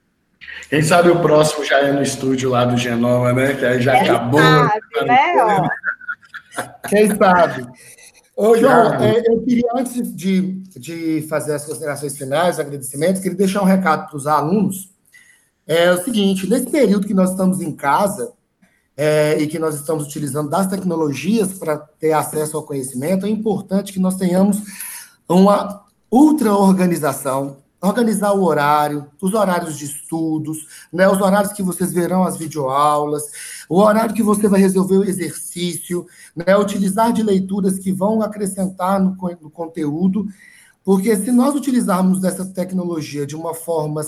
Quem 0.69 0.83
sabe 0.83 1.11
o 1.11 1.21
próximo 1.21 1.65
já 1.65 1.79
é 1.81 1.93
no 1.93 2.03
estúdio 2.03 2.51
lá 2.51 2.65
do 2.65 2.77
Genoma, 2.77 3.33
né? 3.33 3.55
Que 3.55 3.65
aí 3.65 3.81
já 3.81 3.93
Quem 3.93 4.11
acabou. 4.11 4.41
Sabe, 4.41 5.07
né? 5.07 5.35
Ó. 5.45 6.89
Quem 6.89 7.17
sabe? 7.17 7.67
Ô, 8.43 8.57
João, 8.57 8.95
é, 8.95 9.23
eu 9.27 9.43
queria, 9.43 9.69
antes 9.75 10.17
de, 10.17 10.63
de 10.75 11.27
fazer 11.29 11.53
as 11.53 11.67
considerações 11.67 12.17
finais, 12.17 12.59
agradecimentos, 12.59 13.21
queria 13.21 13.37
deixar 13.37 13.61
um 13.61 13.67
recado 13.67 14.09
para 14.09 14.17
os 14.17 14.27
alunos. 14.27 14.89
É 15.67 15.93
o 15.93 16.03
seguinte: 16.03 16.49
nesse 16.49 16.71
período 16.71 17.07
que 17.07 17.13
nós 17.13 17.33
estamos 17.33 17.61
em 17.61 17.71
casa 17.71 18.33
é, 18.97 19.37
e 19.39 19.47
que 19.47 19.59
nós 19.59 19.75
estamos 19.75 20.07
utilizando 20.07 20.49
das 20.49 20.69
tecnologias 20.69 21.53
para 21.53 21.77
ter 21.77 22.13
acesso 22.13 22.57
ao 22.57 22.63
conhecimento, 22.63 23.27
é 23.27 23.29
importante 23.29 23.93
que 23.93 24.01
nós 24.01 24.17
tenhamos 24.17 24.63
uma 25.29 25.85
ultra 26.11 26.55
organização, 26.55 27.59
organizar 27.83 28.33
o 28.33 28.45
horário, 28.45 29.07
os 29.21 29.33
horários 29.33 29.79
de 29.79 29.87
estudos, 29.87 30.67
né, 30.93 31.09
os 31.09 31.21
horários 31.21 31.53
que 31.53 31.63
vocês 31.63 31.93
verão 31.93 32.25
as 32.25 32.37
videoaulas, 32.37 33.23
o 33.69 33.81
horário 33.81 34.15
que 34.15 34.23
você 34.23 34.47
vai 34.49 34.61
resolver 34.61 34.99
o 34.99 35.05
exercício, 35.05 36.07
né, 36.37 36.57
utilizar 36.57 37.13
de 37.13 37.23
leituras 37.23 37.79
que 37.79 37.91
vão 37.91 38.21
acrescentar 38.21 39.01
no, 39.01 39.17
no 39.41 39.51
conteúdo, 39.51 40.27
porque 40.85 41.17
se 41.17 41.31
nós 41.33 41.55
utilizarmos 41.55 42.21
dessa 42.21 42.45
tecnologia 42.45 43.27
de 43.27 43.35
uma 43.35 43.55
forma 43.55 44.03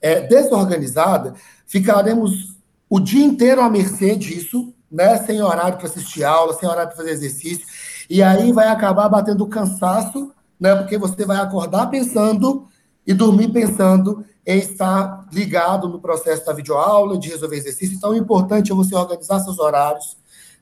é, 0.00 0.20
desorganizada, 0.26 1.34
ficaremos 1.66 2.56
o 2.88 2.98
dia 2.98 3.24
inteiro 3.24 3.60
à 3.60 3.68
mercê 3.68 4.16
disso, 4.16 4.72
né, 4.90 5.18
sem 5.18 5.42
horário 5.42 5.76
para 5.76 5.86
assistir 5.86 6.24
aula, 6.24 6.54
sem 6.54 6.68
horário 6.68 6.88
para 6.88 6.96
fazer 6.96 7.10
exercício, 7.10 7.66
e 8.08 8.22
aí 8.22 8.52
vai 8.52 8.68
acabar 8.68 9.08
batendo 9.08 9.46
cansaço, 9.46 10.32
né, 10.58 10.74
porque 10.76 10.96
você 10.96 11.26
vai 11.26 11.38
acordar 11.38 11.88
pensando 11.88 12.68
e 13.06 13.12
dormir 13.12 13.48
pensando 13.48 14.24
em 14.46 14.58
estar 14.58 15.26
ligado 15.32 15.88
no 15.88 16.00
processo 16.00 16.44
da 16.44 16.52
videoaula, 16.52 17.18
de 17.18 17.28
resolver 17.28 17.56
exercício. 17.56 17.96
Então, 17.96 18.10
o 18.10 18.16
importante 18.16 18.72
é 18.72 18.74
você 18.74 18.94
organizar 18.94 19.40
seus 19.40 19.58
horários, 19.58 20.16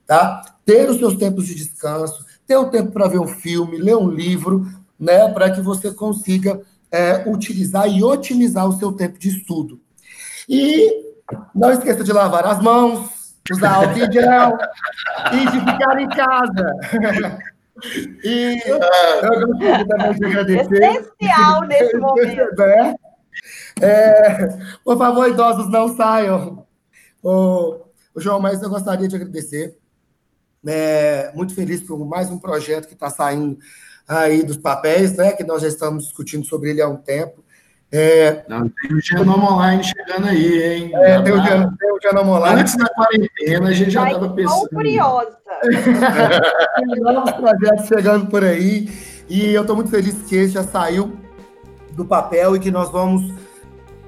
tá? 0.06 0.42
Ter 0.64 0.88
os 0.88 0.98
seus 0.98 1.16
tempos 1.16 1.46
de 1.46 1.54
descanso, 1.54 2.24
ter 2.46 2.56
o 2.56 2.70
tempo 2.70 2.92
para 2.92 3.08
ver 3.08 3.18
um 3.18 3.28
filme, 3.28 3.78
ler 3.78 3.96
um 3.96 4.08
livro, 4.08 4.66
né? 4.98 5.28
Para 5.28 5.50
que 5.50 5.60
você 5.60 5.92
consiga 5.92 6.60
é, 6.90 7.24
utilizar 7.26 7.88
e 7.88 8.02
otimizar 8.02 8.68
o 8.68 8.78
seu 8.78 8.92
tempo 8.92 9.18
de 9.18 9.28
estudo. 9.28 9.80
E 10.48 11.10
não 11.54 11.70
esqueça 11.70 12.02
de 12.02 12.12
lavar 12.12 12.44
as 12.46 12.60
mãos, 12.60 13.08
usar 13.50 13.74
álcool 13.76 14.12
gel 14.12 14.58
e 15.32 15.50
de 15.50 15.60
ficar 15.60 16.00
em 16.00 16.08
casa. 16.08 17.40
E 18.24 18.62
eu 18.66 18.78
gostaria 18.78 19.86
também 19.86 20.14
de 20.14 20.24
agradecer. 20.26 20.82
Essencial 20.82 21.62
nesse 21.66 21.96
momento. 21.98 22.56
Né? 22.56 22.94
É, 23.80 24.48
por 24.84 24.98
favor, 24.98 25.28
idosos, 25.28 25.70
não 25.70 25.94
saiam. 25.96 26.66
O, 27.22 27.80
o 28.14 28.20
João, 28.20 28.40
mas 28.40 28.62
eu 28.62 28.70
gostaria 28.70 29.08
de 29.08 29.16
agradecer. 29.16 29.76
É, 30.66 31.32
muito 31.34 31.54
feliz 31.54 31.80
por 31.80 31.98
mais 32.04 32.30
um 32.30 32.38
projeto 32.38 32.86
que 32.86 32.94
está 32.94 33.08
saindo 33.08 33.58
aí 34.06 34.42
dos 34.42 34.56
papéis, 34.56 35.16
né? 35.16 35.32
Que 35.32 35.44
nós 35.44 35.62
já 35.62 35.68
estamos 35.68 36.04
discutindo 36.04 36.44
sobre 36.44 36.70
ele 36.70 36.82
há 36.82 36.88
um 36.88 36.96
tempo. 36.96 37.44
É, 37.92 38.44
Não, 38.48 38.68
tem 38.68 38.96
o 38.96 39.00
Genoma 39.00 39.54
Online 39.54 39.82
chegando 39.82 40.28
aí, 40.28 40.62
hein? 40.62 40.90
É, 40.94 41.20
tem, 41.22 41.32
o, 41.32 41.42
tem 41.42 41.92
o 41.92 41.98
Genoma 42.00 42.38
Online. 42.38 42.60
Antes 42.60 42.76
da 42.76 42.88
quarentena, 42.88 43.68
a 43.68 43.72
gente 43.72 43.90
já 43.90 44.06
estava 44.06 44.28
pensando. 44.28 44.64
Estou 44.64 44.68
curiosa. 44.68 45.36
tem 46.76 47.00
novos 47.00 47.32
projetos 47.32 47.86
chegando 47.86 48.26
por 48.26 48.44
aí. 48.44 48.88
E 49.28 49.52
eu 49.52 49.62
estou 49.62 49.74
muito 49.74 49.90
feliz 49.90 50.14
que 50.22 50.36
esse 50.36 50.54
já 50.54 50.62
saiu 50.62 51.16
do 51.92 52.04
papel 52.04 52.54
e 52.54 52.60
que 52.60 52.70
nós 52.70 52.90
vamos 52.90 53.32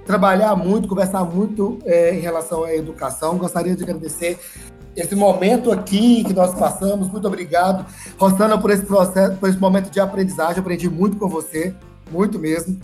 trabalhar 0.07 0.55
muito, 0.55 0.89
conversar 0.89 1.25
muito 1.25 1.79
é, 1.85 2.15
em 2.15 2.21
relação 2.21 2.63
à 2.63 2.75
educação. 2.75 3.37
Gostaria 3.37 3.75
de 3.75 3.83
agradecer 3.83 4.39
esse 4.97 5.15
momento 5.17 5.73
aqui 5.73 6.23
que 6.23 6.33
nós 6.33 6.55
passamos. 6.55 7.09
Muito 7.09 7.27
obrigado, 7.27 7.85
Rosana, 8.17 8.57
por 8.59 8.71
esse 8.71 8.85
processo, 8.85 9.37
por 9.39 9.49
esse 9.49 9.59
momento 9.59 9.91
de 9.91 9.99
aprendizagem. 9.99 10.61
Aprendi 10.61 10.89
muito 10.89 11.17
com 11.17 11.29
você, 11.29 11.75
muito 12.13 12.39
mesmo. 12.39 12.79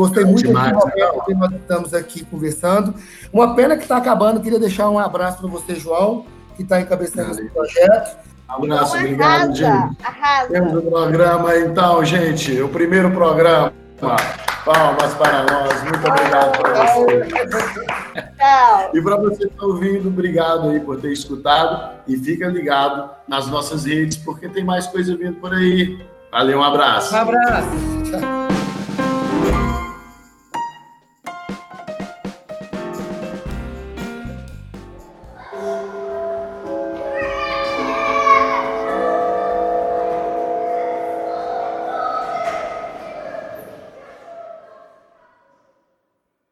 Gostei 0.00 0.24
muito 0.24 0.42
demais, 0.42 0.72
momento 0.72 1.24
que 1.26 1.34
nós 1.34 1.52
estamos 1.52 1.92
aqui 1.92 2.24
conversando. 2.24 2.94
Uma 3.30 3.54
pena 3.54 3.76
que 3.76 3.82
está 3.82 3.98
acabando. 3.98 4.40
Queria 4.40 4.58
deixar 4.58 4.88
um 4.88 4.98
abraço 4.98 5.36
para 5.42 5.50
você, 5.50 5.74
João, 5.74 6.24
que 6.56 6.62
está 6.62 6.80
encabeçando 6.80 7.32
esse 7.32 7.50
projeto. 7.50 8.16
Abraço, 8.48 8.96
então, 8.96 9.00
obrigado, 9.04 9.54
gente. 9.54 9.96
Temos 10.48 10.74
o 10.74 10.82
programa, 10.82 11.54
então, 11.58 12.02
gente. 12.02 12.62
O 12.62 12.68
primeiro 12.70 13.10
programa. 13.10 13.74
Palmas 14.64 15.12
para 15.14 15.42
nós. 15.42 15.82
Muito 15.82 16.08
obrigado 16.08 16.58
para 16.58 16.94
você. 16.94 17.26
Tchau. 18.38 18.90
E 18.94 19.02
para 19.02 19.16
você 19.16 19.36
que 19.36 19.52
está 19.52 19.66
ouvindo, 19.66 20.08
obrigado 20.08 20.70
aí 20.70 20.80
por 20.80 20.98
ter 20.98 21.12
escutado. 21.12 21.90
E 22.08 22.16
fica 22.16 22.46
ligado 22.46 23.10
nas 23.28 23.48
nossas 23.48 23.84
redes, 23.84 24.16
porque 24.16 24.48
tem 24.48 24.64
mais 24.64 24.86
coisa 24.86 25.14
vindo 25.14 25.34
por 25.34 25.52
aí. 25.52 26.02
Valeu, 26.32 26.60
um 26.60 26.62
abraço. 26.62 27.14
Um 27.14 27.18
abraço. 27.18 28.39